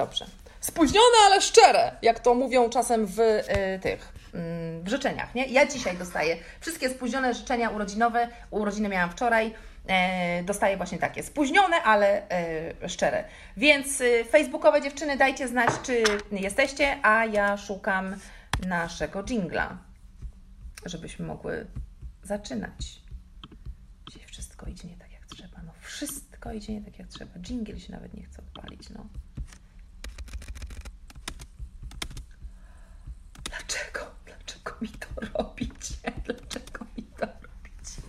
Dobrze. 0.00 0.26
Spóźnione, 0.60 1.16
ale 1.26 1.40
szczere, 1.40 1.92
jak 2.02 2.20
to 2.20 2.34
mówią 2.34 2.70
czasem 2.70 3.06
w 3.06 3.20
y, 3.20 3.44
tych 3.82 4.12
w 4.84 4.88
życzeniach, 4.88 5.34
nie? 5.34 5.46
Ja 5.46 5.66
dzisiaj 5.66 5.96
dostaję 5.96 6.36
wszystkie 6.60 6.90
spóźnione 6.90 7.34
życzenia 7.34 7.70
urodzinowe. 7.70 8.28
Urodziny 8.50 8.88
miałam 8.88 9.10
wczoraj. 9.10 9.54
E, 9.86 10.42
dostaję 10.42 10.76
właśnie 10.76 10.98
takie 10.98 11.22
spóźnione, 11.22 11.82
ale 11.82 12.28
e, 12.30 12.88
szczere. 12.88 13.24
Więc 13.56 14.00
y, 14.00 14.24
facebookowe 14.24 14.82
dziewczyny, 14.82 15.16
dajcie 15.16 15.48
znać, 15.48 15.70
czy 15.82 16.02
jesteście, 16.32 16.98
a 17.02 17.24
ja 17.24 17.56
szukam 17.56 18.16
naszego 18.66 19.22
jingla, 19.24 19.78
żebyśmy 20.86 21.26
mogły 21.26 21.66
zaczynać. 22.22 23.00
Dzisiaj 24.10 24.26
wszystko 24.28 24.66
idzie 24.66 24.88
nie 24.88 24.96
tak 24.96 25.12
jak 25.12 25.26
trzeba. 25.26 25.62
No 25.66 25.72
wszystko 25.80 26.52
idzie 26.52 26.74
nie 26.74 26.82
tak 26.82 26.98
jak 26.98 27.08
trzeba. 27.08 27.32
Jingle 27.40 27.80
się 27.80 27.92
nawet 27.92 28.14
nie 28.14 28.22
chce 28.22 28.42
odpalić, 28.42 28.90
no. 28.90 29.06
Dlaczego? 33.70 34.10
Dlaczego 34.26 34.72
mi 34.80 34.88
to 34.88 35.06
robicie? 35.38 35.94
Dlaczego 36.24 36.84
mi 36.96 37.02
to 37.02 37.26
robicie? 37.26 38.02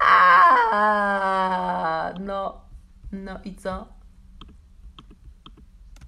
A, 0.00 2.14
no, 2.20 2.64
no 3.12 3.40
i 3.44 3.54
co? 3.54 3.88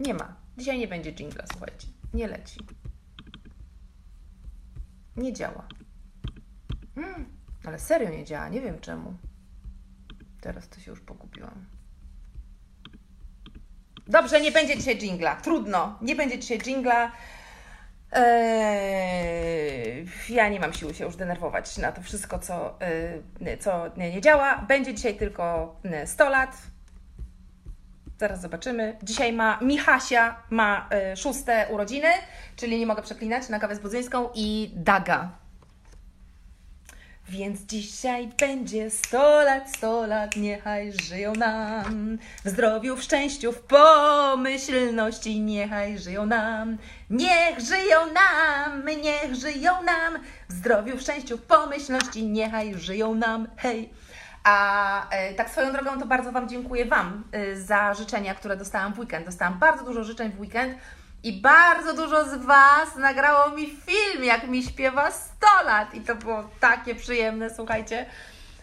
Nie 0.00 0.14
ma. 0.14 0.36
Dzisiaj 0.59 0.78
nie 0.78 0.88
będzie 0.88 1.12
jingla, 1.12 1.45
słuchajcie. 1.52 1.86
Nie 2.14 2.28
leci. 2.28 2.60
Nie 5.16 5.33
działa. 5.33 5.69
Hmm, 6.95 7.27
ale 7.64 7.78
serio 7.78 8.11
nie 8.11 8.24
działa. 8.24 8.48
Nie 8.48 8.61
wiem 8.61 8.80
czemu. 8.80 9.14
Teraz 10.41 10.69
to 10.69 10.80
się 10.80 10.91
już 10.91 11.00
pogubiłam. 11.00 11.66
Dobrze, 14.06 14.41
nie 14.41 14.52
będzie 14.52 14.77
dzisiaj 14.77 14.98
jingla. 14.98 15.36
Trudno. 15.36 15.98
Nie 16.02 16.16
będzie 16.16 16.38
dzisiaj 16.38 16.58
jingla. 16.58 17.12
Eee, 18.12 20.06
ja 20.28 20.48
nie 20.48 20.61
mam 20.61 20.72
siły 20.72 20.94
się 20.94 21.05
już 21.05 21.16
denerwować 21.16 21.78
na 21.78 21.92
to 21.92 22.03
wszystko, 22.03 22.39
co, 22.39 22.78
yy, 23.41 23.56
co 23.56 23.84
nie 23.97 24.20
działa. 24.20 24.58
Będzie 24.69 24.94
dzisiaj 24.94 25.14
tylko 25.14 25.77
100 26.06 26.31
lat. 26.31 26.56
Zaraz 28.19 28.41
zobaczymy. 28.41 28.97
Dzisiaj 29.03 29.33
ma 29.33 29.58
Michasia, 29.62 30.42
ma 30.50 30.88
y, 31.12 31.16
szóste 31.16 31.66
urodziny, 31.70 32.08
czyli 32.56 32.78
nie 32.78 32.86
mogę 32.86 33.03
przeklinać, 33.03 33.48
na 33.48 33.58
kawę 33.58 33.77
z 33.77 33.78
Budzyńską 33.78 34.28
i 34.34 34.70
Daga. 34.77 35.39
Więc 37.31 37.61
dzisiaj 37.61 38.28
będzie 38.41 38.91
sto 38.91 39.42
lat, 39.42 39.77
sto 39.77 40.06
lat, 40.06 40.36
niechaj 40.36 40.92
żyją 40.92 41.33
nam. 41.34 42.19
W 42.45 42.48
zdrowiu, 42.48 42.97
w 42.97 43.03
szczęściu, 43.03 43.53
w 43.53 43.61
pomyślności, 43.61 45.41
niechaj 45.41 45.98
żyją 45.98 46.27
nam. 46.27 46.78
Niech 47.11 47.61
żyją 47.61 47.98
nam, 48.14 48.87
niech 49.03 49.34
żyją 49.34 49.83
nam. 49.83 50.22
W 50.48 50.53
zdrowiu, 50.53 50.97
w 50.97 51.00
szczęściu, 51.00 51.39
w 51.39 51.42
pomyślności, 51.42 52.27
niechaj 52.27 52.75
żyją 52.75 53.14
nam. 53.14 53.48
Hej! 53.56 53.91
A 54.44 55.09
e, 55.11 55.34
tak 55.34 55.50
swoją 55.50 55.72
drogą 55.72 56.00
to 56.00 56.06
bardzo 56.06 56.33
Wam 56.33 56.48
dziękuję 56.48 56.87
Wam 56.87 57.25
e, 57.33 57.56
za 57.56 57.94
życzenia, 57.94 58.34
które 58.34 58.56
dostałam 58.56 58.94
w 58.94 58.98
weekend. 58.98 59.27
Dostałam 59.27 59.59
bardzo 59.59 59.84
dużo 59.84 60.05
życzeń 60.05 60.33
w 60.33 60.41
weekend 60.41 60.75
i 61.22 61.40
bardzo 61.40 61.94
dużo 61.94 62.24
z 62.24 62.44
Was 62.44 62.96
nagrało 62.96 63.50
mi 63.50 63.66
film, 63.66 64.24
jak 64.24 64.48
mi 64.48 64.62
śpiewa 64.62 65.10
100 65.10 65.46
lat. 65.64 65.94
I 65.94 66.00
to 66.00 66.14
było 66.14 66.44
takie 66.60 66.94
przyjemne, 66.94 67.50
słuchajcie. 67.54 68.06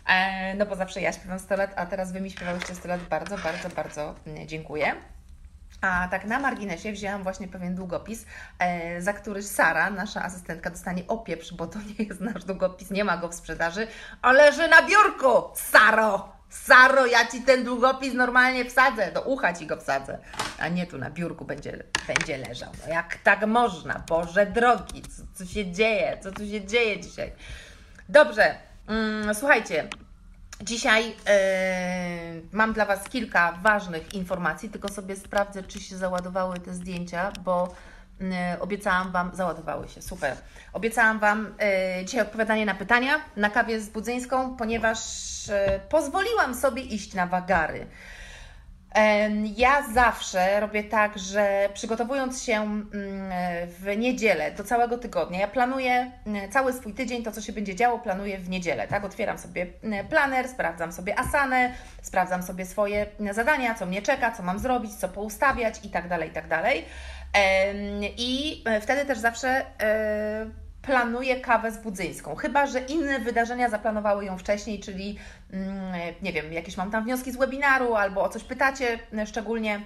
E, 0.08 0.55
no 0.55 0.66
bo 0.66 0.75
zawsze 0.75 1.02
ja 1.02 1.13
śpiewam 1.13 1.39
100 1.39 1.55
lat, 1.55 1.73
a 1.75 1.85
teraz 1.85 2.11
Wy 2.11 2.22
mi 2.22 2.31
śpiewałyście 2.31 2.75
100 2.75 2.88
lat. 2.88 3.02
Bardzo, 3.02 3.38
bardzo, 3.38 3.69
bardzo 3.69 4.16
mm, 4.28 4.47
dziękuję. 4.47 4.95
A 5.81 6.08
tak 6.11 6.25
na 6.25 6.39
marginesie 6.39 6.91
wzięłam 6.91 7.23
właśnie 7.23 7.47
pewien 7.47 7.75
długopis, 7.75 8.25
e, 8.59 9.02
za 9.02 9.13
który 9.13 9.44
Sara, 9.44 9.89
nasza 9.89 10.23
asystentka, 10.23 10.69
dostanie 10.69 11.08
opieprz, 11.08 11.53
bo 11.53 11.67
to 11.67 11.80
nie 11.80 12.05
jest 12.05 12.22
nasz 12.22 12.44
długopis, 12.44 12.91
nie 12.91 13.03
ma 13.03 13.17
go 13.17 13.30
w 13.30 13.35
sprzedaży, 13.35 13.88
a 14.22 14.31
leży 14.31 14.67
na 14.67 14.81
biurku, 14.81 15.44
Saro! 15.56 16.37
Saro, 16.50 17.06
ja 17.06 17.28
ci 17.28 17.41
ten 17.41 17.63
długopis 17.63 18.13
normalnie 18.13 18.66
wsadzę, 18.66 19.12
do 19.12 19.22
ucha 19.22 19.53
ci 19.53 19.68
go 19.68 19.78
wsadzę, 19.78 20.19
a 20.59 20.68
nie 20.68 20.88
tu 20.88 20.97
na 20.97 21.09
biurku 21.09 21.46
będzie, 21.46 21.84
będzie 22.08 22.38
leżał. 22.38 22.72
No 22.85 22.94
jak 22.94 23.18
tak 23.24 23.47
można? 23.47 24.03
Boże 24.09 24.46
drogi, 24.46 25.02
co, 25.02 25.24
co 25.34 25.46
się 25.46 25.72
dzieje? 25.72 26.18
Co 26.24 26.31
tu 26.31 26.47
się 26.47 26.66
dzieje 26.66 27.02
dzisiaj? 27.02 27.31
Dobrze, 28.09 28.56
mm, 28.88 29.35
słuchajcie, 29.35 29.90
Dzisiaj 30.62 31.08
yy, 31.09 31.16
mam 32.52 32.74
dla 32.74 32.85
Was 32.85 33.03
kilka 33.03 33.52
ważnych 33.52 34.14
informacji, 34.14 34.69
tylko 34.69 34.88
sobie 34.90 35.16
sprawdzę, 35.16 35.64
czy 35.64 35.79
się 35.79 35.97
załadowały 35.97 36.59
te 36.59 36.74
zdjęcia, 36.74 37.31
bo 37.44 37.75
obiecałam 38.59 39.11
Wam, 39.11 39.31
załadowały 39.33 39.89
się, 39.89 40.01
super. 40.01 40.38
Obiecałam 40.73 41.19
Wam 41.19 41.55
yy, 41.97 42.05
dzisiaj 42.05 42.22
odpowiadanie 42.22 42.66
na 42.66 42.75
pytania 42.75 43.22
na 43.35 43.50
kawie 43.50 43.79
z 43.79 43.89
Budzyńską, 43.89 44.57
ponieważ 44.57 45.00
pozwoliłam 45.89 46.55
sobie 46.55 46.81
iść 46.81 47.13
na 47.13 47.28
wagary. 47.28 47.88
Ja 49.55 49.83
zawsze 49.94 50.59
robię 50.59 50.83
tak, 50.83 51.19
że 51.19 51.69
przygotowując 51.73 52.44
się 52.44 52.53
mm, 52.53 52.91
w 53.67 53.97
niedzielę 53.97 54.51
do 54.51 54.63
całego 54.63 54.97
tygodnia, 54.97 55.39
ja 55.39 55.47
planuję 55.47 56.11
cały 56.51 56.73
swój 56.73 56.94
tydzień, 56.94 57.23
to 57.23 57.31
co 57.31 57.41
się 57.41 57.53
będzie 57.53 57.75
działo, 57.75 57.99
planuję 57.99 58.38
w 58.38 58.49
niedzielę, 58.49 58.88
tak? 58.88 59.05
Otwieram 59.05 59.38
sobie 59.38 59.66
planer, 60.09 60.47
sprawdzam 60.47 60.91
sobie 60.91 61.19
asanę, 61.19 61.73
sprawdzam 62.01 62.44
sobie 62.44 62.66
swoje 62.66 63.05
zadania, 63.31 63.75
co 63.75 63.85
mnie 63.85 64.01
czeka, 64.01 64.31
co 64.31 64.44
mam 64.44 64.59
zrobić, 64.59 64.95
co 64.95 65.09
poustawiać 65.09 65.85
i 65.85 65.89
tak 65.89 66.07
dalej, 66.47 66.85
i 68.18 68.64
e, 68.66 68.82
wtedy 68.82 69.06
też 69.06 69.18
zawsze 69.18 69.66
e, 69.82 70.50
planuje 70.82 71.42
kawę 71.42 71.72
z 71.72 71.78
budzyńską, 71.78 72.36
chyba 72.36 72.68
że 72.68 72.80
inne 72.80 73.20
wydarzenia 73.20 73.70
zaplanowały 73.70 74.26
ją 74.26 74.38
wcześniej, 74.38 74.80
czyli 74.80 75.18
mm, 75.54 75.94
nie 76.22 76.34
wiem, 76.34 76.54
jakieś 76.54 76.78
mam 76.78 76.92
tam 76.92 77.04
wnioski 77.04 77.32
z 77.32 77.38
webinaru 77.38 77.96
albo 77.96 78.24
o 78.24 78.30
coś 78.30 78.44
pytacie 78.44 79.00
szczególnie, 79.26 79.82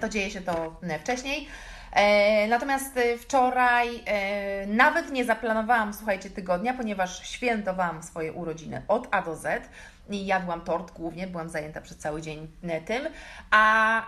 to 0.00 0.08
dzieje 0.08 0.30
się 0.30 0.40
to 0.40 0.80
wcześniej. 1.00 1.48
E, 1.92 2.48
natomiast 2.48 2.98
wczoraj 3.18 3.88
e, 4.06 4.66
nawet 4.66 5.10
nie 5.10 5.24
zaplanowałam, 5.24 5.94
słuchajcie, 5.94 6.30
tygodnia, 6.30 6.74
ponieważ 6.74 7.28
świętowałam 7.28 8.02
swoje 8.02 8.32
urodziny 8.32 8.82
od 8.88 9.08
A 9.10 9.22
do 9.22 9.36
Z 9.36 9.68
i 10.10 10.26
jadłam 10.26 10.60
tort 10.60 10.92
głównie, 10.92 11.26
byłam 11.26 11.48
zajęta 11.48 11.80
przez 11.80 11.96
cały 11.96 12.22
dzień 12.22 12.48
e, 12.62 12.80
tym, 12.80 13.02
a 13.50 14.02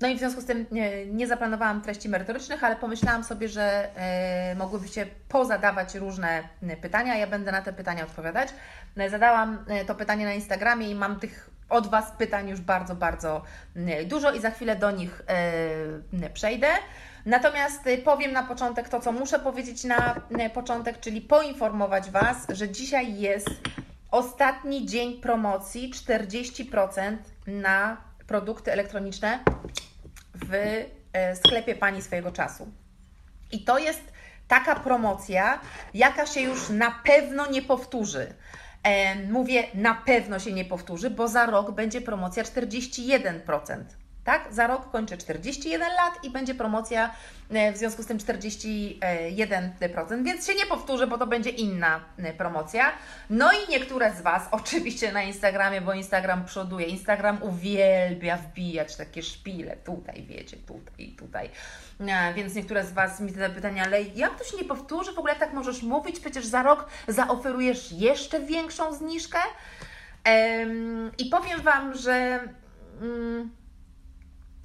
no 0.00 0.08
i 0.08 0.14
w 0.14 0.18
związku 0.18 0.40
z 0.40 0.44
tym 0.44 0.66
nie, 0.70 1.06
nie 1.06 1.26
zaplanowałam 1.26 1.82
treści 1.82 2.08
merytorycznych, 2.08 2.64
ale 2.64 2.76
pomyślałam 2.76 3.24
sobie, 3.24 3.48
że 3.48 3.88
e, 3.96 4.54
mogłybyście 4.54 5.06
pozadawać 5.28 5.94
różne 5.94 6.48
pytania, 6.80 7.16
ja 7.16 7.26
będę 7.26 7.52
na 7.52 7.62
te 7.62 7.72
pytania 7.72 8.04
odpowiadać. 8.04 8.48
E, 8.96 9.10
zadałam 9.10 9.64
to 9.86 9.94
pytanie 9.94 10.24
na 10.24 10.32
Instagramie 10.32 10.90
i 10.90 10.94
mam 10.94 11.20
tych 11.20 11.50
od 11.68 11.86
Was 11.86 12.12
pytań 12.18 12.48
już 12.48 12.60
bardzo, 12.60 12.94
bardzo 12.94 13.42
dużo 14.06 14.32
i 14.32 14.40
za 14.40 14.50
chwilę 14.50 14.76
do 14.76 14.90
nich 14.90 15.22
przejdę. 16.34 16.66
Natomiast 17.26 17.80
powiem 18.04 18.32
na 18.32 18.42
początek 18.42 18.88
to, 18.88 19.00
co 19.00 19.12
muszę 19.12 19.38
powiedzieć 19.38 19.84
na 19.84 20.14
początek, 20.54 21.00
czyli 21.00 21.20
poinformować 21.20 22.10
Was, 22.10 22.46
że 22.48 22.68
dzisiaj 22.68 23.20
jest 23.20 23.50
Ostatni 24.14 24.86
dzień 24.86 25.20
promocji 25.20 25.92
40% 25.92 27.16
na 27.46 27.96
produkty 28.26 28.72
elektroniczne 28.72 29.38
w 30.34 30.54
e, 31.12 31.36
sklepie 31.36 31.74
Pani 31.74 32.02
swojego 32.02 32.32
czasu. 32.32 32.68
I 33.52 33.64
to 33.64 33.78
jest 33.78 34.12
taka 34.48 34.74
promocja, 34.74 35.60
jaka 35.94 36.26
się 36.26 36.40
już 36.40 36.68
na 36.68 36.90
pewno 36.90 37.50
nie 37.50 37.62
powtórzy. 37.62 38.34
Mówię, 39.30 39.64
na 39.74 39.94
pewno 39.94 40.38
się 40.38 40.52
nie 40.52 40.64
powtórzy, 40.64 41.10
bo 41.10 41.28
za 41.28 41.46
rok 41.46 41.70
będzie 41.70 42.00
promocja 42.00 42.42
41% 42.42 43.84
tak? 44.24 44.48
Za 44.50 44.66
rok 44.66 44.90
kończę 44.90 45.16
41 45.16 45.80
lat 45.80 46.24
i 46.24 46.30
będzie 46.30 46.54
promocja 46.54 47.10
e, 47.50 47.72
w 47.72 47.76
związku 47.76 48.02
z 48.02 48.06
tym 48.06 48.18
41%, 48.18 50.24
więc 50.24 50.46
się 50.46 50.54
nie 50.54 50.66
powtórzę, 50.66 51.06
bo 51.06 51.18
to 51.18 51.26
będzie 51.26 51.50
inna 51.50 52.00
e, 52.18 52.32
promocja. 52.32 52.92
No 53.30 53.50
i 53.52 53.70
niektóre 53.70 54.14
z 54.14 54.22
Was, 54.22 54.48
oczywiście 54.50 55.12
na 55.12 55.22
Instagramie, 55.22 55.80
bo 55.80 55.92
Instagram 55.92 56.44
przoduje, 56.44 56.86
Instagram 56.86 57.42
uwielbia 57.42 58.36
wbijać 58.36 58.96
takie 58.96 59.22
szpile, 59.22 59.76
tutaj 59.76 60.22
wiecie, 60.22 60.56
tutaj 60.56 60.94
i 60.98 61.12
tutaj. 61.12 61.50
E, 62.00 62.34
więc 62.34 62.54
niektóre 62.54 62.84
z 62.84 62.92
Was 62.92 63.20
mi 63.20 63.30
zada 63.30 63.54
pytania, 63.54 63.84
ale 63.84 64.02
jak 64.02 64.38
to 64.38 64.44
się 64.44 64.56
nie 64.56 64.64
powtórzy? 64.64 65.12
W 65.12 65.18
ogóle 65.18 65.36
tak 65.36 65.52
możesz 65.52 65.82
mówić? 65.82 66.20
Przecież 66.20 66.46
za 66.46 66.62
rok 66.62 66.86
zaoferujesz 67.08 67.92
jeszcze 67.92 68.40
większą 68.40 68.94
zniżkę. 68.94 69.38
I 71.18 71.24
powiem 71.24 71.60
Wam, 71.60 71.94
że... 71.94 72.40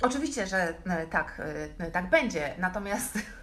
Oczywiście, 0.01 0.47
że 0.47 0.73
e, 0.85 1.07
tak, 1.07 1.41
e, 1.79 1.91
tak 1.91 2.09
będzie. 2.09 2.55
Natomiast 2.57 3.19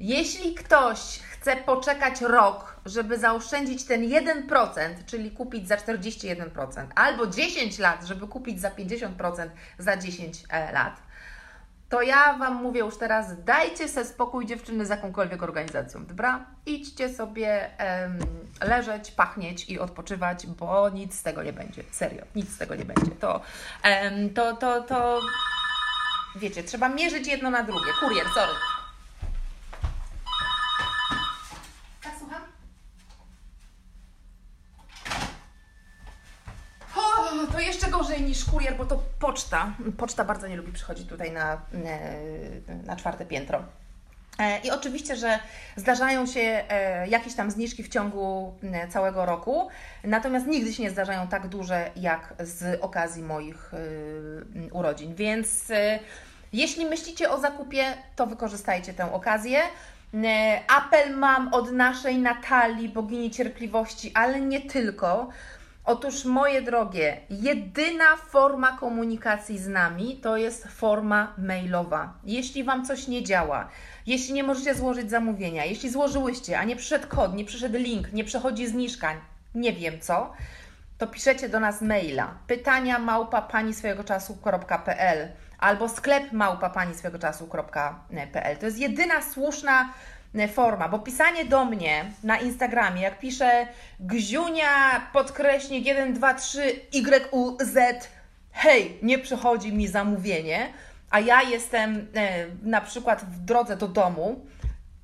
Jeśli 0.00 0.54
ktoś 0.54 0.98
chce 0.98 1.56
poczekać 1.56 2.20
rok, 2.20 2.80
żeby 2.86 3.18
zaoszczędzić 3.18 3.84
ten 3.84 4.02
1%, 4.02 5.04
czyli 5.06 5.30
kupić 5.30 5.68
za 5.68 5.76
41%, 5.76 6.86
albo 6.94 7.26
10 7.26 7.78
lat, 7.78 8.04
żeby 8.04 8.28
kupić 8.28 8.60
za 8.60 8.70
50% 8.70 9.48
za 9.78 9.96
10 9.96 10.44
e, 10.50 10.72
lat, 10.72 11.02
to 11.90 12.02
ja 12.02 12.34
Wam 12.38 12.62
mówię 12.62 12.80
już 12.80 12.96
teraz, 12.96 13.44
dajcie 13.44 13.88
sobie 13.88 14.06
spokój 14.06 14.46
dziewczyny 14.46 14.86
z 14.86 14.88
jakąkolwiek 14.88 15.42
organizacją, 15.42 16.06
dobra? 16.06 16.46
Idźcie 16.66 17.14
sobie 17.14 17.78
em, 17.78 18.18
leżeć, 18.60 19.10
pachnieć 19.10 19.70
i 19.70 19.78
odpoczywać, 19.78 20.46
bo 20.46 20.88
nic 20.88 21.14
z 21.18 21.22
tego 21.22 21.42
nie 21.42 21.52
będzie. 21.52 21.82
Serio, 21.90 22.22
nic 22.34 22.50
z 22.54 22.58
tego 22.58 22.74
nie 22.74 22.84
będzie. 22.84 23.10
To, 23.10 23.40
em, 23.82 24.34
to, 24.34 24.56
to, 24.56 24.82
to, 24.82 25.20
wiecie, 26.36 26.62
trzeba 26.62 26.88
mierzyć 26.88 27.26
jedno 27.26 27.50
na 27.50 27.62
drugie. 27.62 27.92
Kurier, 28.00 28.26
sorry. 28.34 28.52
Tak, 32.02 32.12
słucham? 32.18 32.42
O, 36.96 37.52
to 37.52 37.60
jeszcze 37.60 37.90
gorzej 37.90 38.22
niż 38.40 38.50
kurier, 38.50 38.76
bo 38.76 38.86
to 38.86 39.02
poczta. 39.18 39.72
Poczta 39.96 40.24
bardzo 40.24 40.46
nie 40.46 40.56
lubi 40.56 40.72
przychodzić 40.72 41.08
tutaj 41.08 41.32
na, 41.32 41.52
e, 41.52 41.58
na 42.86 42.96
czwarte 42.96 43.26
piętro. 43.26 43.62
E, 44.38 44.58
I 44.58 44.70
oczywiście, 44.70 45.16
że 45.16 45.38
zdarzają 45.76 46.26
się 46.26 46.40
e, 46.40 47.08
jakieś 47.08 47.34
tam 47.34 47.50
zniżki 47.50 47.82
w 47.82 47.88
ciągu 47.88 48.54
całego 48.90 49.26
roku, 49.26 49.68
natomiast 50.04 50.46
nigdy 50.46 50.72
się 50.72 50.82
nie 50.82 50.90
zdarzają 50.90 51.28
tak 51.28 51.48
duże 51.48 51.90
jak 51.96 52.34
z 52.38 52.80
okazji 52.80 53.22
moich 53.22 53.72
urodzin. 54.72 55.14
Więc 55.14 55.72
jeśli 56.52 56.86
myślicie 56.86 57.30
o 57.30 57.40
zakupie, 57.40 57.84
to 58.16 58.26
wykorzystajcie 58.26 58.94
tę 58.94 59.12
okazję. 59.12 59.60
Apel 60.68 61.16
mam 61.16 61.54
od 61.54 61.72
naszej 61.72 62.18
Natalii, 62.18 62.88
bogini 62.88 63.30
cierpliwości, 63.30 64.12
ale 64.14 64.40
nie 64.40 64.60
tylko. 64.60 65.28
Otóż, 65.84 66.24
moje 66.24 66.62
drogie, 66.62 67.20
jedyna 67.30 68.16
forma 68.16 68.76
komunikacji 68.76 69.58
z 69.58 69.68
nami 69.68 70.16
to 70.16 70.36
jest 70.36 70.68
forma 70.68 71.34
mailowa. 71.38 72.14
Jeśli 72.24 72.64
Wam 72.64 72.86
coś 72.86 73.08
nie 73.08 73.24
działa, 73.24 73.68
jeśli 74.06 74.34
nie 74.34 74.42
możecie 74.42 74.74
złożyć 74.74 75.10
zamówienia, 75.10 75.64
jeśli 75.64 75.90
złożyłyście, 75.90 76.58
a 76.58 76.64
nie 76.64 76.76
przyszedł 76.76 77.08
kod, 77.08 77.34
nie 77.34 77.44
przyszedł 77.44 77.78
link, 77.78 78.12
nie 78.12 78.24
przechodzi 78.24 78.66
zniżka, 78.66 79.14
nie 79.54 79.72
wiem 79.72 80.00
co, 80.00 80.32
to 80.98 81.06
piszecie 81.06 81.48
do 81.48 81.60
nas 81.60 81.82
maila 81.82 82.34
pytania 82.46 82.98
małpa 82.98 83.42
pani 83.42 83.74
swojego 83.74 84.04
czasu.pl 84.04 85.28
albo 85.58 85.88
sklep 85.88 86.32
małpa 86.32 86.70
pani 86.70 86.94
swojego 86.94 87.18
czasu.pl. 87.18 88.56
To 88.56 88.66
jest 88.66 88.78
jedyna 88.78 89.22
słuszna 89.22 89.92
forma, 90.48 90.88
bo 90.88 90.98
pisanie 90.98 91.44
do 91.44 91.64
mnie 91.64 92.04
na 92.22 92.38
Instagramie, 92.38 93.02
jak 93.02 93.18
piszę 93.18 93.66
Gziunia 94.00 95.00
podkreśnik 95.12 95.86
1, 95.86 96.14
2, 96.14 96.34
3 96.34 96.80
YUZ, 96.92 97.76
hej, 98.52 98.98
nie 99.02 99.18
przychodzi 99.18 99.72
mi 99.72 99.88
zamówienie, 99.88 100.72
a 101.10 101.20
ja 101.20 101.42
jestem 101.42 102.08
e, 102.14 102.46
na 102.62 102.80
przykład 102.80 103.24
w 103.24 103.38
drodze 103.38 103.76
do 103.76 103.88
domu, 103.88 104.46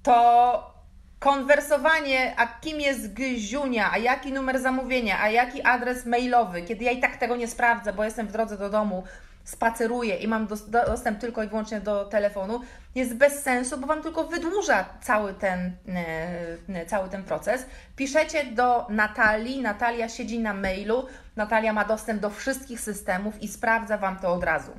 to 0.03 0.77
konwersowanie, 1.19 2.35
a 2.37 2.47
kim 2.47 2.81
jest 2.81 3.15
Gziunia, 3.15 3.93
a 3.93 3.99
jaki 3.99 4.33
numer 4.33 4.61
zamówienia, 4.61 5.21
a 5.21 5.29
jaki 5.31 5.63
adres 5.63 6.07
mailowy, 6.07 6.63
kiedy 6.63 6.85
ja 6.85 6.91
i 6.91 7.01
tak 7.01 7.17
tego 7.17 7.37
nie 7.37 7.49
sprawdzę, 7.49 7.93
bo 7.93 8.05
jestem 8.05 8.27
w 8.27 8.33
drodze 8.33 8.59
do 8.59 8.71
domu, 8.71 9.05
spaceruję 9.47 10.17
i 10.17 10.29
mam 10.29 10.49
dostęp 10.87 11.21
tylko 11.21 11.43
i 11.43 11.49
wyłącznie 11.49 11.81
do 11.81 12.05
telefonu, 12.05 12.61
jest 12.95 13.15
bez 13.15 13.43
sensu, 13.43 13.79
bo 13.79 13.87
Wam 13.87 14.03
tylko 14.03 14.25
wydłuża 14.25 14.85
cały 15.03 15.35
ten, 15.35 15.77
e, 15.89 16.81
e, 16.81 16.87
cały 16.87 17.09
ten 17.09 17.25
proces. 17.25 17.67
Piszecie 17.97 18.45
do 18.45 18.87
Natalii, 18.91 19.63
Natalia 19.63 20.09
siedzi 20.09 20.39
na 20.39 20.55
mailu, 20.55 21.07
Natalia 21.37 21.73
ma 21.73 21.85
dostęp 21.85 22.21
do 22.21 22.31
wszystkich 22.31 22.81
systemów 22.81 23.43
i 23.43 23.49
sprawdza 23.49 23.99
Wam 23.99 24.19
to 24.19 24.33
od 24.33 24.45
razu. 24.45 24.73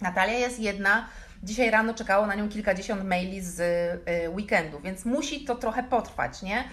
Natalia 0.00 0.38
jest 0.38 0.60
jedna, 0.60 1.08
dzisiaj 1.42 1.70
rano 1.70 1.94
czekało 1.94 2.26
na 2.26 2.34
nią 2.34 2.48
kilkadziesiąt 2.48 3.04
maili 3.04 3.40
z 3.40 3.60
e, 3.60 4.30
weekendu, 4.30 4.80
więc 4.80 5.04
musi 5.04 5.44
to 5.44 5.54
trochę 5.54 5.82
potrwać, 5.82 6.42
nie? 6.42 6.64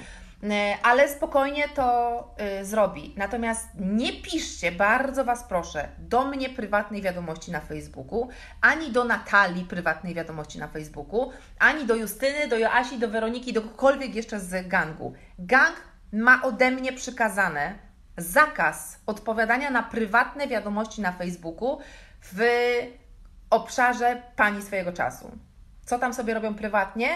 E, 0.44 0.78
ale 0.84 1.10
spokojnie 1.10 1.70
to 1.70 2.36
y, 2.62 2.66
zrobi. 2.66 3.14
Natomiast 3.18 3.68
nie 3.80 4.14
piszcie, 4.14 4.72
bardzo 4.72 5.26
Was 5.26 5.44
proszę, 5.44 5.88
do 5.98 6.26
mnie 6.26 6.50
prywatnej 6.50 7.02
wiadomości 7.02 7.52
na 7.52 7.60
Facebooku, 7.60 8.30
ani 8.62 8.92
do 8.92 9.04
Natalii 9.04 9.66
prywatnej 9.66 10.14
wiadomości 10.14 10.60
na 10.60 10.68
Facebooku, 10.68 11.32
ani 11.60 11.86
do 11.86 11.96
Justyny, 11.96 12.48
do 12.48 12.58
Joasi, 12.58 13.00
do 13.00 13.10
Weroniki, 13.10 13.54
do 13.54 13.62
kogokolwiek 13.62 14.16
jeszcze 14.16 14.40
z 14.40 14.68
gangu. 14.68 15.14
Gang 15.40 15.76
ma 16.12 16.42
ode 16.44 16.72
mnie 16.72 16.94
przykazane 16.94 17.74
zakaz 18.18 19.00
odpowiadania 19.06 19.72
na 19.72 19.84
prywatne 19.84 20.48
wiadomości 20.48 21.02
na 21.02 21.12
Facebooku 21.12 21.80
w 22.22 22.42
obszarze 23.50 24.22
pani 24.36 24.62
swojego 24.62 24.94
czasu. 24.94 25.32
Co 25.86 26.00
tam 26.00 26.14
sobie 26.14 26.34
robią 26.34 26.56
prywatnie? 26.56 27.10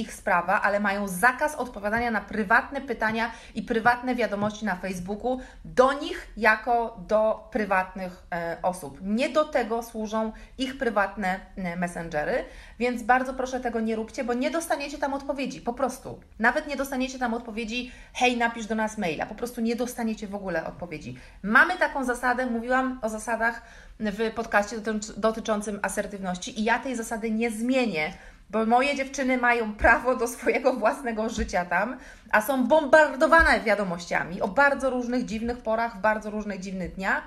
Ich 0.00 0.14
sprawa, 0.14 0.62
ale 0.62 0.80
mają 0.80 1.08
zakaz 1.08 1.54
odpowiadania 1.54 2.10
na 2.10 2.20
prywatne 2.20 2.80
pytania 2.80 3.30
i 3.54 3.62
prywatne 3.62 4.14
wiadomości 4.14 4.64
na 4.64 4.76
Facebooku 4.76 5.40
do 5.64 5.92
nich 5.92 6.28
jako 6.36 7.00
do 7.08 7.48
prywatnych 7.52 8.22
e, 8.32 8.56
osób. 8.62 8.98
Nie 9.02 9.28
do 9.28 9.44
tego 9.44 9.82
służą 9.82 10.32
ich 10.58 10.78
prywatne 10.78 11.40
e, 11.56 11.76
messengery, 11.76 12.44
więc 12.78 13.02
bardzo 13.02 13.34
proszę 13.34 13.60
tego 13.60 13.80
nie 13.80 13.96
róbcie, 13.96 14.24
bo 14.24 14.34
nie 14.34 14.50
dostaniecie 14.50 14.98
tam 14.98 15.14
odpowiedzi, 15.14 15.60
po 15.60 15.72
prostu. 15.72 16.20
Nawet 16.38 16.66
nie 16.66 16.76
dostaniecie 16.76 17.18
tam 17.18 17.34
odpowiedzi, 17.34 17.92
hej, 18.12 18.36
napisz 18.36 18.66
do 18.66 18.74
nas 18.74 18.98
maila, 18.98 19.26
po 19.26 19.34
prostu 19.34 19.60
nie 19.60 19.76
dostaniecie 19.76 20.26
w 20.26 20.34
ogóle 20.34 20.66
odpowiedzi. 20.66 21.16
Mamy 21.42 21.78
taką 21.78 22.04
zasadę, 22.04 22.46
mówiłam 22.46 22.98
o 23.02 23.08
zasadach 23.08 23.62
w 24.00 24.34
podcaście 24.34 24.76
dotyczącym 25.16 25.78
asertywności 25.82 26.60
i 26.60 26.64
ja 26.64 26.78
tej 26.78 26.96
zasady 26.96 27.30
nie 27.30 27.50
zmienię 27.50 28.12
bo 28.50 28.66
moje 28.66 28.96
dziewczyny 28.96 29.38
mają 29.38 29.74
prawo 29.74 30.16
do 30.16 30.28
swojego 30.28 30.72
własnego 30.72 31.28
życia 31.28 31.64
tam, 31.64 31.98
a 32.30 32.40
są 32.40 32.66
bombardowane 32.66 33.60
wiadomościami 33.60 34.40
o 34.40 34.48
bardzo 34.48 34.90
różnych 34.90 35.24
dziwnych 35.24 35.58
porach, 35.58 35.96
w 35.96 36.00
bardzo 36.00 36.30
różnych 36.30 36.60
dziwnych 36.60 36.94
dniach 36.94 37.22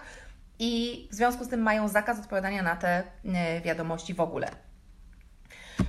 i 0.60 1.08
w 1.12 1.16
związku 1.16 1.44
z 1.44 1.50
tym 1.50 1.62
mają 1.62 1.88
zakaz 1.88 2.20
odpowiadania 2.20 2.64
na 2.64 2.76
te 2.76 3.04
e, 3.26 3.62
wiadomości 3.62 4.14
w 4.14 4.20
ogóle. 4.20 4.50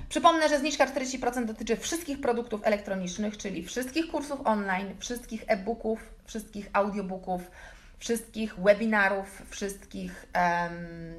Przypomnę, 0.09 0.49
że 0.49 0.59
zniżka 0.59 0.85
40% 0.85 1.45
dotyczy 1.45 1.77
wszystkich 1.77 2.21
produktów 2.21 2.61
elektronicznych, 2.63 3.37
czyli 3.37 3.63
wszystkich 3.63 4.11
kursów 4.11 4.39
online, 4.43 4.95
wszystkich 4.99 5.43
e-booków, 5.47 5.99
wszystkich 6.25 6.69
audiobooków, 6.73 7.51
wszystkich 7.99 8.55
webinarów, 8.59 9.41
wszystkich 9.49 10.25
um, 10.35 10.71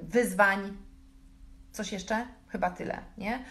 wyzwań. 0.02 0.76
Coś 1.72 1.92
jeszcze? 1.92 2.26
Chyba 2.48 2.70
tyle, 2.70 2.99
nie? 3.18 3.44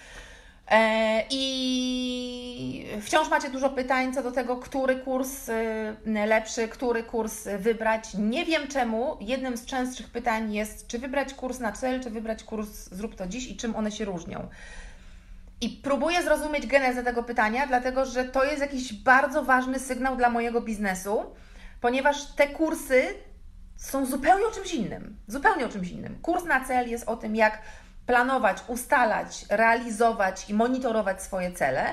E, 0.71 1.23
I 1.29 2.85
wciąż 3.01 3.29
macie 3.29 3.49
dużo 3.49 3.69
pytań 3.69 4.13
co 4.13 4.23
do 4.23 4.31
tego, 4.31 4.57
który 4.57 4.95
kurs 4.95 5.49
y, 5.49 6.25
lepszy, 6.25 6.67
który 6.67 7.03
kurs 7.03 7.47
wybrać. 7.59 8.13
Nie 8.13 8.45
wiem 8.45 8.67
czemu. 8.67 9.17
Jednym 9.21 9.57
z 9.57 9.65
częstszych 9.65 10.09
pytań 10.09 10.53
jest, 10.53 10.87
czy 10.87 10.99
wybrać 10.99 11.33
kurs 11.33 11.59
na 11.59 11.71
cel, 11.71 12.03
czy 12.03 12.09
wybrać 12.09 12.43
kurs 12.43 12.89
Zrób 12.91 13.15
to 13.15 13.27
dziś 13.27 13.47
i 13.47 13.57
czym 13.57 13.75
one 13.75 13.91
się 13.91 14.05
różnią. 14.05 14.47
I 15.61 15.69
próbuję 15.69 16.23
zrozumieć 16.23 16.67
genezę 16.67 17.03
tego 17.03 17.23
pytania, 17.23 17.67
dlatego 17.67 18.05
że 18.05 18.25
to 18.25 18.43
jest 18.43 18.61
jakiś 18.61 18.93
bardzo 18.93 19.43
ważny 19.43 19.79
sygnał 19.79 20.15
dla 20.15 20.29
mojego 20.29 20.61
biznesu, 20.61 21.23
ponieważ 21.81 22.25
te 22.25 22.47
kursy 22.47 23.03
są 23.77 24.05
zupełnie 24.05 24.47
o 24.47 24.51
czymś 24.51 24.73
innym. 24.73 25.17
Zupełnie 25.27 25.65
o 25.65 25.69
czymś 25.69 25.89
innym. 25.89 26.19
Kurs 26.21 26.45
na 26.45 26.65
cel 26.65 26.89
jest 26.89 27.09
o 27.09 27.17
tym, 27.17 27.35
jak 27.35 27.61
planować, 28.05 28.57
ustalać, 28.67 29.45
realizować 29.49 30.49
i 30.49 30.53
monitorować 30.53 31.21
swoje 31.21 31.51
cele. 31.51 31.85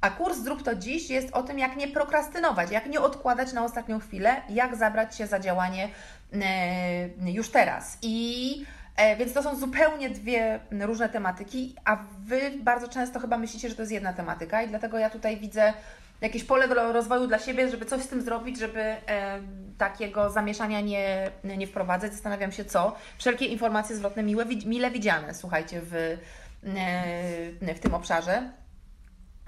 A 0.00 0.10
kurs 0.10 0.38
Zrób 0.38 0.62
to 0.62 0.74
dziś 0.74 1.10
jest 1.10 1.32
o 1.32 1.42
tym, 1.42 1.58
jak 1.58 1.76
nie 1.76 1.88
prokrastynować, 1.88 2.70
jak 2.70 2.86
nie 2.86 3.00
odkładać 3.00 3.52
na 3.52 3.64
ostatnią 3.64 4.00
chwilę, 4.00 4.42
jak 4.48 4.76
zabrać 4.76 5.16
się 5.16 5.26
za 5.26 5.40
działanie 5.40 5.88
e, 6.32 7.30
już 7.32 7.50
teraz. 7.50 7.98
I 8.02 8.64
e, 8.96 9.16
więc 9.16 9.32
to 9.32 9.42
są 9.42 9.56
zupełnie 9.56 10.10
dwie 10.10 10.60
różne 10.80 11.08
tematyki, 11.08 11.74
a 11.84 11.98
Wy 12.18 12.40
bardzo 12.58 12.88
często 12.88 13.20
chyba 13.20 13.38
myślicie, 13.38 13.68
że 13.68 13.74
to 13.74 13.82
jest 13.82 13.92
jedna 13.92 14.12
tematyka, 14.12 14.62
i 14.62 14.68
dlatego 14.68 14.98
ja 14.98 15.10
tutaj 15.10 15.36
widzę 15.36 15.72
jakieś 16.20 16.44
pole 16.44 16.68
do 16.68 16.92
rozwoju 16.92 17.26
dla 17.26 17.38
siebie, 17.38 17.70
żeby 17.70 17.86
coś 17.86 18.02
z 18.02 18.08
tym 18.08 18.22
zrobić, 18.22 18.58
żeby 18.58 18.80
e, 18.80 19.40
takiego 19.78 20.30
zamieszania 20.30 20.80
nie, 20.80 21.30
nie 21.44 21.66
wprowadzać. 21.66 22.12
Zastanawiam 22.12 22.52
się, 22.52 22.64
co. 22.64 22.96
Wszelkie 23.18 23.46
informacje 23.46 23.96
zwrotne 23.96 24.22
miłe, 24.22 24.44
mile 24.66 24.90
widziane, 24.90 25.34
słuchajcie, 25.34 25.80
w, 25.84 25.94
e, 25.94 27.74
w 27.74 27.80
tym 27.80 27.94
obszarze. 27.94 28.50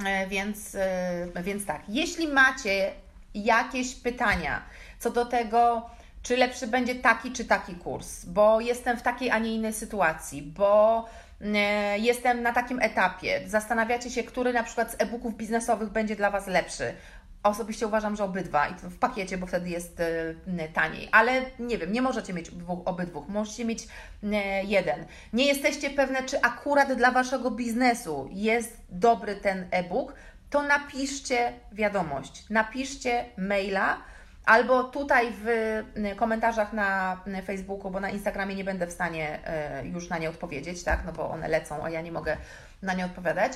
E, 0.07 0.27
więc, 0.27 0.75
e, 0.75 1.43
więc 1.43 1.67
tak, 1.67 1.83
jeśli 1.89 2.29
macie 2.29 2.93
jakieś 3.35 3.95
pytania 3.95 4.63
co 4.99 5.11
do 5.11 5.25
tego, 5.25 5.91
czy 6.23 6.37
lepszy 6.37 6.67
będzie 6.67 6.95
taki 6.95 7.33
czy 7.33 7.45
taki 7.45 7.75
kurs, 7.75 8.25
bo 8.25 8.61
jestem 8.61 8.97
w 8.97 9.03
takiej, 9.03 9.31
a 9.31 9.39
nie 9.39 9.55
innej 9.55 9.73
sytuacji, 9.73 10.43
bo 10.43 11.05
jestem 11.97 12.43
na 12.43 12.53
takim 12.53 12.81
etapie, 12.81 13.41
zastanawiacie 13.47 14.11
się, 14.11 14.23
który 14.23 14.53
na 14.53 14.63
przykład 14.63 14.93
z 14.93 14.97
e-booków 14.99 15.37
biznesowych 15.37 15.91
będzie 15.91 16.17
dla 16.17 16.31
Was 16.31 16.47
lepszy. 16.47 16.95
Osobiście 17.43 17.87
uważam, 17.87 18.17
że 18.17 18.25
obydwa 18.25 18.69
i 18.69 18.75
to 18.75 18.91
w 18.91 18.99
pakiecie, 18.99 19.39
bo 19.39 19.47
wtedy 19.47 19.71
jest 19.71 20.01
e, 20.01 20.69
taniej. 20.69 21.09
Ale 21.13 21.43
nie 21.59 21.79
wiem, 21.79 21.93
nie 21.93 22.03
możecie 22.03 22.33
mieć 22.33 22.51
obydwóch, 22.85 23.29
możecie 23.29 23.65
mieć 23.65 23.89
e, 24.23 24.65
jeden. 24.65 25.07
Nie 25.33 25.47
jesteście 25.47 25.91
pewne, 25.91 26.23
czy 26.23 26.41
akurat 26.41 26.93
dla 26.93 27.11
Waszego 27.11 27.51
biznesu 27.51 28.29
jest 28.33 28.77
dobry 28.89 29.37
ten 29.37 29.67
e-book, 29.71 30.15
to 30.51 30.63
napiszcie 30.63 31.53
wiadomość, 31.73 32.45
napiszcie 32.51 33.25
maila 33.39 33.97
albo 34.45 34.85
tutaj 34.85 35.33
w 35.45 35.47
komentarzach 36.17 36.73
na 36.73 37.21
Facebooku, 37.47 37.91
bo 37.91 38.01
na 38.01 38.11
Instagramie 38.11 38.55
nie 38.55 38.65
będę 38.65 38.87
w 38.87 38.93
stanie 38.93 39.47
e, 39.47 39.87
już 39.87 40.09
na 40.09 40.19
nie 40.19 40.31
odpowiedzieć, 40.31 40.85
tak, 40.85 41.03
no 41.07 41.13
bo 41.13 41.31
one 41.31 41.49
lecą, 41.49 41.85
a 41.85 41.91
ja 41.91 42.01
nie 42.01 42.13
mogę 42.13 42.37
na 42.83 42.95
nie 42.95 43.05
odpowiadać. 43.05 43.53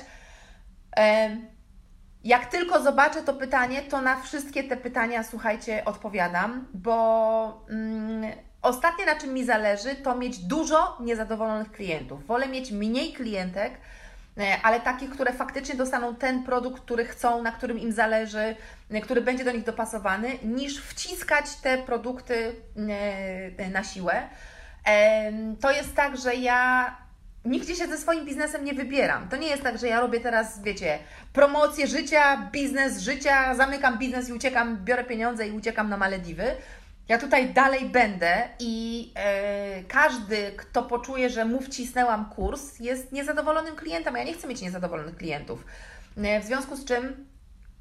Jak 2.23 2.45
tylko 2.45 2.83
zobaczę 2.83 3.23
to 3.23 3.33
pytanie, 3.33 3.81
to 3.81 4.01
na 4.01 4.21
wszystkie 4.21 4.63
te 4.63 4.77
pytania, 4.77 5.23
słuchajcie, 5.23 5.85
odpowiadam, 5.85 6.67
bo 6.73 7.65
mm, 7.69 8.31
ostatnie 8.61 9.05
na 9.05 9.15
czym 9.15 9.33
mi 9.33 9.45
zależy, 9.45 9.95
to 9.95 10.15
mieć 10.15 10.39
dużo 10.39 10.97
niezadowolonych 10.99 11.71
klientów. 11.71 12.25
Wolę 12.25 12.47
mieć 12.47 12.71
mniej 12.71 13.13
klientek, 13.13 13.73
e, 14.37 14.57
ale 14.63 14.79
takich, 14.79 15.09
które 15.09 15.33
faktycznie 15.33 15.75
dostaną 15.75 16.15
ten 16.15 16.43
produkt, 16.43 16.81
który 16.81 17.05
chcą, 17.05 17.43
na 17.43 17.51
którym 17.51 17.79
im 17.79 17.91
zależy, 17.91 18.55
który 19.03 19.21
będzie 19.21 19.43
do 19.43 19.51
nich 19.51 19.63
dopasowany, 19.63 20.29
niż 20.43 20.81
wciskać 20.81 21.55
te 21.55 21.77
produkty 21.77 22.55
e, 23.57 23.69
na 23.69 23.83
siłę. 23.83 24.29
To 25.61 25.71
jest 25.71 25.95
tak, 25.95 26.17
że 26.17 26.35
ja 26.35 26.95
nigdzie 27.47 27.75
się 27.75 27.87
ze 27.87 27.97
swoim 27.97 28.25
biznesem 28.25 28.65
nie 28.65 28.73
wybieram. 28.73 29.29
To 29.29 29.37
nie 29.37 29.47
jest 29.47 29.63
tak, 29.63 29.77
że 29.77 29.87
ja 29.87 29.99
robię 29.99 30.19
teraz, 30.19 30.61
wiecie, 30.61 30.99
promocję 31.33 31.87
życia, 31.87 32.49
biznes 32.51 32.99
życia, 32.99 33.55
zamykam 33.55 33.97
biznes 33.97 34.29
i 34.29 34.33
uciekam, 34.33 34.77
biorę 34.83 35.03
pieniądze 35.03 35.47
i 35.47 35.51
uciekam 35.51 35.89
na 35.89 35.97
Malediwy. 35.97 36.43
Ja 37.07 37.17
tutaj 37.17 37.53
dalej 37.53 37.85
będę 37.85 38.49
i 38.59 39.11
e, 39.15 39.83
każdy, 39.83 40.51
kto 40.57 40.83
poczuje, 40.83 41.29
że 41.29 41.45
mu 41.45 41.61
wcisnęłam 41.61 42.29
kurs, 42.29 42.79
jest 42.79 43.11
niezadowolonym 43.11 43.75
klientem, 43.75 44.15
ja 44.15 44.23
nie 44.23 44.33
chcę 44.33 44.47
mieć 44.47 44.61
niezadowolonych 44.61 45.17
klientów. 45.17 45.65
E, 46.17 46.39
w 46.41 46.45
związku 46.45 46.75
z 46.75 46.85
czym, 46.85 47.27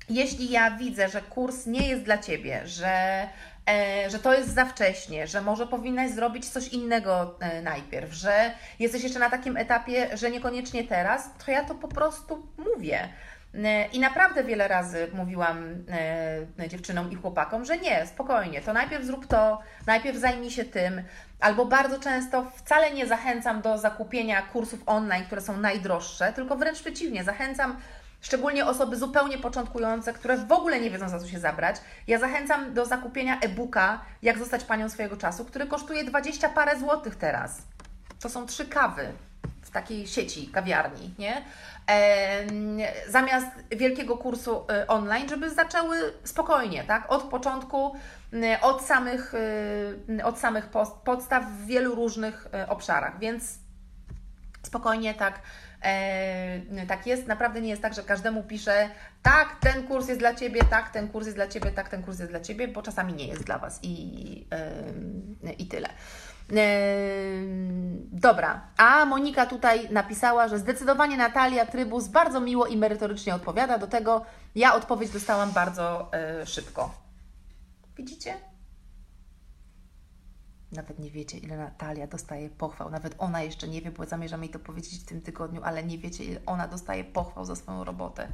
jeśli 0.09 0.51
ja 0.51 0.71
widzę, 0.71 1.09
że 1.09 1.23
kurs 1.23 1.67
nie 1.67 1.89
jest 1.89 2.03
dla 2.03 2.19
Ciebie, 2.19 2.63
że 2.65 3.27
E, 3.71 4.11
że 4.11 4.19
to 4.19 4.35
jest 4.35 4.55
za 4.55 4.65
wcześnie, 4.65 5.27
że 5.27 5.41
może 5.41 5.67
powinnaś 5.67 6.11
zrobić 6.11 6.49
coś 6.49 6.69
innego 6.69 7.37
e, 7.41 7.63
najpierw, 7.63 8.13
że 8.13 8.51
jesteś 8.79 9.03
jeszcze 9.03 9.19
na 9.19 9.31
takim 9.31 9.57
etapie, 9.57 10.17
że 10.17 10.31
niekoniecznie 10.31 10.85
teraz, 10.85 11.31
to 11.45 11.51
ja 11.51 11.65
to 11.65 11.75
po 11.75 11.89
prostu 11.89 12.47
mówię. 12.59 13.09
E, 13.55 13.87
I 13.87 14.01
naprawdę 14.01 14.45
wiele 14.45 14.69
razy 14.69 15.09
mówiłam 15.13 15.85
dziewczynom 16.69 17.11
i 17.11 17.15
chłopakom, 17.15 17.65
że 17.65 17.79
nie, 17.79 18.07
spokojnie, 18.07 18.61
to 18.61 18.73
najpierw 18.73 19.05
zrób 19.05 19.27
to, 19.27 19.61
najpierw 19.87 20.19
zajmij 20.19 20.51
się 20.51 20.65
tym, 20.65 21.03
albo 21.41 21.65
bardzo 21.65 22.01
często 22.01 22.51
wcale 22.57 22.91
nie 22.91 23.07
zachęcam 23.07 23.63
do 23.63 23.79
zakupienia 23.79 24.43
kursów 24.43 24.83
online, 24.87 25.25
które 25.25 25.41
są 25.41 25.57
najdroższe, 25.57 26.33
tylko 26.33 26.57
wręcz 26.57 26.81
przeciwnie, 26.81 27.25
zachęcam 27.25 27.77
szczególnie 28.21 28.67
osoby 28.67 28.97
zupełnie 28.97 29.39
początkujące, 29.39 30.13
które 30.13 30.37
w 30.37 30.53
ogóle 30.53 30.81
nie 30.81 30.91
wiedzą 30.91 31.09
za 31.09 31.19
co 31.19 31.29
się 31.29 31.41
zabrać. 31.41 31.77
Ja 32.07 32.19
zachęcam 32.19 32.75
do 32.75 32.85
zakupienia 32.85 33.41
e-booka 33.41 34.01
Jak 34.23 34.39
zostać 34.39 34.65
panią 34.65 34.89
swojego 34.89 35.17
czasu, 35.17 35.45
który 35.45 35.67
kosztuje 35.67 36.05
20 36.05 36.49
parę 36.49 36.79
złotych 36.79 37.17
teraz. 37.17 37.63
To 38.21 38.29
są 38.29 38.47
trzy 38.47 38.67
kawy 38.67 39.13
w 39.63 39.71
takiej 39.71 40.07
sieci 40.07 40.49
kawiarni, 40.49 41.15
nie? 41.19 41.43
zamiast 43.09 43.47
wielkiego 43.71 44.17
kursu 44.17 44.65
y, 44.83 44.87
online, 44.87 45.29
żeby 45.29 45.51
zaczęły 45.51 46.13
spokojnie, 46.25 46.85
tak? 46.85 47.13
Od 47.13 47.23
początku, 47.23 47.95
y, 48.33 48.61
od 48.61 48.83
samych, 48.83 49.35
y, 50.19 50.25
od 50.25 50.39
samych 50.39 50.69
podstaw 51.05 51.45
w 51.45 51.67
wielu 51.67 51.95
różnych 51.95 52.49
obszarach, 52.69 53.19
więc 53.19 53.59
spokojnie 54.63 55.15
tak 55.15 55.41
tak 56.89 57.07
jest, 57.07 57.27
naprawdę 57.27 57.61
nie 57.61 57.69
jest 57.69 57.83
tak, 57.83 57.95
że 57.95 58.03
każdemu 58.03 58.43
piszę 58.43 58.89
tak, 59.23 59.57
ten 59.61 59.87
kurs 59.87 60.09
jest 60.09 60.21
dla 60.21 60.35
Ciebie, 60.35 60.61
tak, 60.71 60.91
ten 60.91 61.09
kurs 61.09 61.27
jest 61.27 61.39
dla 61.39 61.49
Ciebie, 61.49 61.71
tak, 61.71 61.89
ten 61.89 62.03
kurs 62.03 62.19
jest 62.19 62.31
dla 62.31 62.41
Ciebie, 62.41 62.69
bo 62.69 62.83
czasami 62.83 63.13
nie 63.13 63.27
jest 63.27 63.45
dla 63.45 63.59
Was 63.59 63.81
i, 63.83 64.47
e, 65.45 65.53
i 65.53 65.67
tyle. 65.67 65.89
E, 65.89 66.67
dobra, 68.13 68.61
a 68.77 69.05
Monika 69.05 69.47
tutaj 69.47 69.89
napisała, 69.91 70.49
że 70.49 70.59
zdecydowanie 70.59 71.17
Natalia 71.17 71.67
Trybus 71.67 72.09
bardzo 72.09 72.41
miło 72.41 72.67
i 72.67 72.77
merytorycznie 72.77 73.35
odpowiada. 73.35 73.79
Do 73.79 73.87
tego 73.87 74.25
ja 74.55 74.75
odpowiedź 74.75 75.11
dostałam 75.11 75.53
bardzo 75.53 76.11
szybko. 76.45 76.95
Widzicie? 77.97 78.35
Nawet 80.77 80.99
nie 80.99 81.11
wiecie, 81.11 81.39
ile 81.39 81.57
Natalia 81.57 82.07
dostaje 82.07 82.51
pochwał. 82.51 82.91
Nawet 82.91 83.15
ona 83.19 83.43
jeszcze 83.43 83.69
nie 83.69 83.83
wie, 83.83 83.91
bo 83.91 84.05
zamierzam 84.05 84.43
jej 84.43 84.53
to 84.53 84.59
powiedzieć 84.59 85.01
w 85.01 85.05
tym 85.05 85.23
tygodniu, 85.23 85.63
ale 85.65 85.85
nie 85.85 85.99
wiecie, 85.99 86.25
ile 86.25 86.41
ona 86.47 86.69
dostaje 86.69 87.05
pochwał 87.05 87.45
za 87.45 87.57
swoją 87.57 87.85
robotę. 87.85 88.29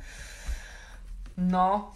No, 1.36 1.94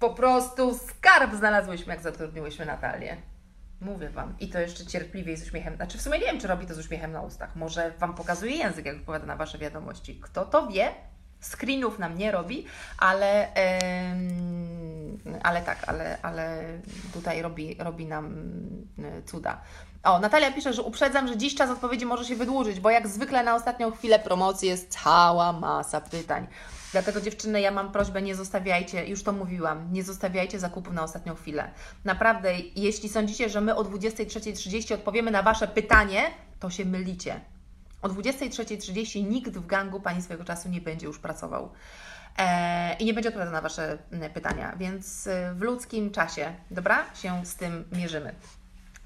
po 0.00 0.10
prostu 0.10 0.78
skarb 0.78 1.34
znalazłyśmy, 1.34 1.94
jak 1.94 2.02
zatrudniłyśmy 2.02 2.66
Natalię. 2.66 3.16
Mówię 3.80 4.08
Wam. 4.08 4.34
I 4.40 4.48
to 4.48 4.58
jeszcze 4.58 4.86
cierpliwie 4.86 5.32
i 5.32 5.36
z 5.36 5.42
uśmiechem. 5.42 5.76
Znaczy, 5.76 5.98
w 5.98 6.02
sumie 6.02 6.18
nie 6.18 6.24
wiem, 6.24 6.40
czy 6.40 6.46
robi 6.46 6.66
to 6.66 6.74
z 6.74 6.78
uśmiechem 6.78 7.12
na 7.12 7.22
ustach. 7.22 7.56
Może 7.56 7.90
Wam 7.98 8.14
pokazuje 8.14 8.56
język, 8.56 8.86
jak 8.86 8.96
odpowiada 8.96 9.26
na 9.26 9.36
Wasze 9.36 9.58
wiadomości. 9.58 10.20
Kto 10.20 10.44
to 10.44 10.66
wie? 10.66 10.94
Screenów 11.40 11.98
nam 11.98 12.18
nie 12.18 12.30
robi, 12.30 12.66
ale, 12.98 13.48
yy, 13.56 14.85
ale 15.42 15.62
tak, 15.62 15.88
ale, 15.88 16.18
ale 16.22 16.64
tutaj 17.12 17.42
robi, 17.42 17.76
robi 17.78 18.06
nam 18.06 18.34
y, 18.98 19.22
cuda. 19.26 19.60
O, 20.02 20.18
Natalia 20.18 20.52
pisze, 20.52 20.72
że 20.72 20.82
uprzedzam, 20.82 21.28
że 21.28 21.36
dziś 21.36 21.54
czas 21.54 21.70
odpowiedzi 21.70 22.06
może 22.06 22.24
się 22.24 22.36
wydłużyć, 22.36 22.80
bo 22.80 22.90
jak 22.90 23.08
zwykle 23.08 23.44
na 23.44 23.54
ostatnią 23.54 23.90
chwilę 23.90 24.18
promocji 24.18 24.68
jest 24.68 25.02
cała 25.02 25.52
masa 25.52 26.00
pytań. 26.00 26.46
Dlatego 26.92 27.20
dziewczyny, 27.20 27.60
ja 27.60 27.70
mam 27.70 27.92
prośbę, 27.92 28.22
nie 28.22 28.34
zostawiajcie, 28.34 29.06
już 29.06 29.22
to 29.22 29.32
mówiłam, 29.32 29.92
nie 29.92 30.02
zostawiajcie 30.02 30.58
zakupów 30.58 30.94
na 30.94 31.02
ostatnią 31.02 31.34
chwilę. 31.34 31.70
Naprawdę, 32.04 32.52
jeśli 32.76 33.08
sądzicie, 33.08 33.48
że 33.48 33.60
my 33.60 33.76
o 33.76 33.84
23.30 33.84 34.94
odpowiemy 34.94 35.30
na 35.30 35.42
Wasze 35.42 35.68
pytanie, 35.68 36.22
to 36.60 36.70
się 36.70 36.84
mylicie. 36.84 37.40
O 38.02 38.08
23.30 38.08 39.28
nikt 39.28 39.52
w 39.52 39.66
gangu 39.66 40.00
Pani 40.00 40.22
swojego 40.22 40.44
czasu 40.44 40.68
nie 40.68 40.80
będzie 40.80 41.06
już 41.06 41.18
pracował. 41.18 41.70
E, 42.38 42.96
I 42.98 43.04
nie 43.04 43.14
będzie 43.14 43.28
odpowiadał 43.28 43.54
na 43.54 43.60
Wasze 43.60 43.98
pytania, 44.34 44.72
więc 44.76 45.26
e, 45.26 45.54
w 45.54 45.60
ludzkim 45.60 46.10
czasie, 46.10 46.54
dobra, 46.70 47.04
się 47.14 47.46
z 47.46 47.54
tym 47.54 47.84
mierzymy. 47.92 48.34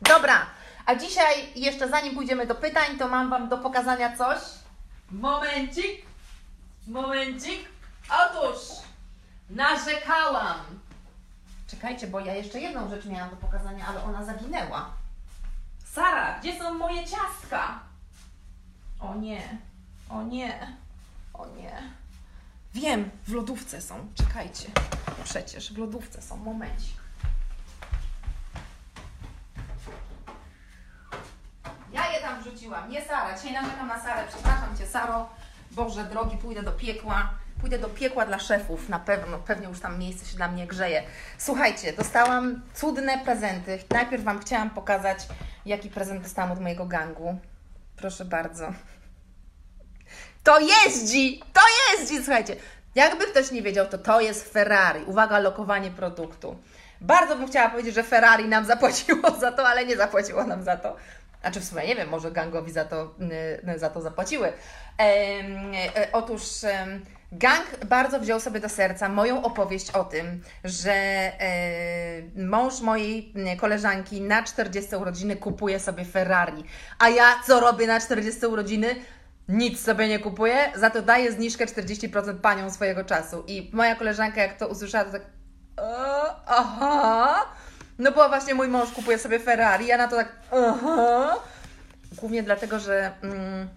Dobra, 0.02 0.46
a 0.86 0.94
dzisiaj 0.94 1.34
jeszcze 1.56 1.88
zanim 1.88 2.14
pójdziemy 2.14 2.46
do 2.46 2.54
pytań, 2.54 2.98
to 2.98 3.08
mam 3.08 3.30
Wam 3.30 3.48
do 3.48 3.58
pokazania 3.58 4.16
coś. 4.16 4.38
Momencik, 5.10 6.02
momencik. 6.86 7.68
Otóż 8.10 8.58
narzekałam. 9.50 10.60
Czekajcie, 11.66 12.06
bo 12.06 12.20
ja 12.20 12.34
jeszcze 12.34 12.60
jedną 12.60 12.90
rzecz 12.90 13.06
miałam 13.06 13.30
do 13.30 13.36
pokazania, 13.36 13.86
ale 13.86 14.02
ona 14.02 14.24
zaginęła. 14.24 14.90
Sara, 15.84 16.38
gdzie 16.40 16.58
są 16.58 16.74
moje 16.74 17.04
ciastka? 17.06 17.80
O 19.00 19.14
nie, 19.14 19.58
o 20.08 20.22
nie, 20.22 20.76
o 21.34 21.46
nie. 21.46 21.99
Wiem, 22.74 23.10
w 23.26 23.32
lodówce 23.32 23.80
są. 23.80 23.94
Czekajcie. 24.14 24.68
Przecież 25.24 25.72
w 25.72 25.78
lodówce 25.78 26.22
są. 26.22 26.36
Momencik. 26.36 27.00
Ja 31.92 32.12
je 32.12 32.20
tam 32.20 32.42
wrzuciłam. 32.42 32.90
Nie 32.90 33.04
Sara. 33.04 33.36
Dzisiaj 33.36 33.52
narzekam 33.52 33.88
na 33.88 34.02
Sarę. 34.02 34.24
Przepraszam 34.28 34.78
Cię, 34.78 34.86
Saro. 34.86 35.28
Boże 35.70 36.04
drogi, 36.04 36.36
pójdę 36.36 36.62
do 36.62 36.72
piekła. 36.72 37.30
Pójdę 37.60 37.78
do 37.78 37.88
piekła 37.88 38.26
dla 38.26 38.38
szefów, 38.38 38.88
na 38.88 38.98
pewno. 38.98 39.38
Pewnie 39.38 39.66
już 39.68 39.80
tam 39.80 39.98
miejsce 39.98 40.26
się 40.26 40.36
dla 40.36 40.48
mnie 40.48 40.66
grzeje. 40.66 41.02
Słuchajcie, 41.38 41.92
dostałam 41.92 42.62
cudne 42.74 43.18
prezenty. 43.24 43.78
Najpierw 43.90 44.24
Wam 44.24 44.40
chciałam 44.40 44.70
pokazać, 44.70 45.18
jaki 45.66 45.90
prezent 45.90 46.22
dostałam 46.22 46.52
od 46.52 46.60
mojego 46.60 46.86
gangu. 46.86 47.38
Proszę 47.96 48.24
bardzo. 48.24 48.72
To 50.42 50.58
jeździ! 50.60 51.42
To 51.52 51.60
jeździ! 51.90 52.16
Słuchajcie, 52.16 52.56
jakby 52.94 53.26
ktoś 53.26 53.50
nie 53.50 53.62
wiedział, 53.62 53.86
to 53.86 53.98
to 53.98 54.20
jest 54.20 54.52
Ferrari. 54.52 55.04
Uwaga, 55.04 55.38
lokowanie 55.38 55.90
produktu. 55.90 56.56
Bardzo 57.00 57.36
bym 57.36 57.48
chciała 57.48 57.68
powiedzieć, 57.68 57.94
że 57.94 58.02
Ferrari 58.02 58.44
nam 58.48 58.64
zapłaciło 58.64 59.30
za 59.40 59.52
to, 59.52 59.68
ale 59.68 59.86
nie 59.86 59.96
zapłaciło 59.96 60.44
nam 60.44 60.62
za 60.62 60.76
to. 60.76 60.96
Znaczy 61.40 61.60
w 61.60 61.64
sumie 61.64 61.86
nie 61.86 61.96
wiem, 61.96 62.08
może 62.08 62.30
gangowi 62.30 62.72
za 62.72 62.84
to, 62.84 63.14
y, 63.74 63.78
za 63.78 63.90
to 63.90 64.00
zapłaciły. 64.00 64.52
E, 65.00 66.12
otóż 66.12 66.42
gang 67.32 67.84
bardzo 67.86 68.20
wziął 68.20 68.40
sobie 68.40 68.60
do 68.60 68.68
serca 68.68 69.08
moją 69.08 69.42
opowieść 69.42 69.90
o 69.90 70.04
tym, 70.04 70.42
że 70.64 70.92
e, 70.92 72.22
mąż 72.36 72.80
mojej 72.80 73.34
koleżanki 73.60 74.20
na 74.20 74.42
40 74.42 74.96
urodziny 74.96 75.36
kupuje 75.36 75.80
sobie 75.80 76.04
Ferrari. 76.04 76.64
A 76.98 77.08
ja 77.08 77.24
co 77.46 77.60
robię 77.60 77.86
na 77.86 78.00
40 78.00 78.46
urodziny? 78.46 78.96
Nic 79.50 79.80
sobie 79.84 80.08
nie 80.08 80.18
kupuję, 80.18 80.72
za 80.74 80.90
to 80.90 81.02
daję 81.02 81.32
zniżkę 81.32 81.66
40% 81.66 82.34
panią 82.40 82.70
swojego 82.70 83.04
czasu. 83.04 83.44
I 83.46 83.70
moja 83.72 83.94
koleżanka, 83.94 84.40
jak 84.42 84.58
to 84.58 84.68
usłyszała, 84.68 85.04
to 85.04 85.10
tak. 85.12 85.22
"E, 85.22 86.34
aha. 86.46 87.44
No 87.98 88.12
bo 88.12 88.28
właśnie 88.28 88.54
mój 88.54 88.68
mąż 88.68 88.90
kupuje 88.90 89.18
sobie 89.18 89.38
Ferrari, 89.40 89.86
ja 89.86 89.96
na 89.96 90.08
to 90.08 90.16
tak. 90.16 90.28
Aha. 90.52 91.36
Głównie 92.12 92.42
dlatego, 92.42 92.78
że 92.80 93.12
mm, 93.22 93.68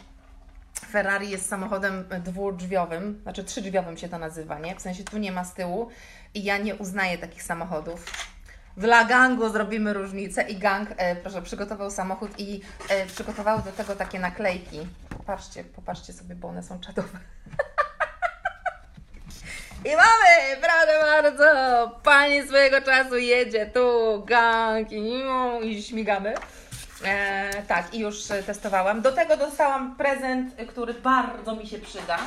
Ferrari 0.91 1.29
jest 1.29 1.49
samochodem 1.49 2.05
dwudrzwiowym, 2.23 3.19
znaczy 3.23 3.43
trzydrzwiowym 3.43 3.97
się 3.97 4.09
to 4.09 4.17
nazywa, 4.17 4.59
nie? 4.59 4.75
W 4.75 4.81
sensie 4.81 5.03
tu 5.03 5.17
nie 5.17 5.31
ma 5.31 5.43
z 5.45 5.53
tyłu 5.53 5.89
i 6.33 6.43
ja 6.43 6.57
nie 6.57 6.75
uznaję 6.75 7.17
takich 7.17 7.43
samochodów. 7.43 8.05
Dla 8.77 9.05
gangu 9.05 9.49
zrobimy 9.49 9.93
różnicę 9.93 10.41
i 10.41 10.55
gang, 10.55 10.89
e, 10.97 11.15
proszę, 11.15 11.41
przygotował 11.41 11.91
samochód 11.91 12.31
i 12.37 12.61
e, 12.89 13.05
przygotował 13.05 13.61
do 13.61 13.71
tego 13.71 13.95
takie 13.95 14.19
naklejki. 14.19 14.79
Popatrzcie, 15.09 15.63
popatrzcie 15.63 16.13
sobie, 16.13 16.35
bo 16.35 16.47
one 16.47 16.63
są 16.63 16.79
czadowe. 16.79 17.19
I 19.85 19.89
mamy, 19.89 20.61
proszę 20.61 20.99
bardzo, 21.01 21.45
pani 22.03 22.47
swojego 22.47 22.81
czasu 22.81 23.17
jedzie 23.17 23.65
tu, 23.65 24.23
gang 24.25 24.91
i, 24.91 25.23
i 25.63 25.83
śmigamy. 25.83 26.33
E, 27.05 27.63
tak, 27.67 27.93
i 27.93 27.99
już 27.99 28.31
e, 28.31 28.43
testowałam. 28.43 29.01
Do 29.01 29.11
tego 29.11 29.37
dostałam 29.37 29.95
prezent, 29.95 30.55
który 30.69 30.93
bardzo 30.93 31.55
mi 31.55 31.67
się 31.67 31.79
przyda, 31.79 32.17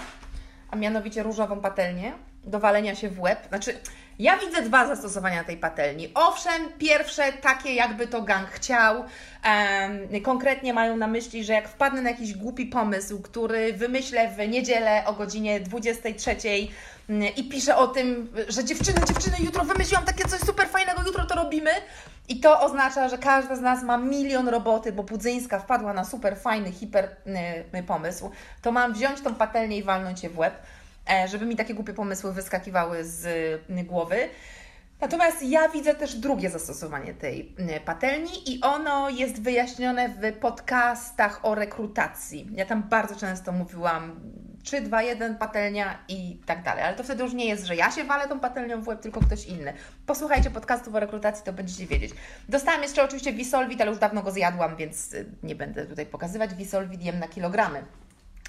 a 0.71 0.77
mianowicie 0.77 1.23
różową 1.23 1.61
patelnię 1.61 2.13
do 2.47 2.61
walenia 2.61 2.95
się 2.95 3.09
w 3.09 3.21
łeb. 3.21 3.49
Znaczy, 3.49 3.81
ja 4.19 4.39
widzę 4.39 4.63
dwa 4.63 4.87
zastosowania 4.87 5.45
tej 5.45 5.57
patelni. 5.57 6.11
Owszem, 6.15 6.73
pierwsze 6.79 7.33
takie, 7.33 7.75
jakby 7.75 8.07
to 8.07 8.23
gang 8.23 8.49
chciał. 8.49 9.05
Em, 9.43 10.23
konkretnie 10.23 10.75
mają 10.75 10.97
na 10.97 11.07
myśli, 11.07 11.45
że 11.45 11.53
jak 11.53 11.69
wpadnę 11.69 12.03
na 12.03 12.11
jakiś 12.11 12.35
głupi 12.35 12.67
pomysł, 12.67 13.23
który 13.23 13.73
wymyślę 13.73 14.29
w 14.29 14.49
niedzielę 14.49 15.03
o 15.07 15.13
godzinie 15.13 15.61
23 15.61 16.37
mm, 17.09 17.35
i 17.37 17.49
piszę 17.49 17.77
o 17.77 17.87
tym, 17.87 18.33
że 18.49 18.65
dziewczyny, 18.65 19.01
dziewczyny, 19.09 19.37
jutro 19.41 19.65
wymyśliłam 19.65 20.05
takie 20.05 20.25
coś 20.25 20.41
super 20.41 20.69
fajnego, 20.69 21.03
jutro 21.07 21.27
to 21.27 21.35
robimy. 21.35 21.71
I 22.29 22.41
to 22.41 22.61
oznacza, 22.61 23.09
że 23.09 23.19
każda 23.19 23.57
z 23.57 23.61
nas 23.61 23.83
ma 23.83 23.99
milion 23.99 24.49
roboty, 24.49 24.93
bo 24.93 25.03
Budzyńska 25.03 25.59
wpadła 25.59 25.93
na 25.93 26.05
super 26.05 26.39
fajny, 26.39 26.73
hiper 26.73 27.17
y, 27.75 27.83
pomysł. 27.83 28.31
To 28.63 28.73
mam 28.73 28.93
wziąć 28.93 29.21
tą 29.21 29.35
patelnię 29.35 29.77
i 29.77 29.83
walnąć 29.83 30.23
je 30.23 30.31
w 30.31 30.39
łeb, 30.39 30.55
żeby 31.27 31.47
mi 31.47 31.57
takie 31.57 31.75
głupie 31.75 31.95
pomysły 31.95 32.33
wyskakiwały 32.33 33.05
z 33.05 33.27
y, 33.71 33.85
głowy. 33.85 34.29
Natomiast 35.01 35.43
ja 35.43 35.69
widzę 35.69 35.95
też 35.95 36.15
drugie 36.15 36.51
zastosowanie 36.51 37.15
tej 37.15 37.55
y, 37.77 37.81
patelni 37.81 38.55
i 38.55 38.61
ono 38.61 39.11
jest 39.11 39.43
wyjaśnione 39.43 40.09
w 40.09 40.39
podcastach 40.39 41.41
o 41.45 41.55
rekrutacji. 41.55 42.49
Ja 42.53 42.67
tam 42.67 42.83
bardzo 42.83 43.17
często 43.17 43.53
mówiłam 43.53 44.21
3, 44.63 44.81
2, 44.81 45.03
1 45.03 45.37
patelnia 45.37 45.99
i 46.09 46.41
tak 46.47 46.63
dalej, 46.63 46.85
ale 46.85 46.97
to 46.97 47.05
wtedy 47.05 47.23
już 47.23 47.33
nie 47.33 47.47
jest, 47.47 47.67
że 47.67 47.77
ja 47.77 47.91
się 47.91 48.05
walę 48.05 48.29
tą 48.29 48.41
patelnią 48.41 48.83
w 48.83 48.89
łeb, 48.89 49.01
tylko 49.01 49.21
ktoś 49.21 49.47
inny. 49.47 49.73
Posłuchajcie 50.07 50.51
podcastów 50.51 50.95
o 50.95 51.01
rekrutacji, 51.01 51.45
to 51.45 51.53
będziecie 51.53 51.87
wiedzieć. 51.87 52.11
Dostałam 52.49 52.83
jeszcze 52.83 53.05
oczywiście 53.05 53.33
Wisolwit, 53.33 53.81
ale 53.81 53.91
już 53.91 54.01
dawno 54.01 54.23
go 54.23 54.31
zjadłam, 54.31 54.77
więc 54.77 55.13
y, 55.13 55.27
nie 55.43 55.55
będę 55.55 55.87
tutaj 55.87 56.07
pokazywać. 56.07 56.55
Wisolwit 56.55 57.03
jem 57.03 57.19
na 57.19 57.29
kilogramy. 57.29 57.85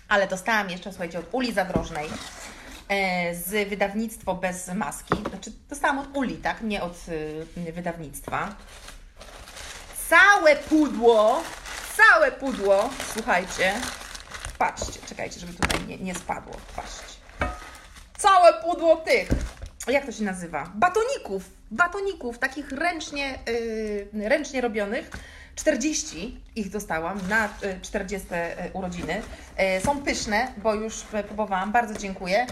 Ale 0.08 0.28
dostałam 0.28 0.70
jeszcze, 0.70 0.92
słuchajcie, 0.92 1.20
od 1.20 1.26
Uli 1.32 1.54
Zadrożnej 1.54 2.10
e, 2.90 3.36
z 3.36 3.70
wydawnictwo 3.70 4.36
bez 4.36 4.68
maski. 4.68 5.16
Znaczy, 5.30 5.52
dostałam 5.70 6.00
od 6.00 6.18
Uli, 6.18 6.38
tak? 6.38 6.62
Nie 6.62 6.82
od 6.84 6.96
y, 7.10 7.72
wydawnictwa. 7.72 8.56
Całe 10.10 10.56
pudło, 10.56 11.44
całe 11.98 12.32
pudło, 12.32 12.90
słuchajcie. 13.14 13.74
Patrzcie, 14.58 15.00
czekajcie, 15.10 15.40
żeby 15.40 15.54
tutaj 15.54 15.88
nie, 15.88 15.98
nie 15.98 16.16
spadło. 16.16 16.54
Patrzcie. 16.76 17.18
Całe 18.18 18.54
pudło 18.54 18.96
tych, 18.96 19.30
jak 19.88 20.06
to 20.06 20.12
się 20.12 20.24
nazywa? 20.24 20.72
Batoników. 20.76 21.44
Batoników, 21.72 22.40
takich 22.40 22.72
ręcznie, 22.72 23.40
yy, 24.14 24.30
ręcznie 24.30 24.62
robionych. 24.62 25.12
40 25.58 26.42
ich 26.56 26.70
dostałam 26.70 27.20
na 27.30 27.46
y, 27.46 27.80
40 27.82 28.28
urodziny. 28.74 29.22
Y, 29.78 29.82
Są 29.82 30.02
pyszne, 30.02 30.48
bo 30.58 30.74
już 30.74 31.02
próbowałam, 31.28 31.72
bardzo 31.72 31.94
dziękuję. 31.94 32.48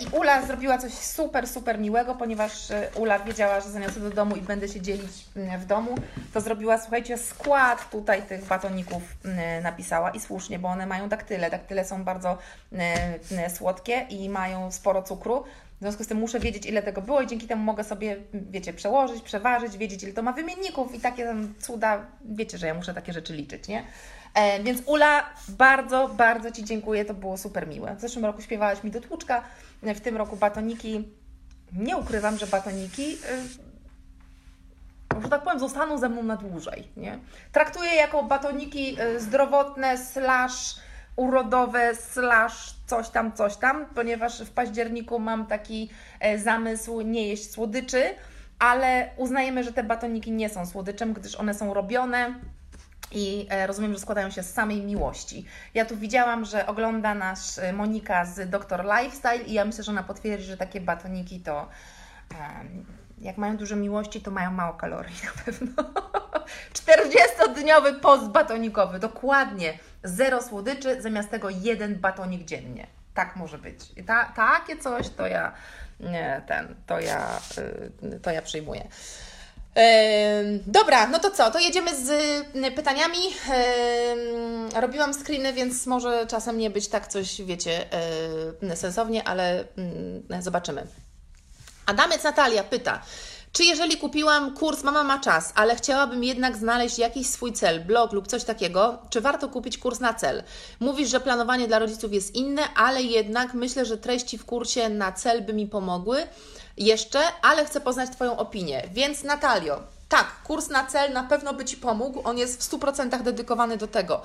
I 0.00 0.16
Ula 0.16 0.42
zrobiła 0.46 0.78
coś 0.78 0.92
super, 0.92 1.48
super 1.48 1.78
miłego, 1.78 2.14
ponieważ 2.14 2.68
Ula 2.94 3.18
wiedziała, 3.18 3.60
że 3.60 3.70
zaniosę 3.70 4.00
do 4.00 4.10
domu 4.10 4.36
i 4.36 4.40
będę 4.40 4.68
się 4.68 4.80
dzielić 4.80 5.26
y, 5.36 5.58
w 5.58 5.66
domu, 5.66 5.94
to 6.34 6.40
zrobiła, 6.40 6.78
słuchajcie, 6.78 7.18
skład 7.18 7.90
tutaj 7.90 8.22
tych 8.22 8.44
batoników 8.44 9.02
y, 9.58 9.62
napisała 9.62 10.10
i 10.10 10.20
słusznie, 10.20 10.58
bo 10.58 10.68
one 10.68 10.86
mają 10.86 11.08
daktyle. 11.08 11.50
Daktyle 11.50 11.84
są 11.84 12.04
bardzo 12.04 12.38
y, 12.72 13.50
słodkie 13.50 14.06
i 14.10 14.28
mają 14.28 14.72
sporo 14.72 15.02
cukru. 15.02 15.44
Związku 15.84 16.04
z 16.04 16.06
tym 16.06 16.18
muszę 16.18 16.40
wiedzieć, 16.40 16.66
ile 16.66 16.82
tego 16.82 17.02
było 17.02 17.22
i 17.22 17.26
dzięki 17.26 17.46
temu 17.46 17.64
mogę 17.64 17.84
sobie, 17.84 18.16
wiecie, 18.32 18.72
przełożyć, 18.72 19.22
przeważyć, 19.22 19.76
wiedzieć, 19.76 20.02
ile 20.02 20.12
to 20.12 20.22
ma 20.22 20.32
wymienników 20.32 20.94
i 20.94 21.00
takie 21.00 21.24
tam 21.24 21.54
cuda, 21.58 22.06
wiecie, 22.24 22.58
że 22.58 22.66
ja 22.66 22.74
muszę 22.74 22.94
takie 22.94 23.12
rzeczy 23.12 23.32
liczyć, 23.32 23.68
nie? 23.68 23.84
E, 24.34 24.62
więc 24.62 24.82
Ula, 24.86 25.30
bardzo, 25.48 26.08
bardzo 26.08 26.50
Ci 26.50 26.64
dziękuję, 26.64 27.04
to 27.04 27.14
było 27.14 27.36
super 27.36 27.68
miłe. 27.68 27.94
W 27.96 28.00
zeszłym 28.00 28.24
roku 28.24 28.42
śpiewałaś 28.42 28.84
mi 28.84 28.90
do 28.90 29.00
tłuczka, 29.00 29.42
w 29.82 30.00
tym 30.00 30.16
roku 30.16 30.36
batoniki. 30.36 31.08
Nie 31.72 31.96
ukrywam, 31.96 32.38
że 32.38 32.46
batoniki, 32.46 33.16
y, 35.18 35.22
że 35.22 35.28
tak 35.28 35.42
powiem, 35.42 35.60
zostaną 35.60 35.98
ze 35.98 36.08
mną 36.08 36.22
na 36.22 36.36
dłużej, 36.36 36.88
nie? 36.96 37.18
Traktuję 37.52 37.94
jako 37.94 38.22
batoniki 38.22 38.96
y, 39.00 39.20
zdrowotne 39.20 39.98
slash 39.98 40.76
urodowe 41.16 41.94
slash 41.94 42.74
coś 42.86 43.08
tam, 43.08 43.32
coś 43.32 43.56
tam, 43.56 43.86
ponieważ 43.94 44.42
w 44.42 44.50
październiku 44.50 45.18
mam 45.18 45.46
taki 45.46 45.90
e, 46.20 46.38
zamysł 46.38 47.00
nie 47.00 47.28
jeść 47.28 47.50
słodyczy, 47.50 48.14
ale 48.58 49.10
uznajemy, 49.16 49.64
że 49.64 49.72
te 49.72 49.84
batoniki 49.84 50.32
nie 50.32 50.48
są 50.48 50.66
słodyczem, 50.66 51.12
gdyż 51.12 51.34
one 51.34 51.54
są 51.54 51.74
robione 51.74 52.34
i 53.12 53.46
e, 53.50 53.66
rozumiem, 53.66 53.92
że 53.92 53.98
składają 53.98 54.30
się 54.30 54.42
z 54.42 54.52
samej 54.52 54.82
miłości. 54.82 55.44
Ja 55.74 55.84
tu 55.84 55.96
widziałam, 55.96 56.44
że 56.44 56.66
ogląda 56.66 57.14
nas 57.14 57.58
e, 57.58 57.72
Monika 57.72 58.24
z 58.24 58.50
Doktor 58.50 58.84
Lifestyle 58.84 59.42
i 59.42 59.52
ja 59.52 59.64
myślę, 59.64 59.84
że 59.84 59.92
ona 59.92 60.02
potwierdzi, 60.02 60.44
że 60.44 60.56
takie 60.56 60.80
batoniki 60.80 61.40
to 61.40 61.68
jak 63.18 63.38
mają 63.38 63.56
dużo 63.56 63.76
miłości, 63.76 64.20
to 64.20 64.30
mają 64.30 64.50
mało 64.50 64.72
kalorii 64.74 65.14
na 65.24 65.42
pewno. 65.44 65.82
40-dniowy 66.74 68.00
post 68.00 68.28
batonikowy, 68.28 68.98
dokładnie. 68.98 69.78
Zero 70.04 70.42
słodyczy, 70.42 71.02
zamiast 71.02 71.30
tego 71.30 71.50
jeden 71.50 71.96
batonik 71.96 72.44
dziennie. 72.44 72.86
Tak 73.14 73.36
może 73.36 73.58
być. 73.58 73.80
I 73.96 74.04
ta, 74.04 74.32
takie 74.36 74.76
coś 74.76 75.08
to 75.08 75.26
ja 75.26 75.52
nie, 76.00 76.42
ten, 76.46 76.74
to 76.86 77.00
ja, 77.00 77.40
y, 78.02 78.20
to 78.20 78.30
ja 78.30 78.42
przyjmuję. 78.42 78.88
Dobra, 80.66 81.06
no 81.06 81.18
to 81.18 81.30
co? 81.30 81.50
To 81.50 81.58
jedziemy 81.58 81.96
z 81.96 82.10
y, 82.56 82.70
pytaniami. 82.72 83.18
Robiłam 84.74 85.14
screeny, 85.14 85.52
więc 85.52 85.86
może 85.86 86.26
czasem 86.26 86.58
nie 86.58 86.70
być 86.70 86.88
tak 86.88 87.06
coś, 87.06 87.42
wiecie, 87.42 87.86
y, 88.72 88.76
sensownie, 88.76 89.28
ale 89.28 89.64
y, 90.38 90.42
zobaczymy. 90.42 90.86
Adamec 91.86 92.24
Natalia 92.24 92.64
pyta, 92.64 93.02
czy 93.54 93.64
jeżeli 93.64 93.96
kupiłam 93.96 94.54
kurs 94.54 94.82
Mama 94.82 95.04
ma 95.04 95.18
czas, 95.18 95.52
ale 95.54 95.76
chciałabym 95.76 96.24
jednak 96.24 96.56
znaleźć 96.56 96.98
jakiś 96.98 97.26
swój 97.26 97.52
cel, 97.52 97.84
blog 97.84 98.12
lub 98.12 98.28
coś 98.28 98.44
takiego, 98.44 98.98
czy 99.10 99.20
warto 99.20 99.48
kupić 99.48 99.78
kurs 99.78 100.00
na 100.00 100.14
cel? 100.14 100.42
Mówisz, 100.80 101.10
że 101.10 101.20
planowanie 101.20 101.68
dla 101.68 101.78
rodziców 101.78 102.12
jest 102.12 102.34
inne, 102.34 102.62
ale 102.76 103.02
jednak 103.02 103.54
myślę, 103.54 103.84
że 103.84 103.98
treści 103.98 104.38
w 104.38 104.44
kursie 104.44 104.88
na 104.88 105.12
cel 105.12 105.42
by 105.42 105.52
mi 105.52 105.66
pomogły 105.66 106.26
jeszcze, 106.76 107.18
ale 107.42 107.64
chcę 107.64 107.80
poznać 107.80 108.10
Twoją 108.10 108.36
opinię. 108.36 108.82
Więc 108.92 109.24
Natalio, 109.24 109.80
tak, 110.08 110.26
kurs 110.44 110.68
na 110.68 110.86
cel 110.86 111.12
na 111.12 111.22
pewno 111.22 111.54
by 111.54 111.64
Ci 111.64 111.76
pomógł, 111.76 112.20
on 112.24 112.38
jest 112.38 112.64
w 112.64 112.70
100% 112.70 113.22
dedykowany 113.22 113.76
do 113.76 113.86
tego. 113.86 114.22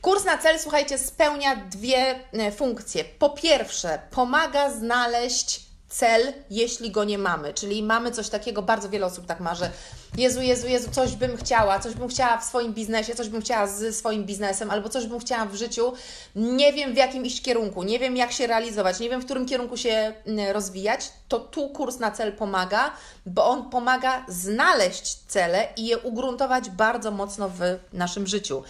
Kurs 0.00 0.24
na 0.24 0.38
cel, 0.38 0.58
słuchajcie, 0.58 0.98
spełnia 0.98 1.56
dwie 1.56 2.20
e, 2.32 2.52
funkcje. 2.52 3.04
Po 3.04 3.30
pierwsze, 3.30 3.98
pomaga 4.10 4.70
znaleźć 4.70 5.71
cel, 5.92 6.32
jeśli 6.50 6.90
go 6.90 7.04
nie 7.04 7.18
mamy. 7.18 7.54
Czyli 7.54 7.82
mamy 7.82 8.10
coś 8.10 8.28
takiego, 8.28 8.62
bardzo 8.62 8.88
wiele 8.88 9.06
osób 9.06 9.26
tak 9.26 9.40
ma, 9.40 9.54
że 9.54 9.70
Jezu, 10.16 10.42
Jezu, 10.42 10.68
Jezu, 10.68 10.90
coś 10.90 11.12
bym 11.12 11.36
chciała, 11.36 11.78
coś 11.78 11.94
bym 11.94 12.08
chciała 12.08 12.38
w 12.38 12.44
swoim 12.44 12.74
biznesie, 12.74 13.14
coś 13.14 13.28
bym 13.28 13.40
chciała 13.40 13.66
z 13.66 13.96
swoim 13.96 14.24
biznesem, 14.24 14.70
albo 14.70 14.88
coś 14.88 15.06
bym 15.06 15.18
chciała 15.18 15.44
w 15.44 15.54
życiu. 15.54 15.92
Nie 16.36 16.72
wiem 16.72 16.94
w 16.94 16.96
jakim 16.96 17.24
iść 17.24 17.42
kierunku, 17.42 17.82
nie 17.82 17.98
wiem 17.98 18.16
jak 18.16 18.32
się 18.32 18.46
realizować, 18.46 19.00
nie 19.00 19.10
wiem 19.10 19.20
w 19.20 19.24
którym 19.24 19.46
kierunku 19.46 19.76
się 19.76 20.12
mm, 20.26 20.50
rozwijać. 20.52 21.12
To 21.28 21.40
tu 21.40 21.68
kurs 21.68 21.98
na 21.98 22.10
cel 22.10 22.32
pomaga, 22.32 22.90
bo 23.26 23.46
on 23.46 23.70
pomaga 23.70 24.24
znaleźć 24.28 25.16
cele 25.16 25.68
i 25.76 25.86
je 25.86 25.98
ugruntować 25.98 26.70
bardzo 26.70 27.10
mocno 27.10 27.48
w 27.48 27.60
naszym 27.92 28.26
życiu. 28.26 28.62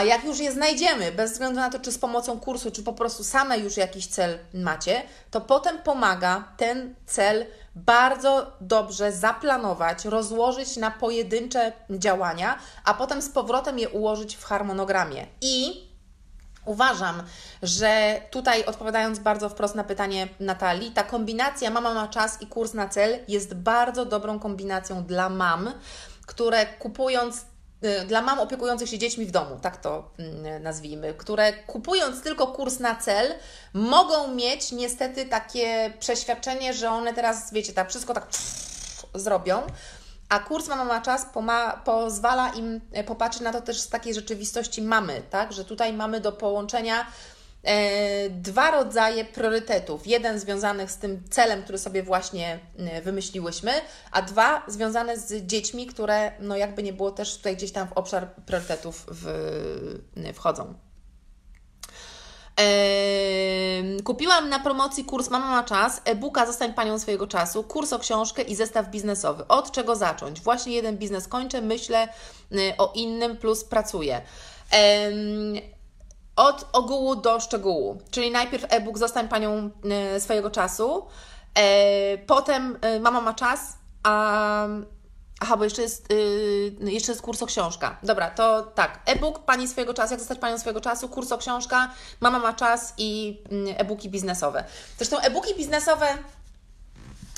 A 0.00 0.02
jak 0.02 0.24
już 0.24 0.38
je 0.38 0.52
znajdziemy, 0.52 1.12
bez 1.12 1.32
względu 1.32 1.60
na 1.60 1.70
to, 1.70 1.78
czy 1.78 1.92
z 1.92 1.98
pomocą 1.98 2.40
kursu, 2.40 2.70
czy 2.70 2.82
po 2.82 2.92
prostu 2.92 3.24
same 3.24 3.58
już 3.58 3.76
jakiś 3.76 4.06
cel 4.06 4.38
macie, 4.54 5.02
to 5.30 5.40
potem 5.40 5.78
pomaga 5.78 6.44
ten 6.56 6.94
cel 7.06 7.46
bardzo 7.74 8.52
dobrze 8.60 9.12
zaplanować, 9.12 10.04
rozłożyć 10.04 10.76
na 10.76 10.90
pojedyncze 10.90 11.72
działania, 11.90 12.58
a 12.84 12.94
potem 12.94 13.22
z 13.22 13.28
powrotem 13.28 13.78
je 13.78 13.88
ułożyć 13.88 14.36
w 14.36 14.44
harmonogramie. 14.44 15.26
I 15.40 15.90
Uważam, 16.64 17.22
że 17.62 18.20
tutaj 18.30 18.64
odpowiadając 18.64 19.18
bardzo 19.18 19.48
wprost 19.48 19.74
na 19.74 19.84
pytanie 19.84 20.28
Natalii, 20.40 20.90
ta 20.90 21.02
kombinacja 21.02 21.70
mama 21.70 21.94
ma 21.94 22.08
czas 22.08 22.42
i 22.42 22.46
kurs 22.46 22.74
na 22.74 22.88
cel 22.88 23.18
jest 23.28 23.54
bardzo 23.54 24.04
dobrą 24.04 24.38
kombinacją 24.38 25.04
dla 25.04 25.28
mam, 25.28 25.72
które 26.26 26.66
kupując 26.66 27.44
dla 28.06 28.22
mam 28.22 28.38
opiekujących 28.38 28.88
się 28.88 28.98
dziećmi 28.98 29.26
w 29.26 29.30
domu, 29.30 29.58
tak 29.62 29.76
to 29.76 30.10
mm, 30.18 30.62
nazwijmy, 30.62 31.14
które 31.14 31.52
kupując 31.52 32.22
tylko 32.22 32.46
kurs 32.46 32.78
na 32.78 32.94
cel, 32.94 33.34
mogą 33.72 34.34
mieć 34.34 34.72
niestety 34.72 35.26
takie 35.26 35.92
przeświadczenie, 35.98 36.74
że 36.74 36.90
one 36.90 37.14
teraz, 37.14 37.52
wiecie, 37.52 37.72
tak 37.72 37.88
wszystko 37.88 38.14
tak 38.14 38.26
zrobią, 39.14 39.62
a 40.28 40.38
kurs 40.38 40.68
Mama 40.68 40.84
ma 40.84 41.00
czas 41.00 41.26
pozwala 41.84 42.48
im 42.48 42.80
e, 42.92 43.04
popatrzeć 43.04 43.42
na 43.42 43.52
to 43.52 43.60
też 43.60 43.80
z 43.80 43.88
takiej 43.88 44.14
rzeczywistości 44.14 44.82
mamy, 44.82 45.22
tak? 45.30 45.52
Że 45.52 45.64
tutaj 45.64 45.92
mamy 45.92 46.20
do 46.20 46.32
połączenia 46.32 47.06
dwa 48.30 48.70
rodzaje 48.70 49.24
priorytetów. 49.24 50.06
Jeden 50.06 50.38
związany 50.38 50.88
z 50.88 50.96
tym 50.96 51.22
celem, 51.30 51.62
który 51.62 51.78
sobie 51.78 52.02
właśnie 52.02 52.58
e, 52.78 53.02
wymyśliłyśmy, 53.02 53.72
a 54.12 54.22
dwa 54.22 54.62
związane 54.68 55.18
z 55.18 55.46
dziećmi, 55.46 55.86
które 55.86 56.32
no 56.40 56.56
jakby 56.56 56.82
nie 56.82 56.92
było 56.92 57.10
też 57.10 57.36
tutaj 57.36 57.56
gdzieś 57.56 57.72
tam 57.72 57.88
w 57.88 57.92
obszar 57.92 58.34
priorytetów 58.34 59.06
w, 59.08 59.26
wchodzą. 60.34 60.74
Kupiłam 64.04 64.48
na 64.48 64.58
promocji 64.58 65.04
kurs 65.04 65.30
Mama 65.30 65.50
ma 65.50 65.64
czas, 65.64 66.02
e-booka 66.04 66.46
Zostań 66.46 66.74
Panią 66.74 66.98
swojego 66.98 67.26
czasu, 67.26 67.64
kurs 67.64 67.92
o 67.92 67.98
książkę 67.98 68.42
i 68.42 68.56
zestaw 68.56 68.90
biznesowy. 68.90 69.46
Od 69.48 69.72
czego 69.72 69.96
zacząć? 69.96 70.40
Właśnie 70.40 70.72
jeden 70.72 70.96
biznes 70.96 71.28
kończę, 71.28 71.60
myślę 71.60 72.08
o 72.78 72.92
innym 72.94 73.36
plus 73.36 73.64
pracuję. 73.64 74.22
Od 76.40 76.66
ogółu 76.72 77.16
do 77.16 77.40
szczegółu, 77.40 77.98
czyli 78.10 78.30
najpierw 78.30 78.64
e-book 78.68 78.98
Zostań 78.98 79.28
Panią 79.28 79.70
y, 80.16 80.20
swojego 80.20 80.50
czasu, 80.50 81.06
e, 81.54 82.18
potem 82.18 82.78
y, 82.96 83.00
Mama 83.00 83.20
ma 83.20 83.34
czas, 83.34 83.78
a 84.02 84.66
Aha, 85.40 85.56
bo 85.56 85.64
jeszcze 85.64 85.82
jest, 85.82 86.10
yy, 86.80 86.92
jeszcze 86.92 87.12
jest 87.12 87.22
kurs 87.22 87.42
o 87.42 87.46
książka. 87.46 87.98
Dobra, 88.02 88.30
to 88.30 88.62
tak. 88.62 89.00
E-book 89.06 89.44
Pani 89.44 89.68
swojego 89.68 89.94
czasu, 89.94 90.12
jak 90.12 90.20
zostać 90.20 90.38
Panią 90.38 90.58
swojego 90.58 90.80
czasu, 90.80 91.08
kurs 91.08 91.32
o 91.32 91.38
książka, 91.38 91.90
Mama 92.20 92.38
ma 92.38 92.52
czas 92.52 92.94
i 92.98 93.42
e-booki 93.76 94.10
biznesowe. 94.10 94.64
Zresztą 94.96 95.18
e-booki 95.18 95.54
biznesowe 95.54 96.06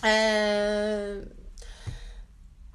yy, 0.02 0.10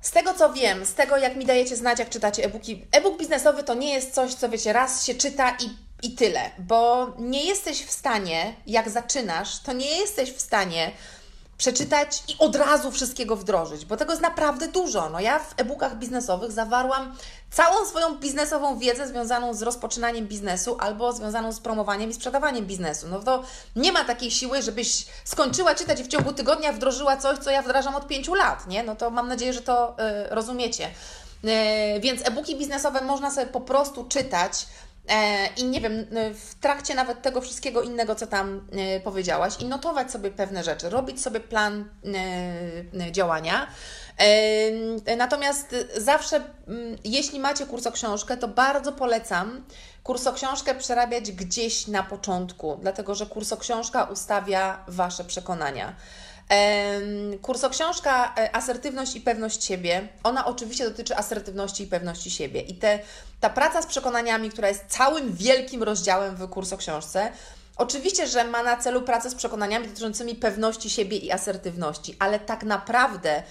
z 0.02 0.12
tego 0.12 0.34
co 0.34 0.54
wiem, 0.54 0.86
z 0.86 0.94
tego 0.94 1.18
jak 1.18 1.36
mi 1.36 1.46
dajecie 1.46 1.76
znać, 1.76 2.00
jak 2.00 2.10
czytacie 2.10 2.44
e-booki, 2.44 2.86
e-book 2.92 3.20
biznesowy 3.20 3.64
to 3.64 3.74
nie 3.74 3.94
jest 3.94 4.14
coś, 4.14 4.34
co 4.34 4.50
wiecie, 4.50 4.74
raz 4.74 5.06
się 5.06 5.16
czyta 5.16 5.58
i, 5.60 5.87
i 6.04 6.12
tyle, 6.12 6.52
bo 6.60 7.08
nie 7.20 7.46
jesteś 7.46 7.86
w 7.86 7.92
stanie, 7.92 8.56
jak 8.68 8.90
zaczynasz, 8.90 9.60
to 9.60 9.74
nie 9.74 9.98
jesteś 9.98 10.32
w 10.32 10.42
stanie 10.42 10.92
przeczytać 11.58 12.24
i 12.28 12.36
od 12.40 12.56
razu 12.56 12.92
wszystkiego 12.92 13.36
wdrożyć, 13.36 13.86
bo 13.86 13.98
tego 13.98 14.12
jest 14.12 14.22
naprawdę 14.22 14.68
dużo. 14.68 15.10
No 15.10 15.20
ja 15.20 15.40
w 15.40 15.54
e-bookach 15.58 15.98
biznesowych 15.98 16.52
zawarłam 16.52 17.16
całą 17.52 17.86
swoją 17.86 18.16
biznesową 18.16 18.80
wiedzę 18.80 19.08
związaną 19.08 19.54
z 19.54 19.62
rozpoczynaniem 19.62 20.28
biznesu 20.28 20.78
albo 20.80 21.14
związaną 21.14 21.52
z 21.52 21.60
promowaniem 21.60 22.10
i 22.10 22.14
sprzedawaniem 22.14 22.66
biznesu. 22.66 23.08
No 23.08 23.20
to 23.20 23.44
nie 23.76 23.92
ma 23.92 24.04
takiej 24.04 24.32
siły, 24.32 24.62
żebyś 24.62 25.06
skończyła 25.24 25.76
czytać 25.76 26.00
i 26.00 26.04
w 26.04 26.08
ciągu 26.08 26.34
tygodnia 26.34 26.74
wdrożyła 26.74 27.18
coś, 27.18 27.40
co 27.40 27.52
ja 27.52 27.62
wdrażam 27.62 27.96
od 27.96 28.08
pięciu 28.08 28.34
lat, 28.34 28.68
nie? 28.68 28.84
No 28.84 28.96
to 28.96 29.10
mam 29.10 29.28
nadzieję, 29.28 29.54
że 29.54 29.62
to 29.62 29.96
y, 30.00 30.36
rozumiecie. 30.36 30.88
Y, 30.88 32.00
więc 32.00 32.28
e-booki 32.28 32.56
biznesowe 32.56 33.02
można 33.02 33.32
sobie 33.32 33.48
po 33.48 33.62
prostu 33.62 34.04
czytać, 34.04 34.66
i 35.58 35.66
nie 35.66 35.82
wiem, 35.82 36.06
e, 36.16 36.34
w 36.34 36.56
trakcie 36.56 36.96
nawet 36.96 37.22
tego 37.22 37.42
wszystkiego 37.42 37.82
innego, 37.82 38.16
co 38.16 38.28
tam 38.28 38.68
e, 38.72 39.00
powiedziałaś, 39.00 39.54
i 39.60 39.66
notować 39.66 40.12
sobie 40.12 40.32
pewne 40.32 40.64
rzeczy, 40.64 40.90
robić 40.90 41.22
sobie 41.22 41.40
plan 41.40 41.90
działania. 43.12 43.68
Natomiast 45.18 45.76
zawsze, 45.98 46.44
jeśli 47.04 47.40
macie 47.40 47.66
kurs 47.66 47.88
o 47.88 47.92
książkę, 47.92 48.38
to 48.38 48.48
bardzo 48.48 48.92
polecam 48.92 49.66
kurs 50.04 50.28
o 50.28 50.34
książkę 50.34 50.76
przerabiać 50.76 51.32
gdzieś 51.32 51.88
na 51.88 52.04
początku, 52.04 52.78
dlatego 52.82 53.16
że 53.16 53.26
kurs 53.26 53.54
o 53.54 53.58
książka 53.58 54.04
ustawia 54.04 54.84
Wasze 54.88 55.24
przekonania. 55.24 55.96
Kursoksiążka 57.42 58.34
e, 58.38 58.56
Asertywność 58.56 59.16
i 59.16 59.22
pewność 59.22 59.64
siebie, 59.64 60.08
ona 60.24 60.46
oczywiście 60.46 60.84
dotyczy 60.84 61.18
asertywności 61.18 61.84
i 61.84 61.88
pewności 61.88 62.32
siebie. 62.32 62.62
I 62.62 62.76
te, 62.76 63.00
ta 63.40 63.50
praca 63.50 63.82
z 63.82 63.86
przekonaniami, 63.86 64.50
która 64.50 64.68
jest 64.68 64.86
całym 64.88 65.34
wielkim 65.34 65.84
rozdziałem 65.84 66.36
w 66.36 66.50
kursoksiążce, 66.50 67.32
oczywiście, 67.78 68.28
że 68.28 68.44
ma 68.44 68.64
na 68.64 68.78
celu 68.78 69.02
pracę 69.02 69.30
z 69.30 69.36
przekonaniami 69.36 69.88
dotyczącymi 69.88 70.36
pewności 70.36 70.90
siebie 70.90 71.18
i 71.18 71.32
asertywności, 71.32 72.16
ale 72.20 72.40
tak 72.40 72.64
naprawdę 72.64 73.44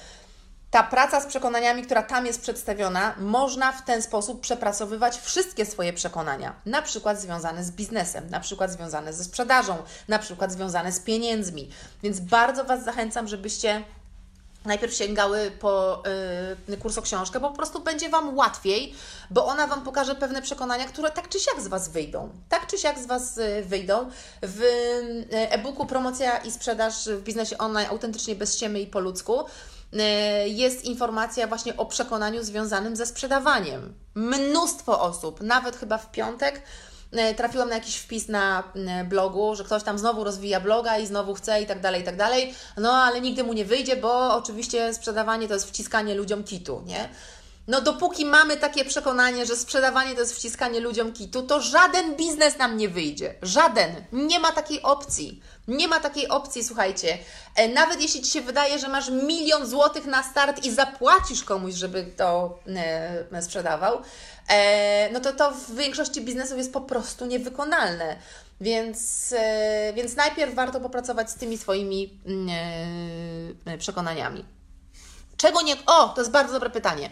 ta 0.71 0.83
praca 0.83 1.21
z 1.21 1.27
przekonaniami, 1.27 1.83
która 1.83 2.03
tam 2.03 2.27
jest 2.27 2.41
przedstawiona, 2.41 3.15
można 3.19 3.73
w 3.73 3.85
ten 3.85 4.03
sposób 4.03 4.41
przepracowywać 4.41 5.21
wszystkie 5.21 5.67
swoje 5.67 5.93
przekonania, 5.93 6.55
na 6.67 6.83
przykład 6.83 7.21
związane 7.21 7.65
z 7.65 7.71
biznesem, 7.71 8.31
na 8.31 8.41
przykład 8.41 8.71
związane 8.71 9.13
ze 9.13 9.25
sprzedażą, 9.25 9.77
na 10.09 10.19
przykład 10.19 10.53
związane 10.53 10.93
z 10.93 11.01
pieniędzmi. 11.01 11.71
Więc 12.03 12.21
bardzo 12.21 12.65
Was 12.65 12.85
zachęcam, 12.85 13.29
żebyście 13.29 13.85
najpierw 14.65 14.95
sięgały 14.95 15.51
po 15.61 16.03
yy, 16.69 16.77
kurs 16.77 16.99
o 16.99 17.03
książkę, 17.03 17.41
bo 17.41 17.51
po 17.51 17.57
prostu 17.57 17.81
będzie 17.81 18.09
Wam 18.09 18.37
łatwiej, 18.37 18.95
bo 19.31 19.47
ona 19.47 19.67
Wam 19.67 19.83
pokaże 19.83 20.15
pewne 20.15 20.43
przekonania, 20.43 20.85
które 20.85 21.11
tak 21.11 21.29
czy 21.29 21.41
siak 21.41 21.61
z 21.61 21.69
Was 21.69 21.89
wyjdą. 21.89 22.31
Tak 22.49 22.67
czy 22.67 22.79
siak 22.79 22.99
z 22.99 23.07
Was 23.07 23.37
yy, 23.37 23.65
wyjdą. 23.65 24.11
W 24.43 24.61
yy, 24.61 25.51
e-booku 25.51 25.87
Promocja 25.87 26.39
i 26.39 26.51
sprzedaż 26.51 27.09
w 27.09 27.23
biznesie 27.23 27.59
online 27.59 27.89
autentycznie 27.91 28.35
bez 28.35 28.55
ściemy 28.55 28.81
i 28.81 28.87
po 28.87 29.01
ludzku 29.01 29.45
jest 30.47 30.85
informacja 30.85 31.47
właśnie 31.47 31.77
o 31.77 31.87
przekonaniu 31.87 32.43
związanym 32.43 32.97
ze 32.97 33.07
sprzedawaniem. 33.07 33.95
Mnóstwo 34.15 35.01
osób, 35.01 35.41
nawet 35.41 35.77
chyba 35.77 35.99
w 35.99 36.11
piątek, 36.11 36.63
e, 37.13 37.35
trafiłam 37.35 37.69
na 37.69 37.75
jakiś 37.75 37.97
wpis 37.97 38.29
na 38.29 38.73
e, 38.75 39.05
blogu, 39.05 39.55
że 39.55 39.65
ktoś 39.65 39.83
tam 39.83 39.99
znowu 39.99 40.25
rozwija 40.25 40.61
bloga 40.61 40.99
i 40.99 41.07
znowu 41.07 41.35
chce 41.35 41.63
i 41.63 41.67
tak 41.67 41.81
dalej, 41.81 42.03
i 42.03 42.05
tak 42.05 42.17
dalej. 42.17 42.55
No 42.77 42.93
ale 42.93 43.21
nigdy 43.21 43.45
mu 43.45 43.53
nie 43.53 43.65
wyjdzie, 43.65 43.97
bo 43.97 44.37
oczywiście 44.37 44.95
sprzedawanie 44.95 45.49
to 45.49 45.55
jest 45.55 45.69
wciskanie 45.69 46.15
ludziom 46.15 46.45
kitu, 46.45 46.83
nie? 46.87 47.09
No 47.69 47.81
dopóki 47.81 48.25
mamy 48.25 48.57
takie 48.57 48.85
przekonanie, 48.85 49.47
że 49.47 49.57
sprzedawanie 49.57 50.15
to 50.15 50.21
jest 50.21 50.37
wciskanie 50.37 50.81
ludziom 50.81 51.13
kitu, 51.13 51.43
to 51.43 51.61
żaden 51.61 52.17
biznes 52.17 52.59
nam 52.59 52.77
nie 52.77 52.89
wyjdzie. 52.89 53.35
Żaden. 53.43 54.05
Nie 54.13 54.41
ma 54.41 54.53
takiej 54.53 54.83
opcji. 54.83 55.43
Nie 55.69 55.89
ma 55.89 56.01
takiej 56.01 56.29
opcji, 56.29 56.65
słuchajcie. 56.65 57.19
E, 57.57 57.69
nawet 57.69 58.03
jeśli 58.03 58.23
Ci 58.23 58.31
się 58.31 58.41
wydaje, 58.41 58.79
że 58.79 58.89
masz 58.89 59.11
milion 59.11 59.67
złotych 59.67 60.07
na 60.07 60.23
start 60.23 60.65
i 60.65 60.71
zapłacisz 60.71 61.45
komuś, 61.45 61.75
żeby 61.75 62.05
to 62.17 62.59
e, 63.33 63.43
sprzedawał, 63.43 64.03
e, 64.49 65.11
no 65.13 65.21
to 65.21 65.33
to 65.33 65.51
w 65.51 65.75
większości 65.75 66.21
biznesów 66.21 66.59
jest 66.59 66.73
po 66.73 66.81
prostu 66.81 67.27
niewykonalne. 67.27 68.17
Więc, 68.61 69.35
więc 69.95 70.17
najpierw 70.17 70.55
warto 70.55 70.81
popracować 70.81 71.31
z 71.31 71.35
tymi 71.35 71.59
swoimi 71.59 72.21
mm, 72.27 73.79
przekonaniami. 73.79 74.45
Czego 75.37 75.63
nie. 75.63 75.77
O, 75.87 76.09
to 76.09 76.21
jest 76.21 76.31
bardzo 76.31 76.53
dobre 76.53 76.71
pytanie. 76.71 77.11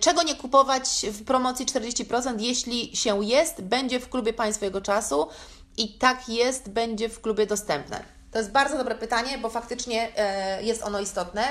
Czego 0.00 0.22
nie 0.22 0.34
kupować 0.34 0.88
w 1.02 1.24
promocji 1.24 1.66
40%, 1.66 2.40
jeśli 2.40 2.96
się 2.96 3.24
jest, 3.24 3.62
będzie 3.62 4.00
w 4.00 4.08
klubie 4.08 4.32
jego 4.62 4.80
czasu 4.80 5.28
i 5.76 5.98
tak 5.98 6.28
jest, 6.28 6.68
będzie 6.68 7.08
w 7.08 7.20
klubie 7.20 7.46
dostępne? 7.46 8.04
To 8.32 8.38
jest 8.38 8.50
bardzo 8.50 8.78
dobre 8.78 8.94
pytanie, 8.94 9.38
bo 9.38 9.50
faktycznie 9.50 10.12
e, 10.16 10.62
jest 10.62 10.82
ono 10.82 11.00
istotne. 11.00 11.44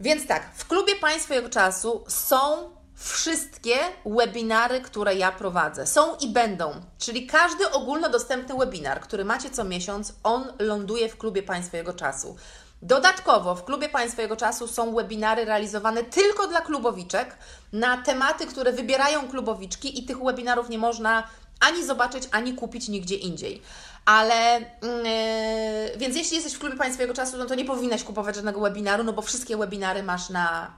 Więc 0.00 0.26
tak, 0.26 0.50
w 0.54 0.66
klubie 0.66 0.92
Jego 1.30 1.48
Czasu 1.48 2.04
są 2.08 2.70
wszystkie 2.94 3.76
webinary, 4.06 4.80
które 4.80 5.14
ja 5.14 5.32
prowadzę. 5.32 5.86
Są 5.86 6.16
i 6.16 6.28
będą. 6.28 6.72
Czyli 6.98 7.26
każdy 7.26 7.70
ogólnodostępny 7.70 8.54
webinar, 8.58 9.00
który 9.00 9.24
macie 9.24 9.50
co 9.50 9.64
miesiąc, 9.64 10.12
on 10.22 10.52
ląduje 10.58 11.08
w 11.08 11.16
klubie 11.16 11.42
Państwa 11.42 11.76
Jego 11.76 11.92
Czasu. 11.92 12.36
Dodatkowo 12.84 13.54
w 13.54 13.64
klubie 13.64 13.88
Państwa 13.88 14.22
Jego 14.22 14.36
Czasu 14.36 14.68
są 14.68 14.94
webinary 14.94 15.44
realizowane 15.44 16.02
tylko 16.02 16.46
dla 16.46 16.60
klubowiczek 16.60 17.36
na 17.72 17.96
tematy, 17.96 18.46
które 18.46 18.72
wybierają 18.72 19.28
klubowiczki 19.28 19.98
i 19.98 20.04
tych 20.04 20.24
webinarów 20.24 20.68
nie 20.68 20.78
można 20.78 21.28
ani 21.60 21.84
zobaczyć, 21.84 22.28
ani 22.32 22.54
kupić 22.54 22.88
nigdzie 22.88 23.14
indziej. 23.14 23.62
Ale 24.04 24.60
yy, 24.60 25.98
więc 25.98 26.16
jeśli 26.16 26.36
jesteś 26.36 26.54
w 26.54 26.58
klubie 26.58 26.76
Państwowego 26.76 27.14
Czasu, 27.14 27.36
no 27.36 27.46
to 27.46 27.54
nie 27.54 27.64
powinnaś 27.64 28.04
kupować 28.04 28.34
żadnego 28.34 28.60
webinaru, 28.60 29.04
no 29.04 29.12
bo 29.12 29.22
wszystkie 29.22 29.56
webinary 29.56 30.02
masz 30.02 30.30
na 30.30 30.76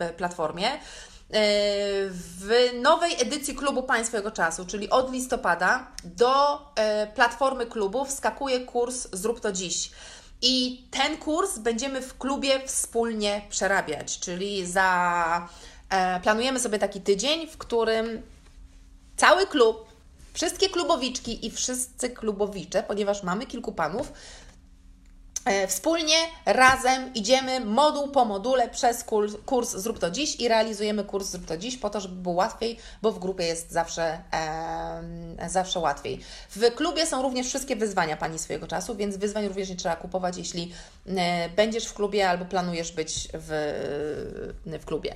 yy, 0.00 0.08
platformie. 0.08 0.70
Yy, 0.70 0.78
w 2.10 2.70
nowej 2.82 3.22
edycji 3.22 3.54
klubu 3.54 3.82
Państwowego 3.82 4.30
Czasu, 4.30 4.66
czyli 4.66 4.90
od 4.90 5.12
listopada, 5.12 5.86
do 6.04 6.58
platformy 7.14 7.66
klubu 7.66 8.04
wskakuje 8.04 8.60
kurs 8.60 9.08
Zrób 9.12 9.40
to 9.40 9.52
dziś. 9.52 9.90
I 10.42 10.84
ten 10.90 11.16
kurs 11.16 11.58
będziemy 11.58 12.02
w 12.02 12.18
klubie 12.18 12.60
wspólnie 12.66 13.42
przerabiać, 13.48 14.18
czyli 14.18 14.66
za, 14.66 15.48
e, 15.90 16.20
planujemy 16.20 16.60
sobie 16.60 16.78
taki 16.78 17.00
tydzień, 17.00 17.46
w 17.46 17.58
którym 17.58 18.22
cały 19.16 19.46
klub 19.46 19.90
Wszystkie 20.32 20.68
klubowiczki 20.68 21.46
i 21.46 21.50
wszyscy 21.50 22.10
klubowicze, 22.10 22.82
ponieważ 22.82 23.22
mamy 23.22 23.46
kilku 23.46 23.72
panów, 23.72 24.12
wspólnie, 25.68 26.16
razem 26.46 27.14
idziemy 27.14 27.60
moduł 27.60 28.08
po 28.08 28.24
module 28.24 28.68
przez 28.68 29.04
kurs, 29.04 29.34
kurs 29.46 29.70
Zrób 29.70 29.98
to 29.98 30.10
dziś 30.10 30.40
i 30.40 30.48
realizujemy 30.48 31.04
kurs 31.04 31.26
Zrób 31.28 31.46
to 31.46 31.56
dziś 31.56 31.76
po 31.76 31.90
to, 31.90 32.00
żeby 32.00 32.14
było 32.14 32.34
łatwiej, 32.34 32.78
bo 33.02 33.12
w 33.12 33.18
grupie 33.18 33.44
jest 33.44 33.70
zawsze, 33.70 34.22
e, 34.32 35.50
zawsze 35.50 35.80
łatwiej. 35.80 36.20
W 36.50 36.74
klubie 36.74 37.06
są 37.06 37.22
również 37.22 37.46
wszystkie 37.46 37.76
wyzwania 37.76 38.16
Pani 38.16 38.38
swojego 38.38 38.66
czasu, 38.66 38.96
więc 38.96 39.16
wyzwań 39.16 39.48
również 39.48 39.68
nie 39.68 39.76
trzeba 39.76 39.96
kupować, 39.96 40.36
jeśli 40.36 40.72
e, 41.06 41.48
będziesz 41.48 41.86
w 41.86 41.94
klubie 41.94 42.28
albo 42.30 42.44
planujesz 42.44 42.92
być 42.92 43.28
w, 43.34 43.48
w 44.64 44.84
klubie. 44.84 45.14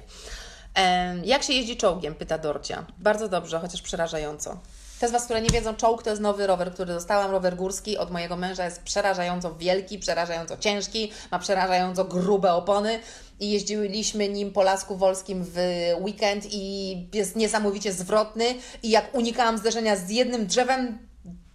E, 0.77 1.17
jak 1.25 1.43
się 1.43 1.53
jeździ 1.53 1.77
czołgiem? 1.77 2.15
Pyta 2.15 2.39
Dorcia. 2.39 2.87
Bardzo 2.99 3.29
dobrze, 3.29 3.61
chociaż 3.61 3.83
przerażająco. 3.83 4.59
Te 5.01 5.09
z 5.09 5.13
Was, 5.13 5.25
które 5.25 5.43
nie 5.43 5.51
wiedzą, 5.51 5.75
czołg 5.75 6.03
to 6.03 6.11
jest 6.11 6.23
nowy 6.23 6.47
rower, 6.47 6.73
który 6.73 6.93
dostałam, 6.95 7.31
rower 7.31 7.57
górski 7.57 7.99
od 7.99 8.11
mojego 8.11 8.37
męża. 8.37 8.65
Jest 8.65 8.83
przerażająco 8.83 9.55
wielki, 9.55 9.99
przerażająco 9.99 10.57
ciężki, 10.57 11.13
ma 11.31 11.39
przerażająco 11.39 12.05
grube 12.05 12.53
opony. 12.53 13.01
I 13.41 13.51
jeździliśmy 13.51 14.29
nim 14.29 14.53
po 14.53 14.63
Lasku 14.63 14.97
Wolskim 14.97 15.45
w 15.45 15.59
weekend 16.01 16.45
i 16.51 17.09
jest 17.13 17.37
niesamowicie 17.37 17.93
zwrotny. 17.93 18.45
I 18.83 18.91
jak 18.91 19.15
unikałam 19.15 19.59
zderzenia 19.59 19.97
z 19.97 20.11
jednym 20.11 20.47
drzewem, 20.47 20.99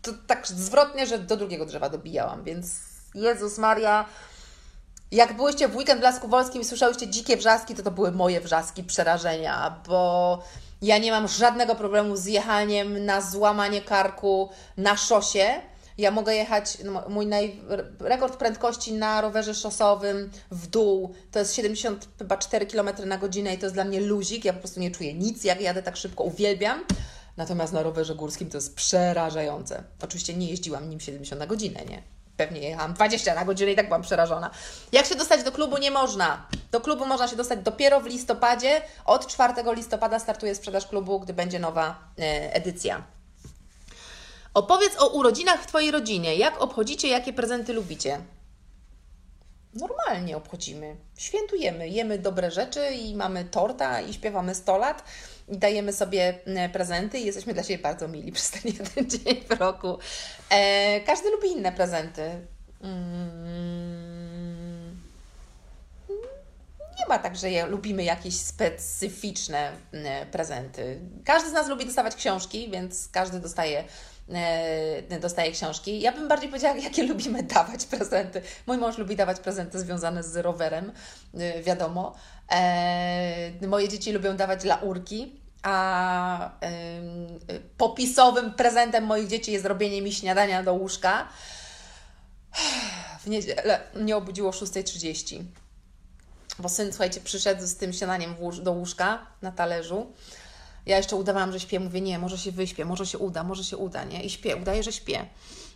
to 0.02 0.12
tak 0.28 0.48
zwrotnie, 0.48 1.08
że 1.08 1.20
do 1.20 1.38
drugiego 1.38 1.66
drzewa 1.66 1.90
dobijałam, 1.90 2.44
więc 2.44 2.80
Jezus 3.16 3.58
Maria... 3.58 4.06
Jak 5.12 5.36
byłyście 5.36 5.68
w 5.68 5.76
weekend 5.76 6.00
w 6.00 6.04
Lasku 6.04 6.28
Wolskim 6.28 6.62
i 6.62 6.66
słyszałyście 6.66 7.08
dzikie 7.08 7.38
wrzaski, 7.38 7.76
to 7.76 7.84
to 7.84 7.92
były 7.92 8.12
moje 8.12 8.42
wrzaski 8.42 8.84
przerażenia, 8.84 9.82
bo 9.88 10.44
ja 10.82 10.98
nie 10.98 11.12
mam 11.12 11.28
żadnego 11.28 11.76
problemu 11.76 12.16
z 12.16 12.26
jechaniem 12.26 13.06
na 13.06 13.22
złamanie 13.22 13.82
karku 13.82 14.50
na 14.78 14.98
szosie. 14.98 15.62
Ja 15.98 16.12
mogę 16.12 16.36
jechać, 16.36 16.78
no, 16.84 17.04
mój 17.10 17.26
naj, 17.26 17.62
rekord 18.00 18.38
prędkości 18.38 18.94
na 18.94 19.22
rowerze 19.22 19.56
szosowym 19.56 20.32
w 20.52 20.68
dół 20.68 21.14
to 21.32 21.40
jest 21.40 21.56
74 21.56 22.66
km 22.66 22.90
na 23.06 23.18
godzinę 23.18 23.54
i 23.54 23.58
to 23.58 23.66
jest 23.66 23.76
dla 23.76 23.84
mnie 23.84 24.02
luzik. 24.02 24.46
Ja 24.46 24.54
po 24.54 24.60
prostu 24.60 24.80
nie 24.80 24.92
czuję 24.92 25.14
nic, 25.14 25.44
jak 25.44 25.62
jadę 25.62 25.84
tak 25.84 25.98
szybko, 25.98 26.24
uwielbiam. 26.24 26.84
Natomiast 27.38 27.74
na 27.74 27.84
rowerze 27.84 28.16
górskim 28.16 28.50
to 28.50 28.58
jest 28.58 28.76
przerażające. 28.76 29.84
Oczywiście 30.02 30.34
nie 30.34 30.50
jeździłam 30.50 30.90
nim 30.90 31.00
70 31.00 31.40
na 31.40 31.48
godzinę, 31.48 31.86
nie? 31.86 32.19
Pewnie 32.40 32.70
jechałam 32.70 32.94
20 32.94 33.36
na 33.36 33.46
godzinę 33.46 33.72
i 33.72 33.76
tak 33.76 33.88
byłam 33.88 34.02
przerażona. 34.02 34.50
Jak 34.92 35.06
się 35.06 35.16
dostać 35.16 35.44
do 35.44 35.52
klubu? 35.52 35.78
Nie 35.78 35.92
można. 35.92 36.48
Do 36.72 36.82
klubu 36.82 37.06
można 37.06 37.28
się 37.28 37.36
dostać 37.36 37.60
dopiero 37.60 38.02
w 38.02 38.06
listopadzie. 38.06 38.82
Od 39.06 39.28
4 39.28 39.54
listopada 39.76 40.20
startuje 40.20 40.56
sprzedaż 40.56 40.88
klubu, 40.88 41.20
gdy 41.20 41.34
będzie 41.34 41.60
nowa 41.60 42.00
e, 42.20 42.54
edycja. 42.54 43.04
Opowiedz 44.54 45.02
o 45.02 45.08
urodzinach 45.08 45.62
w 45.62 45.68
Twojej 45.68 45.92
rodzinie. 45.92 46.36
Jak 46.36 46.62
obchodzicie, 46.62 47.08
jakie 47.08 47.34
prezenty 47.34 47.74
lubicie? 47.74 48.22
Normalnie 49.74 50.38
obchodzimy. 50.38 50.96
Świętujemy, 51.18 51.90
jemy 51.90 52.20
dobre 52.20 52.52
rzeczy 52.52 52.90
i 52.90 53.16
mamy 53.16 53.46
torta 53.46 54.02
i 54.02 54.14
śpiewamy 54.14 54.56
100 54.56 54.78
lat 54.78 55.04
i 55.50 55.58
dajemy 55.58 55.94
sobie 55.94 56.40
e, 56.46 56.70
prezenty 56.70 57.20
i 57.20 57.26
jesteśmy 57.26 57.54
dla 57.54 57.64
siebie 57.64 57.84
bardzo 57.84 58.08
mili 58.08 58.32
przez 58.38 58.52
ten 58.52 58.62
jeden 58.66 59.10
dzień 59.10 59.44
w 59.50 59.52
roku. 59.52 59.98
E, 60.50 61.02
każdy 61.02 61.30
lubi 61.32 61.48
inne 61.52 61.72
prezenty. 61.72 62.32
Mm. 62.82 63.90
Nie 67.00 67.06
ma 67.10 67.20
tak, 67.20 67.36
że 67.36 67.52
je, 67.52 67.66
lubimy 67.66 68.04
jakieś 68.04 68.36
specyficzne 68.36 69.72
e, 69.92 70.26
prezenty. 70.26 71.00
Każdy 71.26 71.50
z 71.50 71.54
nas 71.54 71.68
lubi 71.68 71.86
dostawać 71.86 72.16
książki, 72.16 72.70
więc 72.72 73.08
każdy 73.08 73.40
dostaje 73.40 73.84
dostaje 75.22 75.52
książki. 75.52 76.02
Ja 76.02 76.12
bym 76.12 76.28
bardziej 76.28 76.50
powiedziała, 76.50 76.78
jakie 76.88 77.04
lubimy 77.04 77.44
dawać 77.44 77.86
prezenty. 77.86 78.42
Mój 78.68 78.78
mąż 78.78 78.98
lubi 78.98 79.16
dawać 79.16 79.40
prezenty 79.40 79.80
związane 79.80 80.24
z 80.24 80.38
rowerem, 80.38 80.92
wiadomo. 81.64 82.16
Moje 83.68 83.90
dzieci 83.90 84.12
lubią 84.12 84.38
dawać 84.38 84.64
laurki 84.64 85.40
a 85.64 86.52
popisowym 87.78 88.54
prezentem 88.54 89.04
moich 89.04 89.28
dzieci 89.28 89.52
jest 89.52 89.66
robienie 89.66 90.02
mi 90.02 90.14
śniadania 90.14 90.64
do 90.64 90.74
łóżka. 90.74 91.28
W 93.20 93.28
niedzielę 93.28 93.80
mnie 93.94 94.18
obudziło 94.18 94.50
o 94.50 94.52
6.30, 94.52 95.44
bo 96.60 96.70
syn, 96.70 96.92
słuchajcie, 96.92 97.22
przyszedł 97.22 97.68
z 97.68 97.76
tym 97.76 97.94
śniadaniem 97.94 98.36
do 98.62 98.72
łóżka 98.72 99.28
na 99.42 99.52
talerzu. 99.52 100.14
Ja 100.90 100.98
jeszcze 100.98 101.16
udawałam, 101.16 101.52
że 101.52 101.60
śpię. 101.60 101.80
Mówię, 101.80 102.02
nie, 102.02 102.20
może 102.20 102.38
się 102.38 102.52
wyśpię, 102.52 102.86
może 102.86 103.06
się 103.06 103.18
uda, 103.18 103.44
może 103.44 103.64
się 103.64 103.78
uda, 103.78 104.04
nie? 104.04 104.24
I 104.24 104.30
śpię, 104.30 104.56
udaję, 104.56 104.84
że 104.84 104.92
śpię. 104.92 105.26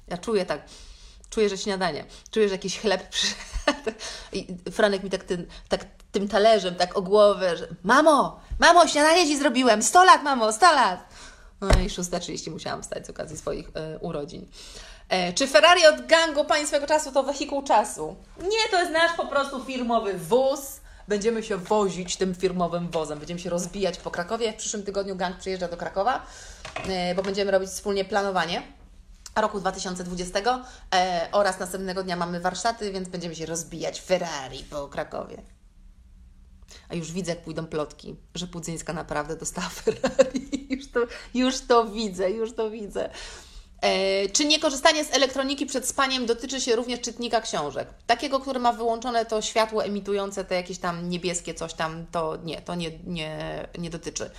Ja 0.07 0.17
czuję 0.17 0.45
tak, 0.45 0.61
czuję, 1.29 1.49
że 1.49 1.57
śniadanie, 1.57 2.05
czuję, 2.31 2.47
że 2.47 2.55
jakiś 2.55 2.79
chleb 2.79 3.09
przyszedł. 3.13 3.91
I 4.31 4.47
Franek 4.71 5.03
mi 5.03 5.09
tak, 5.09 5.25
tak 5.69 5.85
tym 6.11 6.27
talerzem, 6.27 6.75
tak 6.75 6.97
o 6.97 7.01
głowę, 7.01 7.57
że 7.57 7.67
mamo, 7.83 8.39
mamo, 8.59 8.87
śniadanie 8.87 9.27
Ci 9.27 9.37
zrobiłem, 9.37 9.83
100 9.83 10.03
lat, 10.03 10.23
mamo, 10.23 10.53
100 10.53 10.65
lat. 10.65 11.09
No 11.61 11.69
i 11.69 11.89
6.30 11.89 12.51
musiałam 12.51 12.81
wstać 12.81 13.07
z 13.07 13.09
okazji 13.09 13.37
swoich 13.37 13.69
e, 13.73 13.99
urodzin. 13.99 14.47
E, 15.09 15.33
czy 15.33 15.47
Ferrari 15.47 15.85
od 15.85 16.05
gangu 16.05 16.45
Pani 16.45 16.67
swego 16.67 16.87
czasu 16.87 17.11
to 17.11 17.23
wehikuł 17.23 17.63
czasu? 17.63 18.15
Nie, 18.41 18.69
to 18.71 18.79
jest 18.79 18.91
nasz 18.91 19.13
po 19.17 19.27
prostu 19.27 19.65
firmowy 19.65 20.13
wóz. 20.13 20.82
Będziemy 21.07 21.43
się 21.43 21.57
wozić 21.57 22.17
tym 22.17 22.35
firmowym 22.35 22.89
wozem. 22.89 23.19
Będziemy 23.19 23.39
się 23.39 23.49
rozbijać 23.49 23.97
po 23.97 24.11
Krakowie. 24.11 24.53
W 24.53 24.55
przyszłym 24.55 24.83
tygodniu 24.83 25.15
gang 25.15 25.37
przyjeżdża 25.37 25.67
do 25.67 25.77
Krakowa, 25.77 26.25
e, 26.87 27.15
bo 27.15 27.23
będziemy 27.23 27.51
robić 27.51 27.69
wspólnie 27.69 28.05
planowanie 28.05 28.63
roku 29.35 29.59
2020 29.59 30.65
e, 30.95 31.27
oraz 31.31 31.59
następnego 31.59 32.03
dnia 32.03 32.15
mamy 32.15 32.39
warsztaty, 32.39 32.91
więc 32.91 33.09
będziemy 33.09 33.35
się 33.35 33.45
rozbijać 33.45 34.01
Ferrari 34.01 34.63
po 34.63 34.87
Krakowie. 34.87 35.41
A 36.89 36.95
już 36.95 37.11
widzę, 37.11 37.31
jak 37.31 37.43
pójdą 37.43 37.65
plotki, 37.65 38.15
że 38.35 38.47
Pudzyńska 38.47 38.93
naprawdę 38.93 39.35
dostała 39.35 39.69
Ferrari. 39.83 40.67
już, 40.69 40.91
to, 40.91 40.99
już 41.33 41.59
to 41.59 41.85
widzę, 41.85 42.31
już 42.31 42.55
to 42.55 42.69
widzę. 42.69 43.09
E, 43.83 44.29
czy 44.29 44.45
niekorzystanie 44.45 45.05
z 45.05 45.13
elektroniki 45.13 45.65
przed 45.65 45.87
spaniem 45.87 46.25
dotyczy 46.25 46.61
się 46.61 46.75
również 46.75 47.01
czytnika 47.01 47.41
książek? 47.41 47.87
Takiego, 48.07 48.39
który 48.39 48.59
ma 48.59 48.73
wyłączone 48.73 49.25
to 49.25 49.41
światło 49.41 49.83
emitujące 49.83 50.45
te 50.45 50.55
jakieś 50.55 50.79
tam 50.79 51.09
niebieskie 51.09 51.53
coś 51.53 51.73
tam, 51.73 52.05
to 52.11 52.37
nie, 52.43 52.61
to 52.61 52.75
nie, 52.75 52.91
nie, 53.03 53.67
nie 53.77 53.89
dotyczy. 53.89 54.29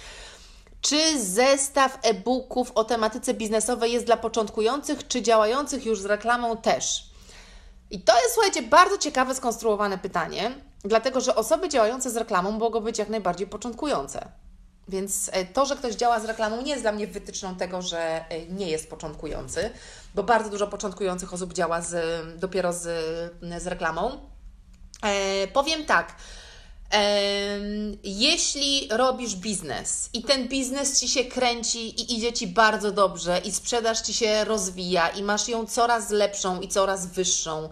Czy 0.80 1.20
zestaw 1.20 1.98
e-booków 2.02 2.72
o 2.74 2.84
tematyce 2.84 3.34
biznesowej 3.34 3.92
jest 3.92 4.06
dla 4.06 4.16
początkujących, 4.16 5.08
czy 5.08 5.22
działających 5.22 5.86
już 5.86 6.00
z 6.00 6.04
reklamą 6.04 6.56
też? 6.56 7.10
I 7.90 8.00
to 8.00 8.14
jest, 8.22 8.34
słuchajcie, 8.34 8.62
bardzo 8.62 8.98
ciekawe, 8.98 9.34
skonstruowane 9.34 9.98
pytanie, 9.98 10.54
dlatego 10.84 11.20
że 11.20 11.36
osoby 11.36 11.68
działające 11.68 12.10
z 12.10 12.16
reklamą 12.16 12.50
mogą 12.50 12.80
być 12.80 12.98
jak 12.98 13.08
najbardziej 13.08 13.46
początkujące. 13.46 14.28
Więc 14.88 15.30
e, 15.32 15.44
to, 15.44 15.66
że 15.66 15.76
ktoś 15.76 15.94
działa 15.94 16.20
z 16.20 16.24
reklamą, 16.24 16.62
nie 16.62 16.70
jest 16.70 16.82
dla 16.82 16.92
mnie 16.92 17.06
wytyczną 17.06 17.56
tego, 17.56 17.82
że 17.82 18.24
e, 18.28 18.46
nie 18.46 18.70
jest 18.70 18.90
początkujący, 18.90 19.70
bo 20.14 20.22
bardzo 20.22 20.50
dużo 20.50 20.66
początkujących 20.66 21.34
osób 21.34 21.52
działa 21.52 21.80
z, 21.80 21.96
dopiero 22.38 22.72
z, 22.72 22.82
z 23.62 23.66
reklamą. 23.66 24.28
E, 25.02 25.46
powiem 25.48 25.84
tak. 25.84 26.16
Jeśli 28.04 28.88
robisz 28.90 29.36
biznes 29.36 30.10
i 30.12 30.22
ten 30.22 30.48
biznes 30.48 31.00
ci 31.00 31.08
się 31.08 31.24
kręci 31.24 32.00
i 32.00 32.16
idzie 32.16 32.32
ci 32.32 32.46
bardzo 32.46 32.92
dobrze, 32.92 33.40
i 33.44 33.52
sprzedaż 33.52 34.00
ci 34.00 34.14
się 34.14 34.44
rozwija, 34.44 35.08
i 35.08 35.22
masz 35.22 35.48
ją 35.48 35.66
coraz 35.66 36.10
lepszą 36.10 36.60
i 36.60 36.68
coraz 36.68 37.06
wyższą, 37.06 37.68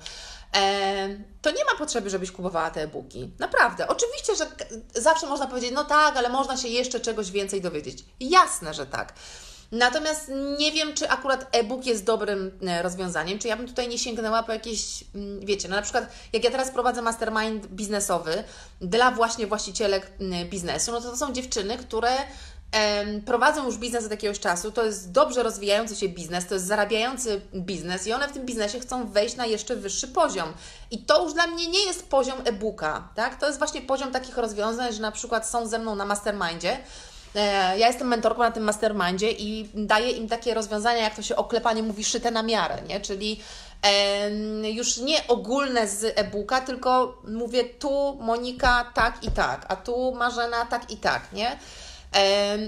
to 1.42 1.50
nie 1.50 1.64
ma 1.64 1.78
potrzeby, 1.78 2.10
żebyś 2.10 2.32
kupowała 2.32 2.70
te 2.70 2.82
e-booki. 2.82 3.30
Naprawdę. 3.38 3.88
Oczywiście, 3.88 4.36
że 4.36 4.46
zawsze 4.94 5.26
można 5.26 5.46
powiedzieć, 5.46 5.72
no 5.74 5.84
tak, 5.84 6.16
ale 6.16 6.28
można 6.28 6.56
się 6.56 6.68
jeszcze 6.68 7.00
czegoś 7.00 7.30
więcej 7.30 7.60
dowiedzieć. 7.60 8.04
Jasne, 8.20 8.74
że 8.74 8.86
tak. 8.86 9.12
Natomiast 9.72 10.30
nie 10.58 10.72
wiem, 10.72 10.94
czy 10.94 11.10
akurat 11.10 11.46
e-book 11.52 11.86
jest 11.86 12.04
dobrym 12.04 12.58
e, 12.66 12.82
rozwiązaniem, 12.82 13.38
czy 13.38 13.48
ja 13.48 13.56
bym 13.56 13.68
tutaj 13.68 13.88
nie 13.88 13.98
sięgnęła 13.98 14.42
po 14.42 14.52
jakieś, 14.52 15.04
mm, 15.14 15.46
wiecie, 15.46 15.68
no 15.68 15.76
na 15.76 15.82
przykład 15.82 16.06
jak 16.32 16.44
ja 16.44 16.50
teraz 16.50 16.70
prowadzę 16.70 17.02
mastermind 17.02 17.66
biznesowy 17.66 18.44
dla 18.80 19.10
właśnie 19.10 19.46
właścicielek 19.46 20.12
biznesu, 20.50 20.92
no 20.92 21.00
to 21.00 21.10
to 21.10 21.16
są 21.16 21.32
dziewczyny, 21.32 21.78
które 21.78 22.10
prowadzą 23.26 23.66
już 23.66 23.76
biznes 23.76 24.04
od 24.04 24.10
jakiegoś 24.10 24.40
czasu, 24.40 24.72
to 24.72 24.84
jest 24.84 25.12
dobrze 25.12 25.42
rozwijający 25.42 25.96
się 25.96 26.08
biznes, 26.08 26.46
to 26.46 26.54
jest 26.54 26.66
zarabiający 26.66 27.40
biznes 27.54 28.06
i 28.06 28.12
one 28.12 28.28
w 28.28 28.32
tym 28.32 28.46
biznesie 28.46 28.80
chcą 28.80 29.06
wejść 29.06 29.36
na 29.36 29.46
jeszcze 29.46 29.76
wyższy 29.76 30.08
poziom. 30.08 30.52
I 30.90 30.98
to 30.98 31.24
już 31.24 31.34
dla 31.34 31.46
mnie 31.46 31.68
nie 31.68 31.84
jest 31.84 32.08
poziom 32.08 32.38
e-booka, 32.44 33.08
tak? 33.14 33.40
To 33.40 33.46
jest 33.46 33.58
właśnie 33.58 33.82
poziom 33.82 34.12
takich 34.12 34.36
rozwiązań, 34.36 34.92
że 34.92 35.02
na 35.02 35.12
przykład 35.12 35.48
są 35.48 35.66
ze 35.66 35.78
mną 35.78 35.94
na 35.94 36.04
mastermindzie, 36.04 36.78
e, 37.34 37.78
ja 37.78 37.86
jestem 37.86 38.08
mentorką 38.08 38.42
na 38.42 38.50
tym 38.50 38.62
mastermindzie 38.62 39.32
i 39.32 39.68
daję 39.74 40.10
im 40.10 40.28
takie 40.28 40.54
rozwiązania, 40.54 41.02
jak 41.02 41.16
to 41.16 41.22
się 41.22 41.36
oklepanie 41.36 41.82
mówi, 41.82 42.04
szyte 42.04 42.30
na 42.30 42.42
miarę, 42.42 42.78
nie? 42.88 43.00
Czyli 43.00 43.40
już 44.62 44.96
nie 44.96 45.26
ogólne 45.28 45.88
z 45.88 46.18
e-booka, 46.18 46.60
tylko 46.60 47.18
mówię 47.24 47.64
tu 47.64 48.18
Monika 48.20 48.90
tak 48.94 49.24
i 49.24 49.30
tak, 49.30 49.66
a 49.68 49.76
tu 49.76 50.14
Marzena 50.14 50.66
tak 50.66 50.90
i 50.90 50.96
tak, 50.96 51.32
nie? 51.32 51.58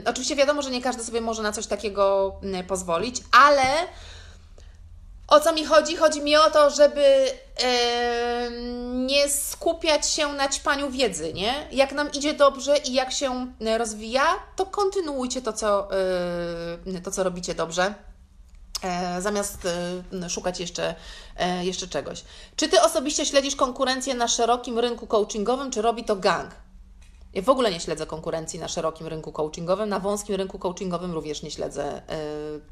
Oczywiście 0.05 0.37
wiadomo, 0.37 0.63
że 0.63 0.71
nie 0.71 0.83
każdy 0.83 1.05
sobie 1.05 1.21
może 1.21 1.43
na 1.43 1.53
coś 1.53 1.67
takiego 1.67 2.35
mm, 2.43 2.67
pozwolić, 2.67 3.23
ale 3.33 3.65
o 5.29 5.41
co 5.41 5.53
mi 5.53 5.65
chodzi? 5.65 5.97
Chodzi 5.97 6.23
mi 6.23 6.37
o 6.37 6.51
to, 6.51 6.71
żeby 6.71 7.31
nie 8.95 9.29
skupiać 9.29 10.11
się 10.11 10.33
na 10.33 10.49
ćpaniu 10.49 10.91
wiedzy, 10.91 11.33
nie? 11.33 11.69
Jak 11.73 11.93
nam 11.93 12.13
idzie 12.13 12.35
dobrze 12.35 12.77
i 12.77 12.93
jak 12.93 13.13
się 13.13 13.53
rozwija, 13.79 14.27
to 14.57 14.67
kontynuujcie 14.67 15.43
to, 15.43 15.53
co, 15.53 15.89
e, 16.97 17.01
to, 17.01 17.11
co 17.11 17.23
robicie 17.23 17.55
dobrze. 17.55 17.95
E, 18.85 19.23
zamiast 19.23 19.67
e, 20.23 20.29
szukać 20.31 20.61
jeszcze, 20.61 20.95
e, 21.37 21.65
jeszcze 21.65 21.89
czegoś. 21.89 22.25
Czy 22.57 22.69
Ty 22.69 22.81
osobiście 22.81 23.27
śledzisz 23.27 23.57
konkurencję 23.57 24.15
na 24.15 24.29
szerokim 24.29 24.79
rynku 24.79 25.07
coachingowym, 25.07 25.71
czy 25.71 25.83
robi 25.83 26.05
to 26.05 26.17
gang? 26.17 26.51
Ja 27.35 27.43
w 27.43 27.49
ogóle 27.49 27.71
nie 27.71 27.81
śledzę 27.81 28.07
konkurencji 28.07 28.59
na 28.59 28.69
szerokim 28.69 29.07
rynku 29.07 29.33
coachingowym, 29.33 29.89
na 29.89 29.99
wąskim 29.99 30.35
rynku 30.35 30.59
coachingowym 30.59 31.13
również 31.13 31.43
nie 31.43 31.51
śledzę 31.51 32.03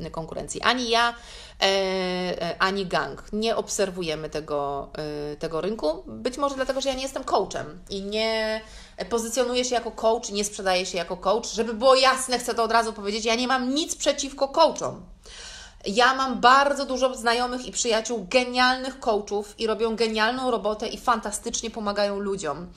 y, 0.00 0.10
konkurencji. 0.10 0.62
Ani 0.62 0.90
ja, 0.90 1.10
y, 1.10 1.64
y, 1.64 2.58
ani 2.58 2.86
gang. 2.86 3.24
Nie 3.32 3.56
obserwujemy 3.56 4.30
tego, 4.30 4.88
tego 5.38 5.60
rynku. 5.60 6.02
Być 6.06 6.38
może 6.38 6.54
dlatego, 6.54 6.80
że 6.80 6.88
ja 6.88 6.94
nie 6.94 7.02
jestem 7.02 7.24
coachem 7.24 7.78
i 7.90 8.02
nie 8.02 8.60
pozycjonuję 9.10 9.64
się 9.64 9.74
jako 9.74 9.90
coach, 9.90 10.30
nie 10.30 10.44
sprzedaję 10.44 10.86
się 10.86 10.98
jako 10.98 11.16
coach. 11.16 11.46
Żeby 11.46 11.74
było 11.74 11.94
jasne, 11.94 12.38
chcę 12.38 12.54
to 12.54 12.62
od 12.62 12.72
razu 12.72 12.92
powiedzieć, 12.92 13.24
ja 13.24 13.34
nie 13.34 13.48
mam 13.48 13.74
nic 13.74 13.96
przeciwko 13.96 14.48
coachom. 14.48 15.02
Ja 15.86 16.14
mam 16.14 16.40
bardzo 16.40 16.86
dużo 16.86 17.14
znajomych 17.14 17.66
i 17.66 17.72
przyjaciół, 17.72 18.26
genialnych 18.30 19.00
coachów 19.00 19.60
i 19.60 19.66
robią 19.66 19.96
genialną 19.96 20.50
robotę 20.50 20.88
i 20.88 20.98
fantastycznie 20.98 21.70
pomagają 21.70 22.18
ludziom. 22.18 22.72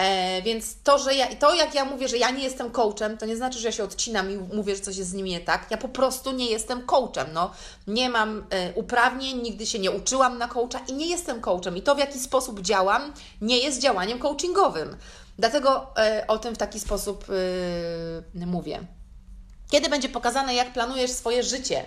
E, 0.00 0.42
więc 0.42 0.82
to, 0.82 0.98
że 0.98 1.14
ja, 1.14 1.26
to 1.36 1.54
jak 1.54 1.74
ja 1.74 1.84
mówię, 1.84 2.08
że 2.08 2.18
ja 2.18 2.30
nie 2.30 2.44
jestem 2.44 2.70
coachem, 2.70 3.18
to 3.18 3.26
nie 3.26 3.36
znaczy, 3.36 3.58
że 3.58 3.68
ja 3.68 3.72
się 3.72 3.84
odcinam 3.84 4.30
i 4.30 4.36
mówię, 4.56 4.76
że 4.76 4.82
coś 4.82 4.96
jest 4.96 5.10
z 5.10 5.12
nimi 5.12 5.30
nie 5.30 5.40
tak. 5.40 5.66
Ja 5.70 5.76
po 5.76 5.88
prostu 5.88 6.32
nie 6.32 6.50
jestem 6.50 6.86
coachem. 6.86 7.26
No. 7.32 7.50
Nie 7.86 8.08
mam 8.08 8.44
e, 8.50 8.72
uprawnień, 8.72 9.42
nigdy 9.42 9.66
się 9.66 9.78
nie 9.78 9.90
uczyłam 9.90 10.38
na 10.38 10.48
coacha 10.48 10.78
i 10.88 10.92
nie 10.92 11.06
jestem 11.06 11.40
coachem. 11.40 11.76
I 11.76 11.82
to, 11.82 11.94
w 11.94 11.98
jaki 11.98 12.20
sposób 12.20 12.60
działam, 12.60 13.12
nie 13.40 13.58
jest 13.58 13.80
działaniem 13.80 14.18
coachingowym. 14.18 14.96
Dlatego 15.38 15.86
e, 15.96 16.24
o 16.28 16.38
tym 16.38 16.54
w 16.54 16.58
taki 16.58 16.80
sposób 16.80 17.26
e, 18.34 18.46
mówię. 18.46 18.80
Kiedy 19.70 19.88
będzie 19.88 20.08
pokazane, 20.08 20.54
jak 20.54 20.72
planujesz 20.72 21.10
swoje 21.10 21.42
życie? 21.42 21.84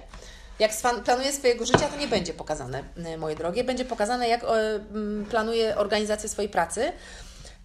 Jak 0.59 0.71
planuje 1.05 1.33
swojego 1.33 1.65
życia, 1.65 1.89
to 1.89 1.97
nie 1.97 2.07
będzie 2.07 2.33
pokazane, 2.33 2.83
e, 3.05 3.17
moje 3.17 3.35
drogie. 3.35 3.63
Będzie 3.63 3.85
pokazane, 3.85 4.29
jak 4.29 4.45
planuje 5.29 5.77
organizację 5.77 6.29
swojej 6.29 6.49
pracy. 6.49 6.91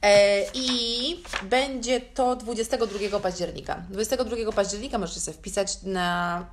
E, 0.03 0.45
I 0.55 1.23
będzie 1.43 2.01
to 2.01 2.37
22 2.37 3.21
października. 3.21 3.83
22 3.91 4.53
października 4.53 4.99
możecie 4.99 5.21
sobie 5.21 5.37
wpisać 5.37 5.83
na, 5.83 6.47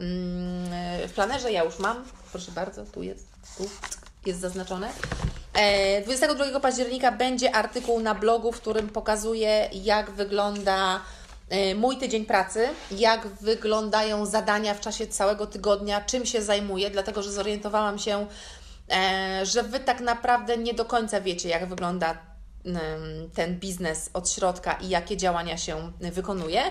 w 1.07 1.11
planerze. 1.15 1.51
Ja 1.51 1.63
już 1.63 1.79
mam. 1.79 2.05
Proszę 2.31 2.51
bardzo, 2.51 2.85
tu 2.85 3.03
jest, 3.03 3.27
tu 3.57 3.69
jest 4.25 4.39
zaznaczone. 4.39 4.89
22 6.03 6.59
października 6.59 7.11
będzie 7.11 7.55
artykuł 7.55 7.99
na 7.99 8.15
blogu, 8.15 8.51
w 8.51 8.61
którym 8.61 8.89
pokazuje, 8.89 9.69
jak 9.73 10.11
wygląda 10.11 11.01
E, 11.49 11.75
mój 11.75 11.97
tydzień 11.97 12.25
pracy, 12.25 12.69
jak 12.91 13.27
wyglądają 13.27 14.25
zadania 14.25 14.73
w 14.73 14.79
czasie 14.79 15.07
całego 15.07 15.47
tygodnia, 15.47 16.01
czym 16.01 16.25
się 16.25 16.41
zajmuję, 16.41 16.89
dlatego 16.89 17.23
że 17.23 17.31
zorientowałam 17.31 17.99
się, 17.99 18.27
e, 18.91 19.45
że 19.45 19.63
Wy 19.63 19.79
tak 19.79 20.01
naprawdę 20.01 20.57
nie 20.57 20.73
do 20.73 20.85
końca 20.85 21.21
wiecie, 21.21 21.49
jak 21.49 21.65
wygląda 21.65 22.17
ten 23.33 23.59
biznes 23.59 24.09
od 24.13 24.29
środka 24.29 24.73
i 24.73 24.89
jakie 24.89 25.17
działania 25.17 25.57
się 25.57 25.91
wykonuje, 25.99 26.61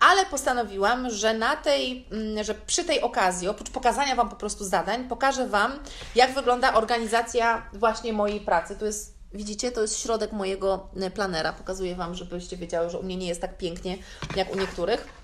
ale 0.00 0.26
postanowiłam, 0.26 1.10
że 1.10 1.34
na 1.34 1.56
tej, 1.56 2.06
mm, 2.10 2.44
że 2.44 2.54
przy 2.54 2.84
tej 2.84 3.00
okazji, 3.00 3.48
oprócz 3.48 3.70
pokazania 3.70 4.14
Wam 4.14 4.28
po 4.28 4.36
prostu 4.36 4.64
zadań, 4.64 5.08
pokażę 5.08 5.48
Wam, 5.48 5.78
jak 6.14 6.34
wygląda 6.34 6.74
organizacja 6.74 7.70
właśnie 7.72 8.12
mojej 8.12 8.40
pracy. 8.40 8.76
Tu 8.76 8.86
jest 8.86 9.14
Widzicie, 9.34 9.72
to 9.72 9.82
jest 9.82 10.00
środek 10.00 10.32
mojego 10.32 10.88
e, 11.00 11.10
planera. 11.10 11.52
Pokazuję 11.52 11.94
Wam, 11.94 12.14
żebyście 12.14 12.56
wiedziały, 12.56 12.90
że 12.90 12.98
u 12.98 13.02
mnie 13.02 13.16
nie 13.16 13.26
jest 13.26 13.40
tak 13.40 13.58
pięknie 13.58 13.98
jak 14.36 14.52
u 14.52 14.58
niektórych. 14.58 15.23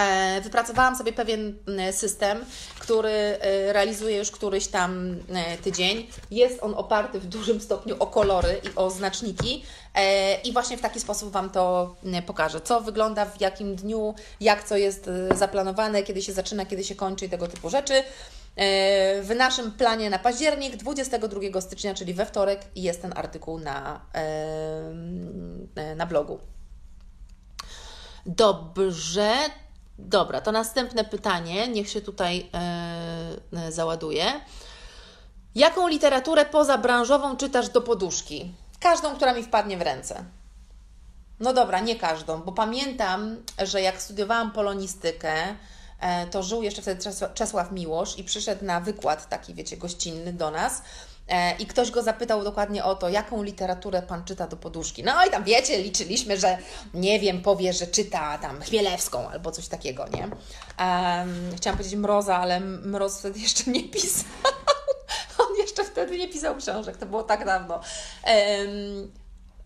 E, 0.00 0.40
wypracowałam 0.40 0.96
sobie 0.96 1.12
pewien 1.12 1.58
system, 1.92 2.44
który 2.78 3.10
e, 3.10 3.72
realizuję 3.72 4.16
już 4.16 4.30
któryś 4.30 4.66
tam 4.66 5.16
tydzień. 5.62 6.06
Jest 6.30 6.62
on 6.62 6.74
oparty 6.74 7.20
w 7.20 7.26
dużym 7.26 7.60
stopniu 7.60 7.96
o 7.98 8.06
kolory 8.06 8.60
i 8.64 8.76
o 8.76 8.90
znaczniki. 8.90 9.64
I 10.44 10.52
właśnie 10.52 10.76
w 10.76 10.80
taki 10.80 11.00
sposób 11.00 11.32
Wam 11.32 11.50
to 11.50 11.94
pokażę. 12.26 12.60
Co 12.60 12.80
wygląda 12.80 13.24
w 13.24 13.40
jakim 13.40 13.76
dniu, 13.76 14.14
jak 14.40 14.64
co 14.64 14.76
jest 14.76 15.10
zaplanowane, 15.34 16.02
kiedy 16.02 16.22
się 16.22 16.32
zaczyna, 16.32 16.66
kiedy 16.66 16.84
się 16.84 16.94
kończy 16.94 17.26
i 17.26 17.28
tego 17.28 17.48
typu 17.48 17.70
rzeczy. 17.70 18.02
E, 18.56 19.22
w 19.22 19.34
naszym 19.36 19.72
planie 19.72 20.10
na 20.10 20.18
październik, 20.18 20.76
22 20.76 21.60
stycznia, 21.60 21.94
czyli 21.94 22.14
we 22.14 22.26
wtorek, 22.26 22.60
jest 22.76 23.02
ten 23.02 23.12
artykuł 23.16 23.58
na, 23.58 24.00
e, 24.14 25.94
na 25.96 26.06
blogu. 26.06 26.38
Dobrze. 28.26 29.34
Dobra, 30.08 30.40
to 30.40 30.52
następne 30.52 31.04
pytanie, 31.04 31.68
niech 31.68 31.88
się 31.88 32.00
tutaj 32.00 32.50
e, 32.54 33.72
załaduje. 33.72 34.24
Jaką 35.54 35.88
literaturę 35.88 36.44
pozabranżową 36.44 37.36
czytasz 37.36 37.68
do 37.68 37.80
poduszki? 37.80 38.52
Każdą, 38.80 39.14
która 39.14 39.34
mi 39.34 39.42
wpadnie 39.42 39.76
w 39.76 39.82
ręce. 39.82 40.24
No 41.40 41.52
dobra, 41.52 41.80
nie 41.80 41.96
każdą, 41.96 42.42
bo 42.42 42.52
pamiętam, 42.52 43.36
że 43.58 43.82
jak 43.82 44.02
studiowałam 44.02 44.52
polonistykę, 44.52 45.56
E, 46.00 46.26
to 46.26 46.42
żył 46.42 46.62
jeszcze 46.62 46.82
wtedy 46.82 47.00
Czesław 47.34 47.72
Miłosz 47.72 48.18
i 48.18 48.24
przyszedł 48.24 48.64
na 48.64 48.80
wykład 48.80 49.28
taki, 49.28 49.54
wiecie, 49.54 49.76
gościnny 49.76 50.32
do 50.32 50.50
nas. 50.50 50.82
E, 51.30 51.56
I 51.58 51.66
ktoś 51.66 51.90
go 51.90 52.02
zapytał 52.02 52.44
dokładnie 52.44 52.84
o 52.84 52.94
to, 52.94 53.08
jaką 53.08 53.42
literaturę 53.42 54.02
pan 54.02 54.24
czyta 54.24 54.46
do 54.46 54.56
poduszki. 54.56 55.04
No 55.04 55.26
i 55.26 55.30
tam 55.30 55.44
wiecie, 55.44 55.82
liczyliśmy, 55.82 56.38
że 56.38 56.58
nie 56.94 57.20
wiem, 57.20 57.42
powie, 57.42 57.72
że 57.72 57.86
czyta 57.86 58.38
tam 58.38 58.60
Chmielewską 58.60 59.28
albo 59.28 59.50
coś 59.50 59.68
takiego, 59.68 60.08
nie? 60.08 60.22
Um, 60.22 61.56
chciałam 61.56 61.76
powiedzieć 61.78 61.98
Mroza, 61.98 62.36
ale 62.36 62.60
Mroz 62.60 63.18
wtedy 63.18 63.40
jeszcze 63.40 63.70
nie 63.70 63.84
pisał. 63.88 64.24
On 65.38 65.56
jeszcze 65.58 65.84
wtedy 65.84 66.18
nie 66.18 66.28
pisał 66.28 66.56
książek, 66.56 66.96
to 66.96 67.06
było 67.06 67.22
tak 67.22 67.44
dawno. 67.44 67.74
Um, 67.74 69.12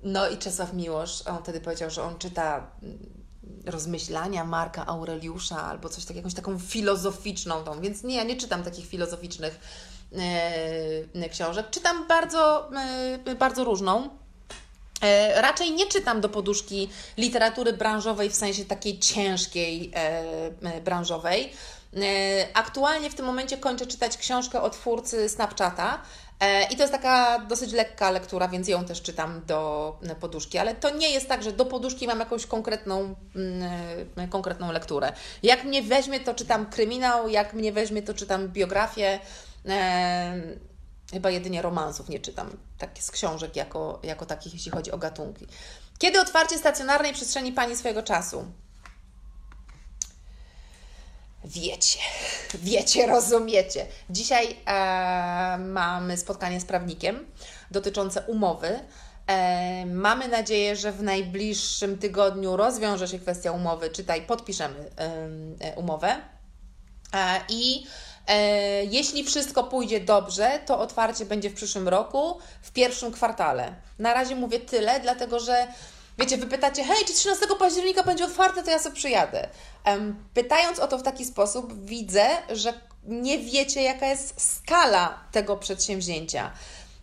no 0.02 0.28
i 0.28 0.38
Czesław 0.38 0.72
Miłosz, 0.72 1.22
on 1.26 1.42
wtedy 1.42 1.60
powiedział, 1.60 1.90
że 1.90 2.02
on 2.02 2.18
czyta 2.18 2.70
rozmyślania 3.66 4.44
Marka 4.44 4.86
Aureliusza 4.86 5.62
albo 5.62 5.88
coś 5.88 6.04
takiego, 6.04 6.18
jakąś 6.18 6.34
taką 6.34 6.58
filozoficzną 6.58 7.64
tą, 7.64 7.80
więc 7.80 8.02
nie, 8.02 8.16
ja 8.16 8.24
nie 8.24 8.36
czytam 8.36 8.62
takich 8.62 8.86
filozoficznych 8.86 9.60
książek. 11.30 11.70
Czytam 11.70 12.06
bardzo, 12.06 12.70
e, 13.26 13.34
bardzo 13.34 13.64
różną. 13.64 14.08
E, 15.02 15.42
raczej 15.42 15.72
nie 15.72 15.86
czytam 15.86 16.20
do 16.20 16.28
poduszki 16.28 16.88
literatury 17.16 17.72
branżowej 17.72 18.30
w 18.30 18.34
sensie 18.34 18.64
takiej 18.64 18.98
ciężkiej 18.98 19.92
e, 19.94 19.98
e, 20.62 20.80
branżowej. 20.80 21.52
E, 21.96 22.00
aktualnie 22.54 23.10
w 23.10 23.14
tym 23.14 23.26
momencie 23.26 23.56
kończę 23.56 23.86
czytać 23.86 24.16
książkę 24.16 24.62
o 24.62 24.70
twórcy 24.70 25.28
Snapchata, 25.28 26.02
E, 26.40 26.64
I 26.64 26.76
to 26.76 26.82
jest 26.82 26.92
taka 26.92 27.38
dosyć 27.38 27.72
lekka 27.72 28.10
lektura, 28.10 28.48
więc 28.48 28.68
ją 28.68 28.84
też 28.84 29.02
czytam 29.02 29.42
do 29.46 29.96
e, 30.02 30.14
poduszki, 30.14 30.58
ale 30.58 30.74
to 30.74 30.90
nie 30.90 31.10
jest 31.10 31.28
tak, 31.28 31.42
że 31.42 31.52
do 31.52 31.64
poduszki 31.64 32.06
mam 32.06 32.18
jakąś 32.18 32.46
konkretną, 32.46 33.14
mm, 33.36 33.62
e, 34.16 34.28
konkretną 34.28 34.72
lekturę. 34.72 35.12
Jak 35.42 35.64
mnie 35.64 35.82
weźmie, 35.82 36.20
to 36.20 36.34
czytam 36.34 36.66
kryminał, 36.66 37.28
jak 37.28 37.54
mnie 37.54 37.72
weźmie, 37.72 38.02
to 38.02 38.14
czytam 38.14 38.48
biografię. 38.48 39.20
Chyba 41.12 41.30
jedynie 41.30 41.62
romansów 41.62 42.08
nie 42.08 42.20
czytam, 42.20 42.56
tak 42.78 42.90
z 42.98 43.10
książek 43.10 43.56
jako, 43.56 44.00
jako 44.02 44.26
takich, 44.26 44.54
jeśli 44.54 44.70
chodzi 44.70 44.92
o 44.92 44.98
gatunki. 44.98 45.46
Kiedy 45.98 46.20
otwarcie 46.20 46.58
stacjonarnej 46.58 47.12
przestrzeni 47.12 47.52
Pani 47.52 47.76
swojego 47.76 48.02
czasu? 48.02 48.44
Wiecie, 51.44 51.98
wiecie, 52.54 53.06
rozumiecie. 53.06 53.86
Dzisiaj 54.10 54.56
e, 54.66 55.58
mamy 55.58 56.16
spotkanie 56.16 56.60
z 56.60 56.64
prawnikiem 56.64 57.26
dotyczące 57.70 58.20
umowy. 58.20 58.80
E, 59.26 59.86
mamy 59.86 60.28
nadzieję, 60.28 60.76
że 60.76 60.92
w 60.92 61.02
najbliższym 61.02 61.98
tygodniu 61.98 62.56
rozwiąże 62.56 63.08
się 63.08 63.18
kwestia 63.18 63.52
umowy, 63.52 63.90
czytaj, 63.90 64.26
podpiszemy 64.26 64.90
e, 64.96 65.74
umowę. 65.76 66.16
E, 67.14 67.40
I 67.48 67.86
e, 67.86 67.88
jeśli 68.90 69.24
wszystko 69.24 69.64
pójdzie 69.64 70.00
dobrze, 70.00 70.60
to 70.66 70.78
otwarcie 70.78 71.24
będzie 71.24 71.50
w 71.50 71.54
przyszłym 71.54 71.88
roku, 71.88 72.38
w 72.62 72.72
pierwszym 72.72 73.12
kwartale. 73.12 73.74
Na 73.98 74.14
razie 74.14 74.36
mówię 74.36 74.60
tyle, 74.60 75.00
dlatego 75.00 75.40
że 75.40 75.66
Wiecie, 76.18 76.36
wy 76.36 76.46
pytacie, 76.46 76.84
hej, 76.84 77.04
czy 77.06 77.14
13 77.14 77.46
października 77.58 78.02
będzie 78.02 78.24
otwarte, 78.24 78.62
to 78.62 78.70
ja 78.70 78.78
sobie 78.78 78.96
przyjadę. 78.96 79.48
Pytając 80.34 80.78
o 80.78 80.88
to 80.88 80.98
w 80.98 81.02
taki 81.02 81.24
sposób, 81.24 81.84
widzę, 81.84 82.26
że 82.50 82.72
nie 83.04 83.38
wiecie, 83.38 83.82
jaka 83.82 84.06
jest 84.06 84.34
skala 84.56 85.18
tego 85.32 85.56
przedsięwzięcia. 85.56 86.52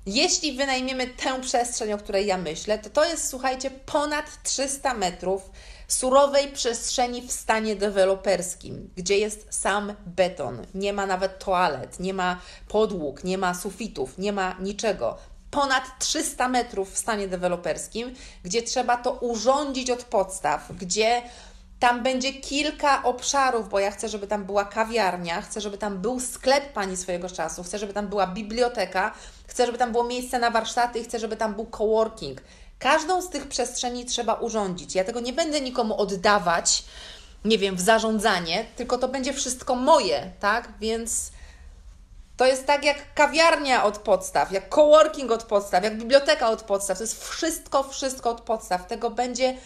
Jeśli 0.05 0.53
wynajmiemy 0.53 1.07
tę 1.07 1.41
przestrzeń, 1.41 1.93
o 1.93 1.97
której 1.97 2.27
ja 2.27 2.37
myślę, 2.37 2.79
to 2.79 2.89
to 2.89 3.05
jest, 3.05 3.29
słuchajcie, 3.29 3.71
ponad 3.71 4.25
300 4.43 4.93
metrów 4.93 5.49
surowej 5.93 6.47
przestrzeni 6.47 7.21
w 7.21 7.31
stanie 7.31 7.75
deweloperskim, 7.75 8.89
gdzie 8.95 9.17
jest 9.17 9.47
sam 9.49 9.93
beton, 10.05 10.65
nie 10.73 10.93
ma 10.93 11.05
nawet 11.05 11.39
toalet, 11.39 11.99
nie 11.99 12.13
ma 12.13 12.41
podłóg, 12.67 13.23
nie 13.23 13.37
ma 13.37 13.53
sufitów, 13.53 14.17
nie 14.17 14.33
ma 14.33 14.55
niczego. 14.59 15.17
Ponad 15.51 15.83
300 15.99 16.47
metrów 16.47 16.93
w 16.93 16.97
stanie 16.97 17.27
deweloperskim, 17.27 18.15
gdzie 18.43 18.61
trzeba 18.61 18.97
to 18.97 19.11
urządzić 19.11 19.89
od 19.89 20.03
podstaw, 20.03 20.71
gdzie 20.79 21.21
tam 21.79 22.03
będzie 22.03 22.33
kilka 22.33 23.03
obszarów, 23.03 23.69
bo 23.69 23.79
ja 23.79 23.91
chcę, 23.91 24.09
żeby 24.09 24.27
tam 24.27 24.45
była 24.45 24.65
kawiarnia, 24.65 25.41
chcę, 25.41 25.61
żeby 25.61 25.77
tam 25.77 25.97
był 25.97 26.19
sklep 26.19 26.73
pani 26.73 26.97
swojego 26.97 27.29
czasu, 27.29 27.63
chcę, 27.63 27.77
żeby 27.77 27.93
tam 27.93 28.07
była 28.07 28.27
biblioteka, 28.27 29.13
chcę, 29.47 29.65
żeby 29.65 29.77
tam 29.77 29.91
było 29.91 30.03
miejsce 30.03 30.39
na 30.39 30.51
warsztaty 30.51 30.99
i 30.99 31.03
chcę, 31.03 31.19
żeby 31.19 31.37
tam 31.37 31.53
był 31.53 31.65
coworking. 31.65 32.41
Każdą 32.81 33.21
z 33.21 33.29
tych 33.29 33.47
przestrzeni 33.47 34.05
trzeba 34.05 34.33
urządzić. 34.33 34.95
Ja 34.95 35.03
tego 35.03 35.19
nie 35.19 35.33
będę 35.33 35.61
nikomu 35.61 35.97
oddawać, 35.97 36.83
nie 37.45 37.57
wiem, 37.57 37.75
w 37.75 37.81
zarządzanie, 37.81 38.65
tylko 38.75 38.97
to 38.97 39.07
będzie 39.07 39.33
wszystko 39.33 39.75
moje, 39.75 40.31
tak? 40.39 40.73
Więc 40.79 41.31
to 42.37 42.45
jest 42.45 42.65
tak 42.67 42.85
jak 42.85 43.13
kawiarnia 43.13 43.83
od 43.83 43.97
podstaw, 43.97 44.51
jak 44.51 44.75
coworking 44.75 45.31
od 45.31 45.43
podstaw, 45.43 45.83
jak 45.83 45.97
biblioteka 45.97 46.49
od 46.49 46.63
podstaw. 46.63 46.97
To 46.97 47.03
jest 47.03 47.29
wszystko, 47.29 47.83
wszystko 47.83 48.29
od 48.29 48.41
podstaw. 48.41 48.87
Tego 48.87 49.09
będzie 49.09 49.57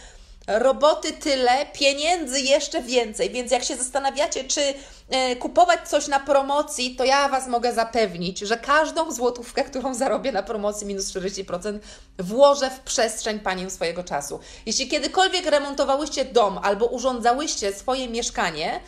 roboty 0.47 1.13
tyle, 1.13 1.65
pieniędzy 1.73 2.41
jeszcze 2.41 2.81
więcej. 2.81 3.29
Więc 3.29 3.51
jak 3.51 3.63
się 3.63 3.75
zastanawiacie, 3.75 4.43
czy 4.43 4.73
e, 5.09 5.35
kupować 5.35 5.89
coś 5.89 6.07
na 6.07 6.19
promocji, 6.19 6.95
to 6.95 7.03
ja 7.03 7.29
Was 7.29 7.47
mogę 7.47 7.73
zapewnić, 7.73 8.39
że 8.39 8.57
każdą 8.57 9.11
złotówkę, 9.11 9.63
którą 9.63 9.93
zarobię 9.93 10.31
na 10.31 10.43
promocji 10.43 10.87
minus 10.87 11.13
40%, 11.13 11.79
włożę 12.19 12.69
w 12.69 12.79
przestrzeń 12.79 13.39
Panią 13.39 13.69
swojego 13.69 14.03
czasu. 14.03 14.39
Jeśli 14.65 14.87
kiedykolwiek 14.87 15.45
remontowałyście 15.45 16.25
dom 16.25 16.59
albo 16.63 16.85
urządzałyście 16.85 17.73
swoje 17.73 18.09
mieszkanie, 18.09 18.79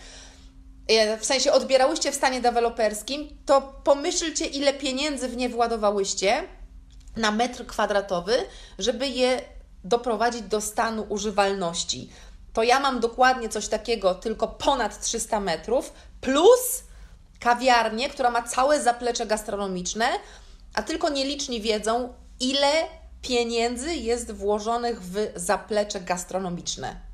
e, 0.88 1.18
w 1.18 1.26
sensie 1.26 1.52
odbierałyście 1.52 2.12
w 2.12 2.16
stanie 2.16 2.42
deweloperskim, 2.42 3.38
to 3.46 3.74
pomyślcie, 3.84 4.46
ile 4.46 4.74
pieniędzy 4.74 5.28
w 5.28 5.38
nie 5.38 5.50
władowałyście 5.50 6.44
na 7.16 7.32
metr 7.32 7.66
kwadratowy, 7.66 8.46
żeby 8.80 9.08
je 9.08 9.42
doprowadzić 9.88 10.42
do 10.42 10.62
stanu 10.62 11.06
używalności. 11.10 12.10
To 12.54 12.64
ja 12.64 12.80
mam 12.80 13.00
dokładnie 13.00 13.50
coś 13.50 13.68
takiego, 13.68 14.16
tylko 14.16 14.48
ponad 14.48 15.02
300 15.02 15.40
metrów, 15.40 15.94
plus 16.22 16.84
kawiarnię, 17.40 18.10
która 18.10 18.32
ma 18.32 18.44
całe 18.44 18.82
zaplecze 18.82 19.26
gastronomiczne, 19.26 20.06
a 20.74 20.84
tylko 20.84 21.10
nieliczni 21.10 21.62
wiedzą, 21.62 22.14
ile 22.40 22.72
pieniędzy 23.22 23.96
jest 23.96 24.32
włożonych 24.32 25.02
w 25.02 25.32
zaplecze 25.36 26.02
gastronomiczne 26.02 27.07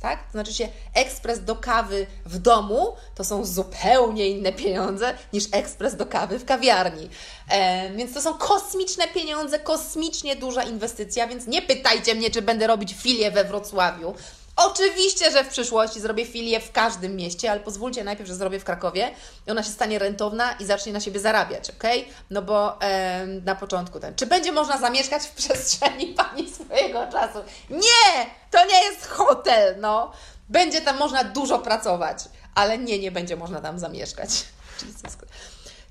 tak? 0.00 0.24
To 0.26 0.32
znaczy 0.32 0.54
się 0.54 0.68
ekspres 0.94 1.44
do 1.44 1.56
kawy 1.56 2.06
w 2.26 2.38
domu 2.38 2.94
to 3.14 3.24
są 3.24 3.44
zupełnie 3.44 4.28
inne 4.28 4.52
pieniądze 4.52 5.14
niż 5.32 5.44
ekspres 5.52 5.96
do 5.96 6.06
kawy 6.06 6.38
w 6.38 6.44
kawiarni. 6.44 7.10
E, 7.48 7.90
więc 7.90 8.14
to 8.14 8.22
są 8.22 8.34
kosmiczne 8.34 9.08
pieniądze, 9.08 9.58
kosmicznie 9.58 10.36
duża 10.36 10.62
inwestycja, 10.62 11.26
więc 11.26 11.46
nie 11.46 11.62
pytajcie 11.62 12.14
mnie, 12.14 12.30
czy 12.30 12.42
będę 12.42 12.66
robić 12.66 12.94
filię 12.94 13.30
we 13.30 13.44
Wrocławiu. 13.44 14.14
Oczywiście, 14.62 15.30
że 15.30 15.44
w 15.44 15.48
przyszłości 15.48 16.00
zrobię 16.00 16.26
filię 16.26 16.60
w 16.60 16.72
każdym 16.72 17.16
mieście, 17.16 17.50
ale 17.50 17.60
pozwólcie 17.60 18.04
najpierw, 18.04 18.28
że 18.28 18.34
zrobię 18.34 18.60
w 18.60 18.64
Krakowie 18.64 19.14
i 19.46 19.50
ona 19.50 19.62
się 19.62 19.70
stanie 19.70 19.98
rentowna 19.98 20.52
i 20.52 20.64
zacznie 20.64 20.92
na 20.92 21.00
siebie 21.00 21.20
zarabiać, 21.20 21.70
ok? 21.70 21.84
No 22.30 22.42
bo 22.42 22.80
e, 22.80 23.26
na 23.26 23.54
początku 23.54 24.00
ten. 24.00 24.14
Czy 24.14 24.26
będzie 24.26 24.52
można 24.52 24.78
zamieszkać 24.78 25.22
w 25.22 25.30
przestrzeni 25.30 26.06
Pani 26.22 26.50
swojego 26.50 27.06
czasu? 27.12 27.38
Nie! 27.70 28.26
To 28.50 28.66
nie 28.66 28.84
jest 28.84 29.06
hotel, 29.06 29.76
no. 29.78 30.12
Będzie 30.48 30.80
tam 30.80 30.98
można 30.98 31.24
dużo 31.24 31.58
pracować, 31.58 32.18
ale 32.54 32.78
nie, 32.78 32.98
nie 32.98 33.10
będzie 33.10 33.36
można 33.36 33.60
tam 33.60 33.78
zamieszkać. 33.78 34.30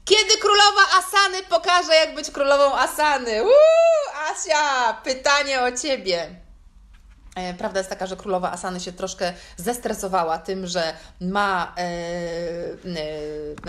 Kiedy 0.06 0.38
królowa 0.38 0.82
Asany 1.00 1.44
pokaże, 1.50 1.96
jak 1.96 2.16
być 2.16 2.32
królową 2.32 2.76
Asany? 2.76 3.44
Uuu, 3.44 3.52
Asia, 4.32 4.94
pytanie 5.04 5.62
o 5.62 5.72
Ciebie. 5.72 6.49
E, 7.40 7.54
prawda 7.54 7.80
jest 7.80 7.90
taka, 7.90 8.08
że 8.08 8.16
królowa 8.16 8.52
Asany 8.52 8.80
się 8.80 8.92
troszkę 8.92 9.34
zestresowała 9.58 10.38
tym, 10.38 10.68
że 10.68 10.94
ma 11.22 11.76
e, 11.78 11.82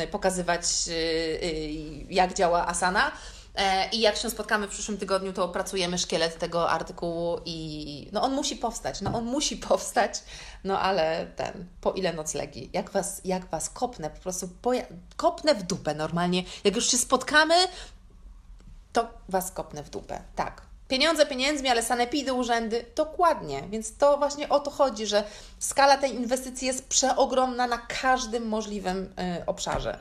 e, 0.02 0.06
pokazywać, 0.06 0.64
jak 2.08 2.34
działa 2.34 2.66
Asana. 2.66 3.12
I 3.92 4.00
jak 4.00 4.16
się 4.16 4.30
spotkamy 4.30 4.66
w 4.66 4.70
przyszłym 4.70 4.98
tygodniu, 4.98 5.32
to 5.32 5.44
opracujemy 5.44 5.98
szkielet 5.98 6.38
tego 6.38 6.70
artykułu 6.70 7.40
i 7.44 8.08
no 8.12 8.22
on 8.22 8.34
musi 8.34 8.56
powstać, 8.56 9.00
no 9.00 9.14
on 9.14 9.24
musi 9.24 9.56
powstać, 9.68 10.22
no 10.64 10.80
ale 10.80 11.26
ten, 11.36 11.66
po 11.80 11.92
ile 11.92 12.12
noclegi, 12.12 12.70
jak 12.72 12.90
Was, 12.90 13.20
jak 13.24 13.46
was 13.46 13.70
kopnę, 13.70 14.10
po 14.10 14.20
prostu 14.20 14.48
kopnę 15.16 15.54
w 15.54 15.62
dupę 15.62 15.94
normalnie, 15.94 16.44
jak 16.64 16.76
już 16.76 16.90
się 16.90 16.98
spotkamy, 16.98 17.54
to 18.92 19.08
Was 19.28 19.52
kopnę 19.52 19.82
w 19.82 19.90
dupę, 19.90 20.22
tak. 20.36 20.69
Pieniądze 20.90 21.26
pieniędzmi, 21.26 21.68
ale 21.68 21.82
sanepidy, 21.82 22.32
urzędy, 22.32 22.84
dokładnie. 22.96 23.62
Więc 23.70 23.96
to 23.96 24.18
właśnie 24.18 24.48
o 24.48 24.60
to 24.60 24.70
chodzi, 24.70 25.06
że 25.06 25.24
skala 25.58 25.96
tej 25.96 26.14
inwestycji 26.14 26.66
jest 26.66 26.88
przeogromna 26.88 27.66
na 27.66 27.78
każdym 27.78 28.48
możliwym 28.48 29.04
y, 29.38 29.46
obszarze. 29.46 29.98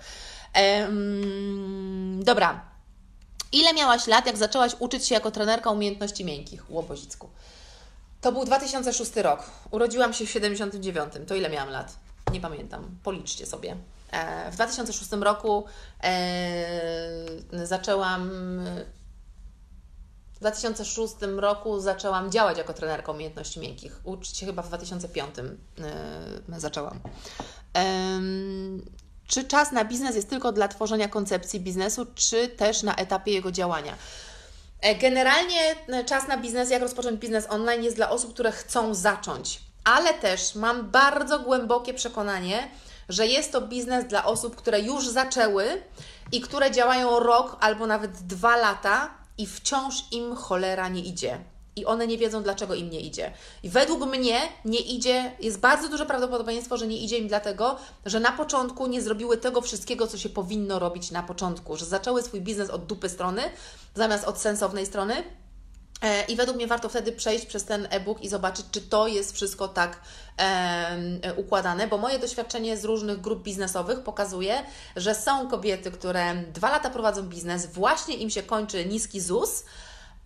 Ehm, 0.53 2.23
dobra. 2.23 2.61
Ile 3.51 3.73
miałaś 3.73 4.07
lat, 4.07 4.25
jak 4.25 4.37
zaczęłaś 4.37 4.71
uczyć 4.79 5.07
się 5.07 5.15
jako 5.15 5.31
trenerka 5.31 5.69
umiejętności 5.69 6.25
miękkich? 6.25 6.71
Łobozicku. 6.71 7.29
To 8.21 8.31
był 8.31 8.45
2006 8.45 9.15
rok. 9.15 9.43
Urodziłam 9.71 10.13
się 10.13 10.25
w 10.25 10.29
79. 10.29 11.13
To 11.27 11.35
ile 11.35 11.49
miałam 11.49 11.69
lat? 11.69 11.95
Nie 12.31 12.41
pamiętam. 12.41 12.97
Policzcie 13.03 13.45
sobie. 13.45 13.75
E, 14.11 14.51
w 14.51 14.55
2006 14.55 15.11
roku 15.11 15.65
e, 16.03 17.65
zaczęłam 17.65 18.31
w 20.39 20.41
2006 20.41 21.13
roku 21.37 21.79
zaczęłam 21.79 22.31
działać 22.31 22.57
jako 22.57 22.73
trenerka 22.73 23.11
umiejętności 23.11 23.59
miękkich. 23.59 23.99
Uczyć 24.03 24.37
się 24.37 24.45
chyba 24.45 24.61
w 24.61 24.67
2005 24.67 25.35
yy, 25.37 26.59
zaczęłam. 26.59 26.99
Czy 29.27 29.43
czas 29.43 29.71
na 29.71 29.85
biznes 29.85 30.15
jest 30.15 30.29
tylko 30.29 30.51
dla 30.51 30.67
tworzenia 30.67 31.07
koncepcji 31.07 31.59
biznesu, 31.59 32.05
czy 32.15 32.47
też 32.47 32.83
na 32.83 32.95
etapie 32.95 33.31
jego 33.31 33.51
działania? 33.51 33.95
E, 34.81 34.95
generalnie 34.95 35.75
e, 35.87 36.03
czas 36.03 36.27
na 36.27 36.37
biznes, 36.37 36.69
jak 36.69 36.81
rozpocząć 36.81 37.19
biznes 37.19 37.45
online, 37.49 37.83
jest 37.83 37.95
dla 37.95 38.09
osób, 38.09 38.33
które 38.33 38.51
chcą 38.51 38.93
zacząć, 38.93 39.61
ale 39.83 40.13
też 40.13 40.55
mam 40.55 40.91
bardzo 40.91 41.39
głębokie 41.39 41.93
przekonanie, 41.93 42.69
że 43.09 43.27
jest 43.27 43.51
to 43.51 43.61
biznes 43.61 44.05
dla 44.05 44.25
osób, 44.25 44.55
które 44.55 44.79
już 44.79 45.07
zaczęły 45.07 45.83
i 46.31 46.41
które 46.41 46.71
działają 46.71 47.19
rok 47.19 47.57
albo 47.59 47.87
nawet 47.87 48.11
dwa 48.11 48.57
lata 48.57 49.18
i 49.39 49.47
wciąż 49.47 49.95
im 50.11 50.35
cholera 50.35 50.89
nie 50.89 51.01
idzie. 51.01 51.39
I 51.75 51.85
one 51.85 52.07
nie 52.07 52.17
wiedzą, 52.17 52.43
dlaczego 52.43 52.75
im 52.75 52.89
nie 52.89 52.99
idzie. 52.99 53.33
I 53.63 53.69
według 53.69 54.05
mnie 54.05 54.39
nie 54.65 54.79
idzie, 54.79 55.31
jest 55.39 55.59
bardzo 55.59 55.89
duże 55.89 56.05
prawdopodobieństwo, 56.05 56.77
że 56.77 56.87
nie 56.87 56.97
idzie 56.97 57.17
im 57.17 57.27
dlatego, 57.27 57.75
że 58.05 58.19
na 58.19 58.31
początku 58.31 58.87
nie 58.87 59.01
zrobiły 59.01 59.37
tego 59.37 59.61
wszystkiego, 59.61 60.07
co 60.07 60.17
się 60.17 60.29
powinno 60.29 60.79
robić 60.79 61.11
na 61.11 61.23
początku, 61.23 61.77
że 61.77 61.85
zaczęły 61.85 62.23
swój 62.23 62.41
biznes 62.41 62.69
od 62.69 62.85
dupy 62.85 63.09
strony 63.09 63.41
zamiast 63.95 64.23
od 64.23 64.37
sensownej 64.37 64.85
strony 64.85 65.23
I 66.27 66.35
według 66.35 66.57
mnie 66.57 66.67
warto 66.67 66.89
wtedy 66.89 67.11
przejść 67.11 67.45
przez 67.45 67.65
ten 67.65 67.87
e-book 67.89 68.21
i 68.21 68.29
zobaczyć, 68.29 68.65
czy 68.71 68.81
to 68.81 69.07
jest 69.07 69.35
wszystko 69.35 69.67
tak 69.67 69.99
e, 70.37 71.33
układane, 71.35 71.87
bo 71.87 71.97
moje 71.97 72.19
doświadczenie 72.19 72.77
z 72.77 72.85
różnych 72.85 73.21
grup 73.21 73.43
biznesowych 73.43 73.99
pokazuje, 73.99 74.63
że 74.95 75.15
są 75.15 75.49
kobiety, 75.49 75.91
które 75.91 76.35
dwa 76.35 76.69
lata 76.69 76.89
prowadzą 76.89 77.23
biznes, 77.23 77.65
właśnie 77.65 78.15
im 78.15 78.29
się 78.29 78.43
kończy 78.43 78.85
niski 78.85 79.21
ZUS 79.21 79.63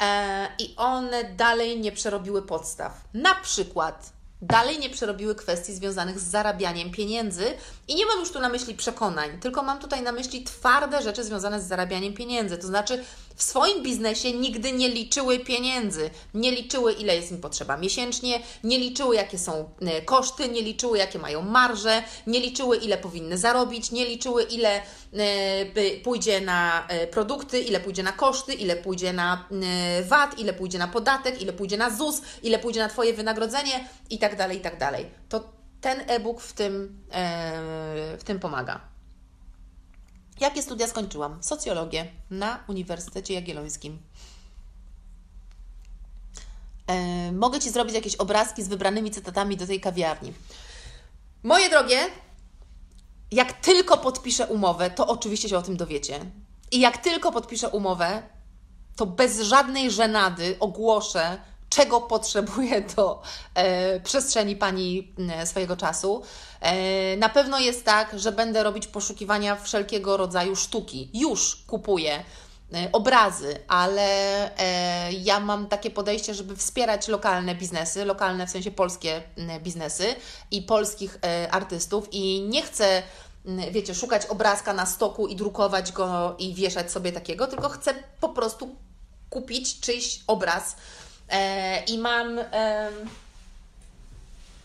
e, 0.01 0.47
i 0.59 0.73
one 0.77 1.23
dalej 1.23 1.79
nie 1.79 1.91
przerobiły 1.91 2.41
podstaw. 2.41 3.01
Na 3.13 3.35
przykład 3.35 4.13
dalej 4.43 4.79
nie 4.79 4.89
przerobiły 4.89 5.35
kwestii 5.35 5.73
związanych 5.73 6.19
z 6.19 6.23
zarabianiem 6.23 6.91
pieniędzy. 6.91 7.45
I 7.87 7.95
nie 7.95 8.05
mam 8.05 8.19
już 8.19 8.31
tu 8.31 8.39
na 8.39 8.49
myśli 8.49 8.75
przekonań, 8.75 9.39
tylko 9.39 9.63
mam 9.63 9.79
tutaj 9.79 10.01
na 10.01 10.11
myśli 10.11 10.43
twarde 10.43 11.01
rzeczy 11.01 11.23
związane 11.23 11.61
z 11.61 11.67
zarabianiem 11.67 12.13
pieniędzy. 12.13 12.57
To 12.57 12.67
znaczy, 12.67 13.03
w 13.35 13.43
swoim 13.43 13.83
biznesie 13.83 14.33
nigdy 14.33 14.71
nie 14.71 14.89
liczyły 14.89 15.39
pieniędzy, 15.39 16.09
nie 16.33 16.51
liczyły 16.51 16.93
ile 16.93 17.15
jest 17.15 17.31
im 17.31 17.41
potrzeba 17.41 17.77
miesięcznie, 17.77 18.39
nie 18.63 18.79
liczyły 18.79 19.15
jakie 19.15 19.39
są 19.39 19.69
e, 19.81 20.01
koszty, 20.01 20.49
nie 20.49 20.61
liczyły 20.61 20.97
jakie 20.97 21.19
mają 21.19 21.41
marże, 21.41 22.03
nie 22.27 22.39
liczyły 22.39 22.77
ile 22.77 22.97
powinny 22.97 23.37
zarobić, 23.37 23.91
nie 23.91 24.05
liczyły 24.05 24.43
ile 24.43 24.81
e, 25.13 26.01
pójdzie 26.03 26.41
na 26.41 26.87
e, 26.87 27.07
produkty, 27.07 27.59
ile 27.59 27.79
pójdzie 27.79 28.03
na 28.03 28.11
koszty, 28.11 28.53
ile 28.53 28.75
pójdzie 28.75 29.13
na 29.13 29.47
VAT, 30.03 30.39
ile 30.39 30.53
pójdzie 30.53 30.77
na 30.77 30.87
podatek, 30.87 31.41
ile 31.41 31.53
pójdzie 31.53 31.77
na 31.77 31.89
ZUS, 31.89 32.21
ile 32.43 32.59
pójdzie 32.59 32.79
na 32.79 32.89
Twoje 32.89 33.13
wynagrodzenie 33.13 33.87
i 34.09 34.19
tak 34.19 34.35
dalej, 34.35 34.57
i 34.57 34.61
tak 34.61 34.79
dalej. 34.79 35.05
To 35.29 35.43
ten 35.81 36.03
e-book 36.07 36.41
w 36.41 36.53
tym, 36.53 37.03
w 38.19 38.23
tym 38.23 38.39
pomaga. 38.39 38.92
Jakie 40.39 40.61
studia 40.61 40.87
skończyłam? 40.87 41.43
Socjologię 41.43 42.05
na 42.29 42.63
Uniwersytecie 42.67 43.33
Jagiellońskim. 43.33 43.99
E, 46.87 47.31
mogę 47.31 47.59
Ci 47.59 47.69
zrobić 47.69 47.95
jakieś 47.95 48.15
obrazki 48.15 48.63
z 48.63 48.67
wybranymi 48.67 49.11
cytatami 49.11 49.57
do 49.57 49.67
tej 49.67 49.79
kawiarni. 49.81 50.33
Moje 51.43 51.69
drogie, 51.69 51.99
jak 53.31 53.53
tylko 53.53 53.97
podpiszę 53.97 54.47
umowę, 54.47 54.89
to 54.89 55.07
oczywiście 55.07 55.49
się 55.49 55.57
o 55.57 55.61
tym 55.61 55.77
dowiecie. 55.77 56.19
I 56.71 56.79
jak 56.79 56.97
tylko 56.97 57.31
podpiszę 57.31 57.69
umowę, 57.69 58.23
to 58.95 59.05
bez 59.05 59.41
żadnej 59.41 59.91
żenady 59.91 60.57
ogłoszę, 60.59 61.37
czego 61.75 62.01
potrzebuję 62.01 62.81
do 62.95 63.21
e, 63.55 63.99
przestrzeni 63.99 64.55
Pani 64.55 65.13
swojego 65.45 65.77
czasu. 65.77 66.21
E, 66.61 67.17
na 67.17 67.29
pewno 67.29 67.59
jest 67.59 67.85
tak, 67.85 68.19
że 68.19 68.31
będę 68.31 68.63
robić 68.63 68.87
poszukiwania 68.87 69.55
wszelkiego 69.55 70.17
rodzaju 70.17 70.55
sztuki. 70.55 71.09
Już 71.13 71.63
kupuję 71.67 72.23
e, 72.73 72.89
obrazy, 72.91 73.59
ale 73.67 74.07
e, 74.57 75.13
ja 75.13 75.39
mam 75.39 75.67
takie 75.67 75.91
podejście, 75.91 76.33
żeby 76.33 76.55
wspierać 76.55 77.07
lokalne 77.07 77.55
biznesy, 77.55 78.05
lokalne 78.05 78.47
w 78.47 78.49
sensie 78.49 78.71
polskie 78.71 79.21
biznesy 79.59 80.15
i 80.51 80.61
polskich 80.61 81.19
e, 81.25 81.51
artystów 81.51 82.07
i 82.11 82.41
nie 82.41 82.61
chcę 82.61 83.03
wiecie, 83.71 83.95
szukać 83.95 84.25
obrazka 84.25 84.73
na 84.73 84.85
stoku 84.85 85.27
i 85.27 85.35
drukować 85.35 85.91
go 85.91 86.35
i 86.39 86.53
wieszać 86.53 86.91
sobie 86.91 87.11
takiego, 87.11 87.47
tylko 87.47 87.69
chcę 87.69 87.93
po 88.19 88.29
prostu 88.29 88.75
kupić 89.29 89.79
czyjś 89.79 90.19
obraz. 90.27 90.75
E, 91.29 91.83
I 91.83 91.97
mam. 91.97 92.39
E, 92.39 92.89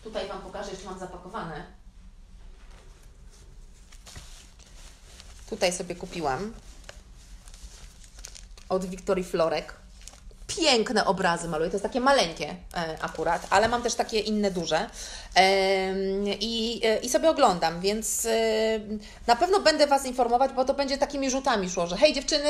tutaj 0.03 0.27
Wam 0.27 0.41
pokażę, 0.41 0.71
jeszcze 0.71 0.85
mam 0.85 0.99
zapakowane. 0.99 1.63
Tutaj 5.49 5.73
sobie 5.73 5.95
kupiłam 5.95 6.53
od 8.69 8.85
Wiktorii 8.85 9.23
Florek. 9.23 9.73
Piękne 10.47 11.05
obrazy 11.05 11.47
maluję, 11.47 11.69
to 11.69 11.75
jest 11.75 11.83
takie 11.83 11.99
maleńkie 11.99 12.55
e, 12.75 12.97
akurat, 13.01 13.47
ale 13.49 13.67
mam 13.67 13.81
też 13.81 13.95
takie 13.95 14.19
inne 14.19 14.51
duże. 14.51 14.89
I, 16.39 16.81
e, 16.83 16.97
I 16.97 17.09
sobie 17.09 17.29
oglądam, 17.29 17.81
więc 17.81 18.25
e, 18.25 18.29
na 19.27 19.35
pewno 19.35 19.59
będę 19.59 19.87
Was 19.87 20.05
informować, 20.05 20.51
bo 20.51 20.65
to 20.65 20.73
będzie 20.73 20.97
takimi 20.97 21.29
rzutami 21.29 21.69
szło, 21.69 21.87
że 21.87 21.97
hej 21.97 22.13
dziewczyny, 22.13 22.49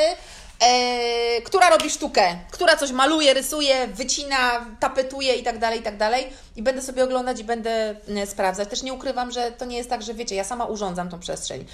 która 1.46 1.70
robi 1.70 1.90
sztukę, 1.90 2.36
która 2.52 2.78
coś 2.78 2.92
maluje, 2.92 3.34
rysuje, 3.34 3.88
wycina, 3.88 4.66
tapetuje 4.80 5.36
i 5.36 5.44
tak 5.44 5.60
dalej, 5.60 5.80
i 5.80 5.84
tak 5.84 5.98
dalej. 5.98 6.28
I 6.56 6.64
będę 6.64 6.82
sobie 6.82 7.04
oglądać 7.04 7.40
i 7.40 7.44
będę 7.44 7.96
sprawdzać. 8.26 8.70
Też 8.70 8.84
nie 8.84 8.94
ukrywam, 8.94 9.32
że 9.32 9.52
to 9.52 9.66
nie 9.66 9.78
jest 9.78 9.90
tak, 9.90 10.02
że 10.02 10.14
wiecie, 10.14 10.36
ja 10.36 10.44
sama 10.44 10.66
urządzam 10.66 11.10
tą 11.10 11.20
przestrzeń. 11.20 11.66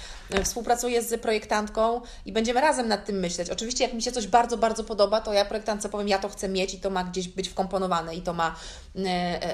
Współpracuję 0.44 1.02
z 1.02 1.22
projektantką 1.22 2.00
i 2.26 2.32
będziemy 2.32 2.60
razem 2.60 2.88
nad 2.88 3.04
tym 3.04 3.16
myśleć. 3.16 3.50
Oczywiście, 3.50 3.84
jak 3.84 3.94
mi 3.94 4.02
się 4.02 4.12
coś 4.12 4.26
bardzo, 4.26 4.56
bardzo 4.56 4.84
podoba, 4.84 5.20
to 5.20 5.32
ja 5.32 5.44
projektantce 5.44 5.88
powiem, 5.88 6.08
ja 6.08 6.18
to 6.18 6.28
chcę 6.28 6.48
mieć 6.48 6.74
i 6.74 6.80
to 6.80 6.90
ma 6.90 7.04
gdzieś 7.04 7.28
być 7.28 7.48
wkomponowane 7.48 8.14
i 8.14 8.22
to 8.22 8.32
ma, 8.32 8.54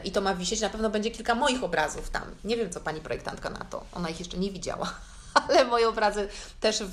i 0.04 0.12
to 0.12 0.20
ma 0.20 0.34
wisieć. 0.34 0.60
Na 0.60 0.70
pewno 0.70 0.90
będzie 0.90 1.10
kilka 1.10 1.34
moich 1.34 1.64
obrazów 1.64 2.10
tam. 2.10 2.22
Nie 2.44 2.56
wiem, 2.56 2.70
co 2.70 2.80
pani 2.80 3.00
projektantka 3.00 3.50
na 3.50 3.64
to. 3.70 3.84
Ona 3.92 4.08
ich 4.08 4.18
jeszcze 4.18 4.38
nie 4.38 4.50
widziała 4.50 4.94
ale 5.48 5.64
moje 5.64 5.88
obrazy 5.88 6.28
też 6.60 6.82
w, 6.82 6.92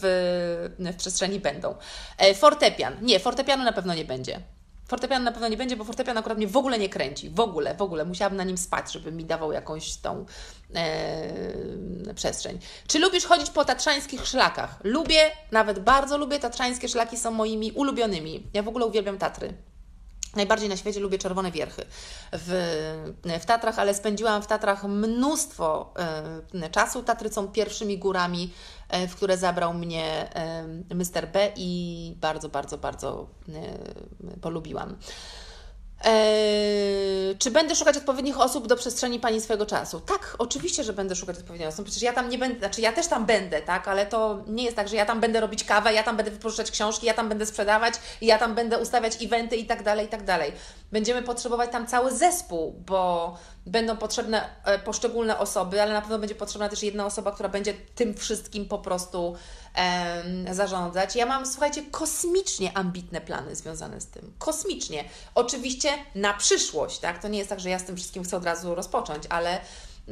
w 0.80 0.96
przestrzeni 0.98 1.40
będą. 1.40 1.76
E, 2.18 2.36
fortepian. 2.36 2.98
Nie, 3.02 3.20
fortepianu 3.20 3.64
na 3.64 3.74
pewno 3.74 3.94
nie 3.94 4.06
będzie. 4.06 4.42
Fortepianu 4.88 5.26
na 5.26 5.32
pewno 5.32 5.48
nie 5.48 5.58
będzie, 5.58 5.76
bo 5.76 5.84
fortepian 5.84 6.18
akurat 6.18 6.38
mnie 6.38 6.48
w 6.48 6.58
ogóle 6.58 6.80
nie 6.80 6.90
kręci. 6.90 7.30
W 7.30 7.40
ogóle, 7.40 7.76
w 7.76 7.82
ogóle. 7.82 8.06
Musiałabym 8.06 8.38
na 8.38 8.44
nim 8.44 8.58
spać, 8.58 8.92
żeby 8.92 9.12
mi 9.12 9.26
dawał 9.26 9.52
jakąś 9.52 9.98
tą 9.98 10.26
e, 10.76 12.14
przestrzeń. 12.16 12.60
Czy 12.88 13.00
lubisz 13.00 13.26
chodzić 13.26 13.50
po 13.50 13.66
tatrzańskich 13.66 14.28
szlakach? 14.28 14.80
Lubię, 14.84 15.32
nawet 15.52 15.80
bardzo 15.80 16.18
lubię. 16.18 16.40
Tatrzańskie 16.40 16.88
szlaki 16.88 17.18
są 17.18 17.32
moimi 17.32 17.72
ulubionymi. 17.72 18.48
Ja 18.54 18.64
w 18.64 18.68
ogóle 18.68 18.86
uwielbiam 18.86 19.18
Tatry. 19.18 19.54
Najbardziej 20.36 20.70
na 20.70 20.78
świecie 20.78 21.00
lubię 21.00 21.18
czerwone 21.18 21.52
wierchy 21.52 21.86
w, 22.32 22.50
w 23.42 23.46
Tatrach, 23.46 23.80
ale 23.80 23.94
spędziłam 23.94 24.42
w 24.42 24.48
Tatrach 24.48 24.84
mnóstwo 24.84 25.94
e, 26.54 26.70
czasu. 26.70 27.04
Tatry 27.04 27.30
są 27.30 27.48
pierwszymi 27.48 27.98
górami, 27.98 28.54
e, 28.90 29.08
w 29.08 29.16
które 29.16 29.38
zabrał 29.38 29.74
mnie 29.74 30.36
e, 30.36 30.64
Mr. 30.96 31.32
B 31.34 31.52
i 31.56 32.14
bardzo, 32.22 32.50
bardzo, 32.50 32.78
bardzo 32.78 33.30
e, 33.50 34.40
polubiłam. 34.42 34.96
Eee, 36.04 37.36
czy 37.40 37.52
będę 37.52 37.76
szukać 37.76 37.98
odpowiednich 37.98 38.40
osób 38.40 38.68
do 38.68 38.76
przestrzeni 38.76 39.20
Pani 39.20 39.42
swojego 39.42 39.66
czasu? 39.66 40.00
Tak, 40.00 40.36
oczywiście, 40.38 40.84
że 40.84 40.94
będę 40.94 41.16
szukać 41.16 41.38
odpowiednich 41.38 41.70
osób. 41.70 41.86
Przecież 41.86 42.04
ja 42.04 42.14
tam 42.14 42.30
nie 42.30 42.38
będę, 42.38 42.60
znaczy 42.60 42.82
ja 42.82 42.92
też 42.92 43.08
tam 43.08 43.26
będę, 43.26 43.62
tak, 43.62 43.88
ale 43.88 44.06
to 44.06 44.44
nie 44.48 44.64
jest 44.64 44.76
tak, 44.76 44.88
że 44.88 44.96
ja 44.96 45.06
tam 45.06 45.20
będę 45.20 45.40
robić 45.40 45.64
kawę, 45.64 45.94
ja 45.94 46.04
tam 46.04 46.18
będę 46.18 46.32
wypożyczać 46.32 46.72
książki, 46.72 47.06
ja 47.06 47.14
tam 47.14 47.30
będę 47.30 47.46
sprzedawać, 47.46 47.94
ja 48.22 48.38
tam 48.38 48.56
będę 48.56 48.80
ustawiać 48.80 49.24
eventy 49.24 49.56
i 49.56 49.66
tak 49.66 49.84
dalej, 49.84 50.06
i 50.06 50.10
tak 50.10 50.24
dalej. 50.24 50.52
Będziemy 50.92 51.24
potrzebować 51.24 51.72
tam 51.72 51.88
cały 51.88 52.12
zespół, 52.12 52.84
bo 52.86 53.38
będą 53.66 53.98
potrzebne 53.98 54.50
e, 54.66 54.80
poszczególne 54.80 55.38
osoby, 55.38 55.82
ale 55.82 55.94
na 55.94 56.02
pewno 56.02 56.20
będzie 56.20 56.36
potrzebna 56.36 56.70
też 56.70 56.84
jedna 56.84 57.06
osoba, 57.06 57.32
która 57.32 57.50
będzie 57.50 57.74
tym 57.74 58.14
wszystkim 58.14 58.66
po 58.66 58.80
prostu 58.80 59.36
em, 59.76 60.56
zarządzać. 60.56 61.16
Ja 61.16 61.26
mam, 61.26 61.46
słuchajcie, 61.46 61.84
kosmicznie 61.92 62.78
ambitne 62.78 63.22
plany 63.22 63.56
związane 63.56 64.02
z 64.02 64.08
tym. 64.08 64.34
Kosmicznie. 64.40 65.04
Oczywiście 65.36 65.90
na 66.16 66.34
przyszłość, 66.34 67.00
tak? 67.00 67.22
To 67.22 67.28
nie 67.28 67.38
jest 67.38 67.50
tak, 67.50 67.60
że 67.60 67.70
ja 67.70 67.80
z 67.80 67.86
tym 67.86 67.96
wszystkim 67.96 68.24
chcę 68.24 68.38
od 68.38 68.46
razu 68.46 68.76
rozpocząć, 68.76 69.24
ale 69.30 69.62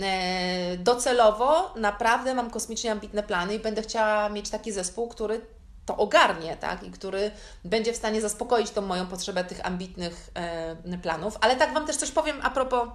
e, 0.01 0.77
docelowo 0.77 1.73
naprawdę 1.75 2.33
mam 2.33 2.49
kosmicznie 2.49 2.91
ambitne 2.91 3.23
plany 3.23 3.55
i 3.55 3.59
będę 3.59 3.81
chciała 3.81 4.29
mieć 4.29 4.49
taki 4.49 4.71
zespół, 4.71 5.07
który 5.07 5.56
to 5.87 5.97
ogarnie, 5.97 6.57
tak? 6.57 6.83
I 6.83 6.91
który 6.91 7.31
będzie 7.65 7.93
w 7.93 7.95
stanie 7.95 8.21
zaspokoić 8.21 8.69
tą 8.69 8.81
moją 8.81 9.07
potrzebę 9.07 9.43
tych 9.43 9.65
ambitnych 9.65 10.29
e, 10.33 10.97
planów. 10.97 11.37
Ale 11.41 11.55
tak 11.55 11.73
Wam 11.73 11.87
też 11.87 11.95
coś 11.95 12.11
powiem 12.11 12.39
a 12.43 12.49
propos 12.49 12.89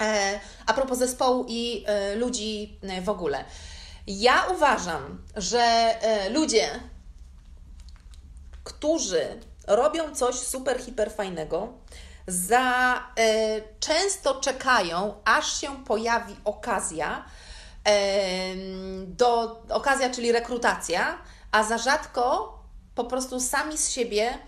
E, 0.00 0.40
a 0.66 0.72
propos 0.72 0.98
zespołu 0.98 1.44
i 1.48 1.84
e, 1.86 2.14
ludzi 2.14 2.78
e, 2.82 3.02
w 3.02 3.08
ogóle. 3.08 3.44
Ja 4.06 4.46
uważam, 4.54 5.22
że 5.36 5.94
ludzie, 6.30 6.68
którzy 8.64 9.40
robią 9.66 10.14
coś 10.14 10.34
super, 10.34 10.80
hiper 10.80 11.12
fajnego, 11.12 11.72
za 12.26 12.98
często 13.80 14.40
czekają, 14.40 15.14
aż 15.24 15.60
się 15.60 15.84
pojawi 15.84 16.36
okazja, 16.44 17.24
do 19.06 19.62
okazja, 19.68 20.10
czyli 20.10 20.32
rekrutacja, 20.32 21.18
a 21.52 21.64
za 21.64 21.78
rzadko 21.78 22.58
po 22.94 23.04
prostu 23.04 23.40
sami 23.40 23.78
z 23.78 23.90
siebie 23.90 24.38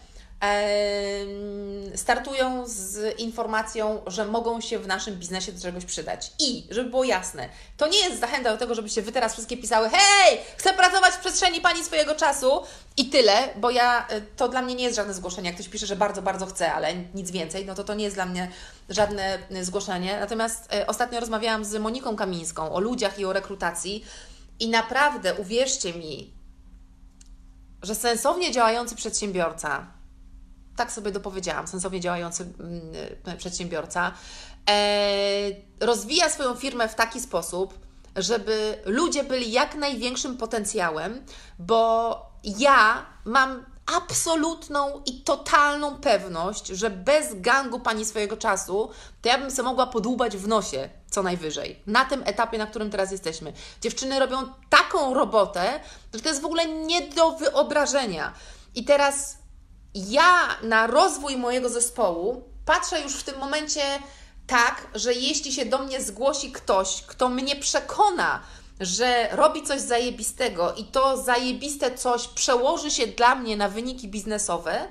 startują 1.95 2.63
z 2.67 3.21
informacją, 3.21 4.03
że 4.07 4.27
mogą 4.27 4.61
się 4.61 4.79
w 4.79 4.87
naszym 4.87 5.17
biznesie 5.17 5.53
do 5.53 5.63
czegoś 5.63 5.85
przydać. 5.85 6.33
I, 6.39 6.67
żeby 6.71 6.91
było 6.91 7.05
jasne, 7.05 7.49
to 7.77 7.89
nie 7.89 7.99
jest 7.99 8.21
zachęta 8.21 8.53
do 8.53 8.59
tego, 8.59 8.75
żebyście 8.75 9.03
Wy 9.03 9.13
teraz 9.13 9.33
wszystkie 9.33 9.57
pisały 9.57 9.89
hej, 9.89 10.41
chcę 10.57 10.73
pracować 10.73 11.15
w 11.15 11.19
przestrzeni 11.19 11.61
Pani 11.61 11.85
swojego 11.85 12.15
czasu 12.15 12.63
i 12.97 13.11
tyle, 13.11 13.49
bo 13.57 13.71
ja, 13.71 14.07
y, 14.13 14.23
to 14.37 14.49
dla 14.49 14.63
mnie 14.63 14.75
nie 14.75 14.85
jest 14.85 14.97
żadne 14.97 15.15
zgłoszenie. 15.15 15.47
Jak 15.47 15.55
ktoś 15.55 15.69
pisze, 15.69 15.87
że 15.87 15.97
bardzo, 15.97 16.23
bardzo 16.23 16.47
chce, 16.47 16.73
ale 16.73 16.95
nic 16.95 17.31
więcej, 17.31 17.67
no 17.67 17.75
to 17.75 17.85
to 17.85 17.95
nie 17.95 18.05
jest 18.05 18.17
dla 18.17 18.27
mnie 18.27 18.49
żadne 18.89 19.39
y, 19.51 19.65
zgłoszenie. 19.65 20.21
Natomiast 20.21 20.75
y, 20.75 20.87
ostatnio 20.87 21.21
rozmawiałam 21.21 21.65
z 21.65 21.75
Moniką 21.75 22.17
Kamińską 22.17 22.73
o 22.73 22.81
ludziach 22.81 23.19
i 23.19 23.25
o 23.25 23.33
rekrutacji 23.33 24.05
i 24.61 24.69
naprawdę, 24.69 25.35
uwierzcie 25.35 25.95
mi, 25.95 26.41
że 27.83 27.95
sensownie 27.95 28.53
działający 28.53 28.97
przedsiębiorca, 28.97 29.87
tak 30.76 30.93
sobie 30.93 31.11
dopowiedziałam, 31.11 31.68
sensownie 31.68 32.01
działający 32.01 32.43
mm, 32.61 33.39
przedsiębiorca, 33.39 34.12
e, 34.70 35.51
rozwija 35.80 36.28
swoją 36.28 36.55
firmę 36.55 36.89
w 36.89 36.95
taki 36.95 37.20
sposób, 37.20 37.78
żeby 38.16 38.78
ludzie 38.85 39.24
byli 39.24 39.53
jak 39.53 39.74
największym 39.74 40.37
potencjałem, 40.37 41.24
bo 41.59 42.16
ja 42.45 43.07
mam 43.24 43.64
absolutną 43.87 45.03
i 45.07 45.20
totalną 45.20 45.97
pewność, 45.97 46.66
że 46.66 46.91
bez 46.91 47.41
gangu 47.41 47.80
pani 47.80 48.05
swojego 48.05 48.37
czasu, 48.37 48.91
to 49.22 49.28
ja 49.28 49.39
bym 49.39 49.51
sobie 49.51 49.68
mogła 49.68 49.87
podłubać 49.87 50.37
w 50.37 50.49
nosie 50.49 50.89
co 51.11 51.22
najwyżej. 51.22 51.83
Na 51.87 52.05
tym 52.05 52.22
etapie, 52.26 52.59
na 52.59 52.66
którym 52.66 52.91
teraz 52.91 53.12
jesteśmy. 53.12 53.53
Dziewczyny 53.80 54.18
robią 54.18 54.37
taką 54.70 55.14
robotę, 55.14 55.80
że 56.14 56.20
to 56.20 56.28
jest 56.28 56.43
w 56.43 56.47
ogóle 56.47 56.66
nie 56.66 57.01
do 57.01 57.30
wyobrażenia. 57.30 58.33
I 58.74 58.85
teraz 58.85 59.37
ja 59.95 60.49
na 60.62 60.87
rozwój 60.87 61.37
mojego 61.37 61.68
zespołu 61.68 62.45
patrzę 62.66 63.01
już 63.01 63.14
w 63.14 63.22
tym 63.22 63.39
momencie 63.39 63.83
tak, 64.47 64.87
że 64.95 65.14
jeśli 65.14 65.53
się 65.53 65.64
do 65.64 65.78
mnie 65.78 66.03
zgłosi 66.03 66.53
ktoś, 66.53 67.03
kto 67.03 67.28
mnie 67.28 67.57
przekona, 67.57 68.43
że 68.81 69.29
robi 69.33 69.62
coś 69.62 69.81
zajebistego 69.81 70.75
i 70.75 70.85
to 70.85 71.16
zajebiste 71.16 71.95
coś 71.99 72.29
przełoży 72.29 72.91
się 72.91 73.07
dla 73.07 73.35
mnie 73.35 73.57
na 73.57 73.68
wyniki 73.68 74.09
biznesowe, 74.09 74.89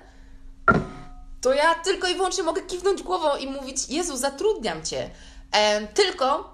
to 1.41 1.53
ja 1.53 1.75
tylko 1.75 2.07
i 2.07 2.15
wyłącznie 2.15 2.43
mogę 2.43 2.61
kiwnąć 2.61 3.03
głową 3.03 3.37
i 3.37 3.47
mówić: 3.47 3.89
Jezu, 3.89 4.17
zatrudniam 4.17 4.85
cię. 4.85 5.09
E, 5.51 5.87
tylko 5.87 6.53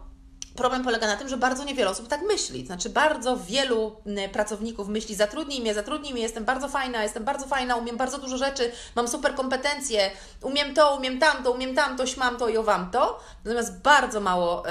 Problem 0.58 0.84
polega 0.84 1.08
na 1.08 1.18
tym, 1.18 1.30
że 1.30 1.38
bardzo 1.38 1.64
niewiele 1.64 1.90
osób 1.90 2.08
tak 2.08 2.22
myśli. 2.22 2.66
Znaczy, 2.66 2.90
bardzo 2.90 3.38
wielu 3.38 3.96
mm, 4.06 4.30
pracowników 4.30 4.88
myśli: 4.88 5.16
zatrudnij 5.16 5.62
mnie, 5.62 5.74
zatrudnij 5.74 6.14
mnie, 6.14 6.22
jestem 6.22 6.46
bardzo 6.46 6.68
fajna, 6.68 7.04
jestem 7.04 7.24
bardzo 7.24 7.48
fajna, 7.48 7.76
umiem 7.76 7.98
bardzo 7.98 8.18
dużo 8.18 8.38
rzeczy, 8.38 8.72
mam 8.96 9.08
super 9.08 9.36
kompetencje, 9.36 10.12
umiem 10.42 10.74
to, 10.74 10.96
umiem 10.96 11.20
tamto, 11.20 11.52
umiem 11.52 11.76
tamto, 11.76 12.08
śmam 12.08 12.38
to 12.38 12.50
i 12.50 12.58
owam 12.58 12.92
to. 12.92 13.20
Natomiast 13.46 13.82
bardzo 13.82 14.20
mało 14.20 14.64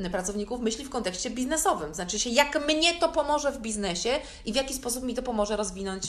y, 0.00 0.10
pracowników 0.10 0.60
myśli 0.60 0.84
w 0.84 0.90
kontekście 0.90 1.30
biznesowym. 1.30 1.94
Znaczy 1.94 2.18
się, 2.18 2.30
jak 2.30 2.66
mnie 2.66 2.94
to 2.94 3.08
pomoże 3.08 3.52
w 3.52 3.58
biznesie 3.58 4.20
i 4.44 4.52
w 4.52 4.56
jaki 4.56 4.74
sposób 4.74 5.04
mi 5.04 5.14
to 5.14 5.22
pomoże 5.22 5.56
rozwinąć 5.56 6.04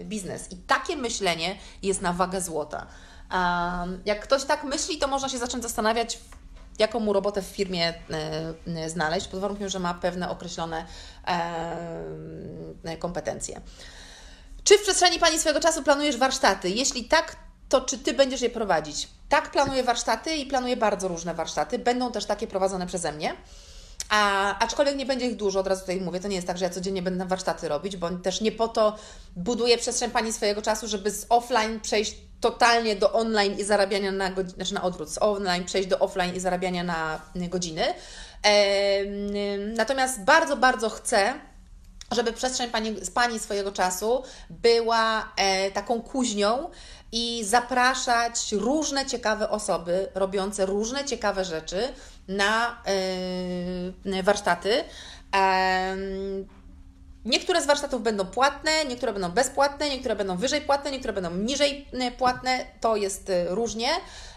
y, 0.00 0.04
biznes. 0.04 0.52
I 0.52 0.56
takie 0.56 0.96
myślenie 0.96 1.56
jest 1.82 2.02
na 2.02 2.12
wagę 2.12 2.40
złota. 2.40 2.86
Jak 4.04 4.20
ktoś 4.20 4.44
tak 4.44 4.64
myśli, 4.64 4.98
to 4.98 5.08
można 5.08 5.28
się 5.28 5.38
zacząć 5.38 5.62
zastanawiać, 5.62 6.18
jaką 6.78 7.00
mu 7.00 7.12
robotę 7.12 7.42
w 7.42 7.46
firmie 7.46 7.94
e, 8.76 8.90
znaleźć, 8.90 9.28
pod 9.28 9.40
warunkiem, 9.40 9.68
że 9.68 9.78
ma 9.78 9.94
pewne 9.94 10.30
określone 10.30 10.86
e, 11.26 12.96
kompetencje. 12.98 13.60
Czy 14.64 14.78
w 14.78 14.82
przestrzeni 14.82 15.18
Pani 15.18 15.38
swojego 15.38 15.60
czasu 15.60 15.82
planujesz 15.82 16.16
warsztaty? 16.16 16.70
Jeśli 16.70 17.04
tak, 17.04 17.36
to 17.68 17.80
czy 17.80 17.98
Ty 17.98 18.12
będziesz 18.12 18.40
je 18.40 18.50
prowadzić? 18.50 19.08
Tak, 19.28 19.50
planuję 19.50 19.82
warsztaty 19.82 20.36
i 20.36 20.46
planuję 20.46 20.76
bardzo 20.76 21.08
różne 21.08 21.34
warsztaty. 21.34 21.78
Będą 21.78 22.12
też 22.12 22.24
takie 22.24 22.46
prowadzone 22.46 22.86
przeze 22.86 23.12
mnie. 23.12 23.36
A, 24.08 24.58
aczkolwiek 24.58 24.96
nie 24.96 25.06
będzie 25.06 25.26
ich 25.26 25.36
dużo, 25.36 25.60
od 25.60 25.66
razu 25.66 25.80
tutaj 25.80 26.00
mówię, 26.00 26.20
to 26.20 26.28
nie 26.28 26.36
jest 26.36 26.46
tak, 26.46 26.58
że 26.58 26.64
ja 26.64 26.70
codziennie 26.70 27.02
będę 27.02 27.26
warsztaty 27.26 27.68
robić, 27.68 27.96
bo 27.96 28.10
też 28.10 28.40
nie 28.40 28.52
po 28.52 28.68
to 28.68 28.96
buduję 29.36 29.78
przestrzeń 29.78 30.10
Pani 30.10 30.32
swojego 30.32 30.62
czasu, 30.62 30.88
żeby 30.88 31.10
z 31.10 31.26
offline 31.28 31.80
przejść 31.80 32.16
totalnie 32.44 32.96
do 32.96 33.12
online 33.12 33.58
i 33.58 33.64
zarabiania 33.64 34.12
na 34.12 34.30
godziny, 34.30 34.54
znaczy 34.54 34.74
na 34.74 34.82
odwrót, 34.82 35.10
z 35.10 35.18
online 35.18 35.64
przejść 35.64 35.88
do 35.88 35.98
offline 35.98 36.34
i 36.34 36.40
zarabiania 36.40 36.84
na 36.84 37.20
godziny. 37.34 37.82
Natomiast 39.76 40.24
bardzo, 40.24 40.56
bardzo 40.56 40.90
chcę, 40.90 41.34
żeby 42.10 42.32
przestrzeń 42.32 42.70
pani, 42.70 42.94
Pani 43.14 43.38
swojego 43.38 43.72
czasu 43.72 44.22
była 44.50 45.32
e, 45.36 45.70
taką 45.70 46.02
kuźnią 46.02 46.70
i 47.12 47.44
zapraszać 47.44 48.52
różne 48.52 49.06
ciekawe 49.06 49.50
osoby 49.50 50.08
robiące 50.14 50.66
różne 50.66 51.04
ciekawe 51.04 51.44
rzeczy 51.44 51.88
na 52.28 52.82
e, 54.06 54.22
warsztaty. 54.22 54.84
Niektóre 57.24 57.62
z 57.62 57.66
warsztatów 57.66 58.02
będą 58.02 58.26
płatne, 58.26 58.84
niektóre 58.84 59.12
będą 59.12 59.30
bezpłatne, 59.30 59.90
niektóre 59.90 60.16
będą 60.16 60.36
wyżej 60.36 60.60
płatne, 60.60 60.90
niektóre 60.90 61.12
będą 61.12 61.30
niżej 61.34 61.88
e, 61.92 62.10
płatne. 62.10 62.66
To 62.80 62.96
jest 62.96 63.30
e, 63.30 63.54
różnie, 63.54 63.88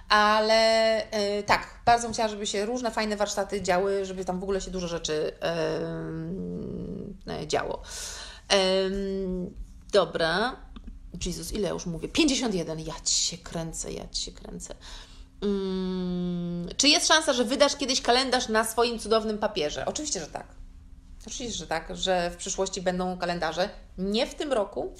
ale 0.09 1.03
e, 1.11 1.43
tak, 1.43 1.67
bardzo 1.85 2.11
chciała, 2.11 2.29
żeby 2.29 2.47
się 2.47 2.65
różne 2.65 2.91
fajne 2.91 3.15
warsztaty 3.15 3.61
działy, 3.61 4.05
żeby 4.05 4.25
tam 4.25 4.39
w 4.39 4.43
ogóle 4.43 4.61
się 4.61 4.71
dużo 4.71 4.87
rzeczy 4.87 5.31
działo. 7.47 7.81
dobra. 9.91 10.55
Jezus, 11.25 11.51
ile 11.51 11.69
już 11.69 11.85
mówię? 11.85 12.07
51. 12.07 12.79
Ja 12.79 12.93
ci 13.03 13.15
się 13.15 13.37
kręcę, 13.37 13.93
ja 13.93 14.07
ci 14.11 14.21
się 14.21 14.31
kręcę. 14.31 14.75
Hmm. 15.41 16.69
Czy 16.77 16.87
jest 16.87 17.07
szansa, 17.07 17.33
że 17.33 17.45
wydasz 17.45 17.75
kiedyś 17.75 18.01
kalendarz 18.01 18.49
na 18.49 18.63
swoim 18.63 18.99
cudownym 18.99 19.37
papierze? 19.37 19.85
Oczywiście, 19.85 20.19
że 20.19 20.27
tak. 20.27 20.56
Oczywiście, 21.27 21.57
że 21.57 21.67
tak, 21.67 21.97
że 21.97 22.29
w 22.29 22.35
przyszłości 22.35 22.81
będą 22.81 23.17
kalendarze. 23.17 23.69
Nie 23.97 24.27
w 24.27 24.35
tym 24.35 24.53
roku, 24.53 24.93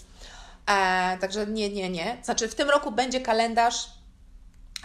e, 0.70 1.18
także 1.22 1.48
nie, 1.48 1.70
nie, 1.70 1.90
nie. 1.90 2.18
Znaczy, 2.24 2.48
w 2.48 2.56
tym 2.56 2.70
roku 2.70 2.92
będzie 2.92 3.22
kalendarz 3.22 3.90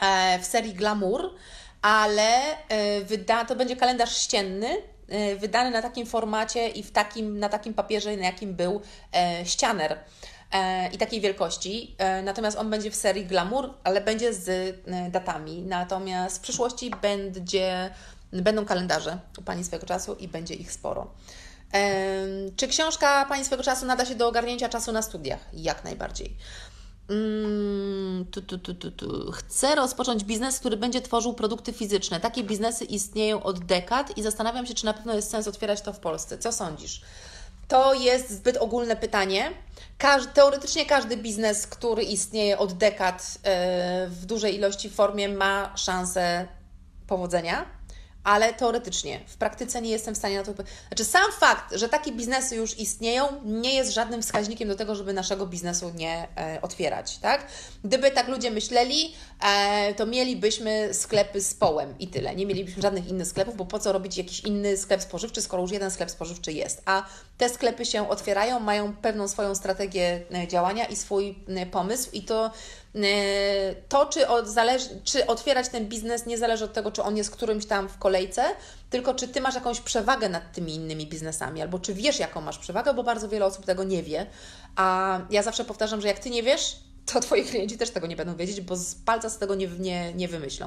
e, 0.03 0.39
w 0.39 0.45
serii 0.45 0.75
Glamour, 0.75 1.35
ale 1.83 2.59
e, 2.69 3.01
wyda, 3.01 3.45
to 3.45 3.57
będzie 3.57 3.77
kalendarz 3.77 4.17
ścienny, 4.17 4.69
e, 5.09 5.37
wydany 5.37 5.71
na 5.71 5.83
takim 5.83 6.07
formacie 6.07 6.69
i 6.69 6.83
w 6.83 6.93
takim, 6.93 7.39
na 7.39 7.49
takim 7.49 7.75
papierze, 7.75 8.17
na 8.17 8.27
jakim 8.27 8.55
był 8.55 8.81
e, 9.15 9.47
ścianer 9.47 9.99
e, 10.53 10.89
i 10.93 10.99
takiej 10.99 11.21
wielkości. 11.21 11.97
Natomiast 12.23 12.59
on 12.59 12.71
będzie 12.71 12.91
w 12.91 12.97
serii 12.97 13.27
Glamour, 13.27 13.75
ale 13.85 14.01
będzie 14.01 14.35
z 14.35 14.77
datami. 15.13 15.63
Natomiast 15.63 16.39
w 16.39 16.41
przyszłości 16.41 16.91
będzie 17.03 17.91
Będą 18.33 18.65
kalendarze 18.65 19.19
u 19.39 19.43
Pani 19.43 19.65
swego 19.65 19.87
czasu 19.87 20.15
i 20.15 20.29
będzie 20.29 20.55
ich 20.55 20.73
sporo. 20.73 21.11
Czy 22.57 22.69
książka 22.69 23.27
Pani 23.29 23.45
swego 23.45 23.63
czasu 23.63 23.87
nada 23.87 24.05
się 24.05 24.15
do 24.15 24.29
ogarnięcia 24.29 24.69
czasu 24.69 24.93
na 24.93 25.03
studiach? 25.03 25.41
Jak 25.53 25.85
najbardziej. 25.85 26.37
Mm, 27.11 28.27
tu, 28.31 28.43
tu, 28.43 28.59
tu, 28.59 28.91
tu. 28.91 29.33
Chcę 29.33 29.75
rozpocząć 29.75 30.25
biznes, 30.25 30.59
który 30.59 30.77
będzie 30.77 31.01
tworzył 31.01 31.35
produkty 31.35 31.73
fizyczne. 31.73 32.21
Takie 32.21 32.45
biznesy 32.45 32.85
istnieją 32.85 33.43
od 33.43 33.65
dekad 33.65 34.19
i 34.19 34.23
zastanawiam 34.23 34.67
się, 34.67 34.75
czy 34.75 34.85
na 34.85 34.95
pewno 34.95 35.15
jest 35.15 35.31
sens 35.31 35.49
otwierać 35.49 35.81
to 35.81 35.93
w 35.93 35.99
Polsce. 35.99 36.39
Co 36.39 36.53
sądzisz? 36.53 37.03
To 37.69 37.95
jest 37.95 38.31
zbyt 38.31 38.57
ogólne 38.57 38.97
pytanie. 38.97 39.51
teoretycznie 40.35 40.87
każdy 40.87 41.17
biznes, 41.17 41.67
który 41.67 42.03
istnieje 42.03 42.59
od 42.59 42.73
dekad 42.73 43.39
e, 43.43 44.07
w 44.09 44.27
dużej 44.27 44.55
ilości 44.55 44.91
formie, 44.91 45.29
ma 45.29 45.77
szansę 45.77 46.49
powodzenia 47.07 47.82
ale 48.25 48.55
teoretycznie, 48.55 49.21
w 49.27 49.37
praktyce 49.37 49.83
nie 49.83 49.91
jestem 49.91 50.15
w 50.15 50.19
stanie 50.19 50.39
na 50.39 50.45
to. 50.45 50.53
Znaczy, 50.89 51.05
sam 51.05 51.33
fakt, 51.41 51.75
że 51.75 51.89
takie 51.89 52.13
biznesy 52.13 52.57
już 52.57 52.79
istnieją, 52.79 53.29
nie 53.45 53.75
jest 53.75 53.95
żadnym 53.95 54.23
wskaźnikiem 54.23 54.69
do 54.69 54.77
tego, 54.77 54.95
żeby 54.95 55.13
naszego 55.13 55.47
biznesu 55.47 55.93
nie 55.95 56.29
e, 56.37 56.59
otwierać, 56.63 57.19
tak? 57.19 57.47
Gdyby 57.85 58.11
tak 58.11 58.29
ludzie 58.29 58.51
myśleli, 58.51 59.15
e, 59.45 59.95
to 59.95 60.07
mielibyśmy 60.07 60.95
sklepy 60.95 61.41
z 61.41 61.55
połem 61.55 61.95
i 61.99 62.09
tyle. 62.09 62.35
Nie 62.35 62.47
mielibyśmy 62.47 62.83
żadnych 62.83 63.09
innych 63.09 63.27
sklepów, 63.27 63.57
bo 63.57 63.65
po 63.65 63.79
co 63.79 63.93
robić 63.93 64.19
jakiś 64.19 64.41
inny 64.41 64.77
sklep 64.77 65.03
spożywczy, 65.03 65.43
skoro 65.43 65.63
już 65.63 65.73
jeden 65.73 65.91
sklep 65.91 66.11
spożywczy 66.11 66.53
jest. 66.53 66.83
A 66.85 67.05
te 67.39 67.49
sklepy 67.49 67.85
się 67.85 68.09
otwierają, 68.09 68.61
mają 68.61 68.97
pewną 68.97 69.29
swoją 69.29 69.55
strategię 69.55 70.23
e, 70.35 70.49
działania 70.49 70.85
i 70.85 70.97
swój 70.97 71.39
e, 71.49 71.67
pomysł, 71.67 72.11
i 72.13 72.23
to 72.23 72.51
to, 73.89 74.07
czy, 74.07 74.29
od, 74.29 74.49
zależy, 74.49 74.89
czy 75.05 75.27
otwierać 75.27 75.69
ten 75.69 75.89
biznes, 75.89 76.27
nie 76.27 76.39
zależy 76.39 76.65
od 76.65 76.73
tego, 76.73 76.93
czy 76.93 77.03
on 77.03 77.17
jest 77.17 77.31
którymś 77.31 77.67
tam 77.67 77.89
w 77.89 77.99
kolejce, 77.99 78.45
tylko 78.91 79.15
czy 79.15 79.29
ty 79.29 79.41
masz 79.41 79.55
jakąś 79.55 79.81
przewagę 79.81 80.29
nad 80.29 80.53
tymi 80.53 80.75
innymi 80.75 81.07
biznesami, 81.07 81.63
albo 81.63 81.79
czy 81.79 81.95
wiesz, 81.95 82.19
jaką 82.19 82.41
masz 82.41 82.59
przewagę, 82.59 82.95
bo 82.95 83.03
bardzo 83.03 83.29
wiele 83.29 83.47
osób 83.47 83.67
tego 83.67 83.85
nie 83.85 84.03
wie. 84.03 84.27
A 84.77 85.19
ja 85.31 85.43
zawsze 85.43 85.65
powtarzam, 85.65 86.01
że 86.01 86.09
jak 86.09 86.19
ty 86.19 86.31
nie 86.31 86.43
wiesz, 86.43 86.77
to 87.07 87.21
twoi 87.21 87.45
klienci 87.45 87.79
też 87.79 87.91
tego 87.91 88.07
nie 88.07 88.17
będą 88.17 88.37
wiedzieć, 88.37 88.61
bo 88.61 88.77
z 88.77 88.95
palca 88.95 89.31
z 89.31 89.39
tego 89.39 89.55
nie, 89.55 89.69
nie, 89.69 90.15
nie 90.15 90.29
wymyślą. 90.29 90.67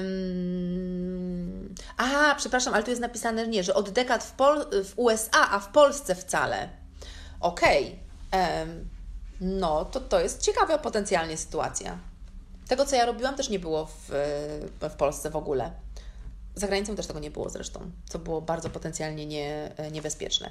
Um... 0.00 0.26
A, 1.96 2.34
przepraszam, 2.34 2.74
ale 2.74 2.82
tu 2.82 2.90
jest 2.90 3.02
napisane 3.02 3.48
nie, 3.48 3.62
że 3.62 3.74
od 3.74 3.90
dekad 3.90 4.24
w, 4.24 4.32
Pol 4.32 4.66
w 4.84 4.92
USA, 4.96 5.50
a 5.50 5.60
w 5.60 5.68
Polsce 5.68 6.14
wcale. 6.14 6.68
Okej. 7.40 7.98
Okay. 8.30 8.95
No 9.40 9.84
to 9.84 10.00
to 10.00 10.20
jest 10.20 10.42
ciekawa 10.42 10.78
potencjalnie 10.78 11.36
sytuacja. 11.36 11.98
Tego, 12.68 12.86
co 12.86 12.96
ja 12.96 13.06
robiłam, 13.06 13.34
też 13.34 13.48
nie 13.48 13.58
było 13.58 13.86
w, 13.86 14.10
w 14.80 14.94
Polsce 14.98 15.30
w 15.30 15.36
ogóle. 15.36 15.72
Za 16.54 16.66
granicą 16.66 16.96
też 16.96 17.06
tego 17.06 17.18
nie 17.20 17.30
było 17.30 17.48
zresztą, 17.48 17.90
co 18.08 18.18
było 18.18 18.40
bardzo 18.40 18.70
potencjalnie 18.70 19.26
nie, 19.26 19.72
niebezpieczne. 19.92 20.50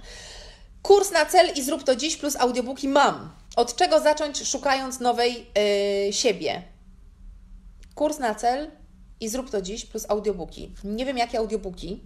Kurs 0.82 1.12
na 1.12 1.26
cel 1.26 1.54
i 1.56 1.64
zrób 1.64 1.84
to 1.84 1.96
dziś 1.96 2.18
plus 2.18 2.36
audiobooki 2.36 2.88
mam. 2.88 3.32
Od 3.56 3.76
czego 3.76 4.00
zacząć 4.00 4.48
szukając 4.48 5.00
nowej 5.00 5.48
yy, 6.06 6.14
siebie? 6.14 6.64
Kurs 7.96 8.20
na 8.20 8.36
cel 8.36 8.72
i 9.20 9.30
zrób 9.30 9.50
to 9.50 9.62
dziś 9.62 9.86
plus 9.86 10.06
audiobooki. 10.10 10.76
Nie 10.84 11.06
wiem 11.06 11.18
jakie 11.18 11.38
audiobooki. 11.38 12.04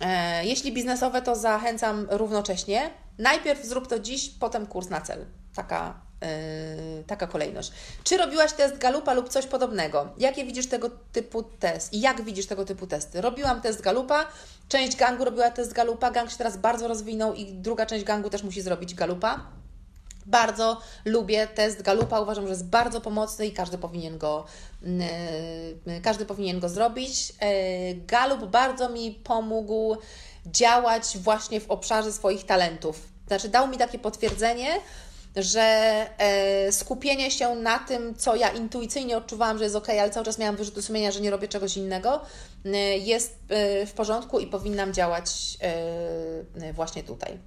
E, 0.00 0.44
jeśli 0.44 0.72
biznesowe, 0.72 1.22
to 1.22 1.36
zachęcam 1.36 2.06
równocześnie. 2.10 2.90
Najpierw 3.18 3.64
zrób 3.64 3.86
to 3.86 3.98
dziś, 3.98 4.28
potem 4.28 4.66
kurs 4.66 4.88
na 4.88 5.00
cel 5.00 5.26
taka, 5.56 5.94
yy, 6.22 7.04
taka 7.04 7.26
kolejność. 7.26 7.72
Czy 8.04 8.16
robiłaś 8.16 8.52
test 8.52 8.78
Galupa 8.78 9.14
lub 9.14 9.28
coś 9.28 9.46
podobnego? 9.46 10.08
Jakie 10.18 10.44
widzisz 10.44 10.66
tego 10.66 10.90
typu 11.12 11.42
test? 11.42 11.92
I 11.92 12.00
jak 12.00 12.22
widzisz 12.22 12.46
tego 12.46 12.64
typu 12.64 12.86
testy? 12.86 13.20
Robiłam 13.20 13.60
test 13.60 13.80
Galupa, 13.82 14.26
część 14.68 14.96
gangu 14.96 15.24
robiła 15.24 15.50
test 15.50 15.72
Galupa, 15.72 16.10
gang 16.10 16.30
się 16.30 16.36
teraz 16.36 16.56
bardzo 16.56 16.88
rozwinął 16.88 17.34
i 17.34 17.44
druga 17.44 17.86
część 17.86 18.04
gangu 18.04 18.30
też 18.30 18.42
musi 18.42 18.62
zrobić 18.62 18.94
Galupa. 18.94 19.40
Bardzo 20.26 20.80
lubię 21.04 21.46
test 21.46 21.82
Galupa, 21.82 22.20
uważam, 22.20 22.44
że 22.44 22.50
jest 22.50 22.66
bardzo 22.66 23.00
pomocny 23.00 23.46
i 23.46 23.52
każdy 23.52 23.78
powinien 23.78 24.18
go, 24.18 24.44
yy, 24.82 26.00
każdy 26.02 26.26
powinien 26.26 26.60
go 26.60 26.68
zrobić. 26.68 27.28
Yy, 27.28 27.36
Galup 27.94 28.44
bardzo 28.44 28.88
mi 28.88 29.20
pomógł 29.24 29.96
działać 30.46 31.18
właśnie 31.18 31.60
w 31.60 31.70
obszarze 31.70 32.12
swoich 32.12 32.46
talentów. 32.46 33.00
Znaczy, 33.26 33.48
dał 33.48 33.68
mi 33.68 33.78
takie 33.78 33.98
potwierdzenie, 33.98 34.68
że 35.36 35.60
e, 36.18 36.72
skupienie 36.72 37.30
się 37.30 37.54
na 37.54 37.78
tym, 37.78 38.14
co 38.14 38.36
ja 38.36 38.48
intuicyjnie 38.48 39.16
odczuwałam, 39.16 39.58
że 39.58 39.64
jest 39.64 39.76
ok, 39.76 39.88
ale 39.88 40.10
cały 40.10 40.26
czas 40.26 40.38
miałam 40.38 40.56
wyrzuty 40.56 40.82
sumienia, 40.82 41.12
że 41.12 41.20
nie 41.20 41.30
robię 41.30 41.48
czegoś 41.48 41.76
innego, 41.76 42.20
e, 42.64 42.68
jest 42.98 43.38
e, 43.48 43.86
w 43.86 43.92
porządku 43.92 44.40
i 44.40 44.46
powinnam 44.46 44.92
działać 44.92 45.58
właśnie 46.72 47.02
tutaj. 47.04 47.38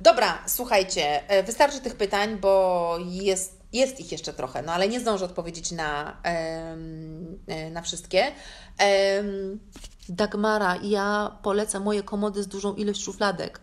Dobra, 0.00 0.38
słuchajcie, 0.46 1.22
wystarczy 1.46 1.80
tych 1.80 1.94
pytań, 1.94 2.36
bo 2.36 2.98
jest 3.06 3.60
jest 3.72 4.00
ich 4.00 4.12
jeszcze 4.12 4.32
trochę, 4.32 4.62
no 4.62 4.72
ale 4.72 4.88
nie 4.88 5.00
zdążę 5.00 5.24
odpowiedzieć 5.24 5.72
na, 5.72 6.16
e, 6.22 7.70
na 7.70 7.82
wszystkie. 7.82 8.26
Dagmara, 10.08 10.76
ja 10.82 11.36
polecam 11.42 11.82
moje 11.82 12.02
komody 12.02 12.42
z 12.42 12.48
dużą 12.48 12.74
ilość 12.74 13.02
szufladek. 13.02 13.60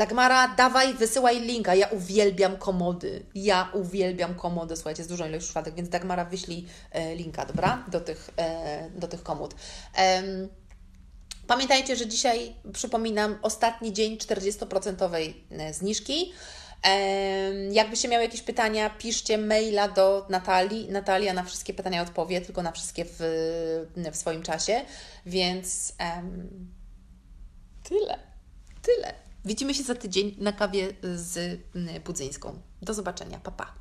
Dagmara, 0.00 0.48
dawaj, 0.48 0.94
wysyłaj 0.94 1.40
linka. 1.40 1.74
Ja 1.74 1.86
uwielbiam 1.88 2.56
komody. 2.56 3.26
Ja 3.34 3.70
uwielbiam 3.74 4.34
komody, 4.34 4.76
słuchajcie, 4.76 5.04
z 5.04 5.06
dużą 5.06 5.28
ilość 5.28 5.46
szufladek, 5.46 5.74
więc 5.74 5.88
Dagmara 5.88 6.24
wyślij 6.24 6.66
e, 6.92 7.14
linka, 7.14 7.46
dobra? 7.46 7.84
Do 7.88 8.00
tych, 8.00 8.30
e, 8.36 8.90
do 8.90 9.08
tych 9.08 9.22
komód. 9.22 9.54
Pamiętajcie, 11.46 11.96
że 11.96 12.06
dzisiaj, 12.06 12.54
przypominam, 12.72 13.38
ostatni 13.42 13.92
dzień 13.92 14.16
40% 14.18 15.34
zniżki. 15.72 16.32
Em, 16.82 17.72
Jakbyście 17.72 18.08
miały 18.08 18.24
jakieś 18.24 18.42
pytania, 18.42 18.90
piszcie 18.90 19.38
maila 19.38 19.88
do 19.88 20.26
Natalii. 20.28 20.88
Natalia 20.90 21.32
na 21.32 21.42
wszystkie 21.42 21.74
pytania 21.74 22.02
odpowie, 22.02 22.40
tylko 22.40 22.62
na 22.62 22.72
wszystkie 22.72 23.04
w, 23.04 23.16
w 24.12 24.16
swoim 24.16 24.42
czasie. 24.42 24.84
Więc 25.26 25.92
em, 25.98 26.48
tyle. 27.82 28.18
Tyle. 28.82 29.29
Widzimy 29.44 29.74
się 29.74 29.82
za 29.82 29.94
tydzień 29.94 30.36
na 30.38 30.52
kawie 30.52 30.88
z 31.14 31.60
mm, 31.74 32.02
Budzyńską. 32.02 32.58
Do 32.82 32.94
zobaczenia. 32.94 33.38
Pa, 33.38 33.50
pa. 33.50 33.79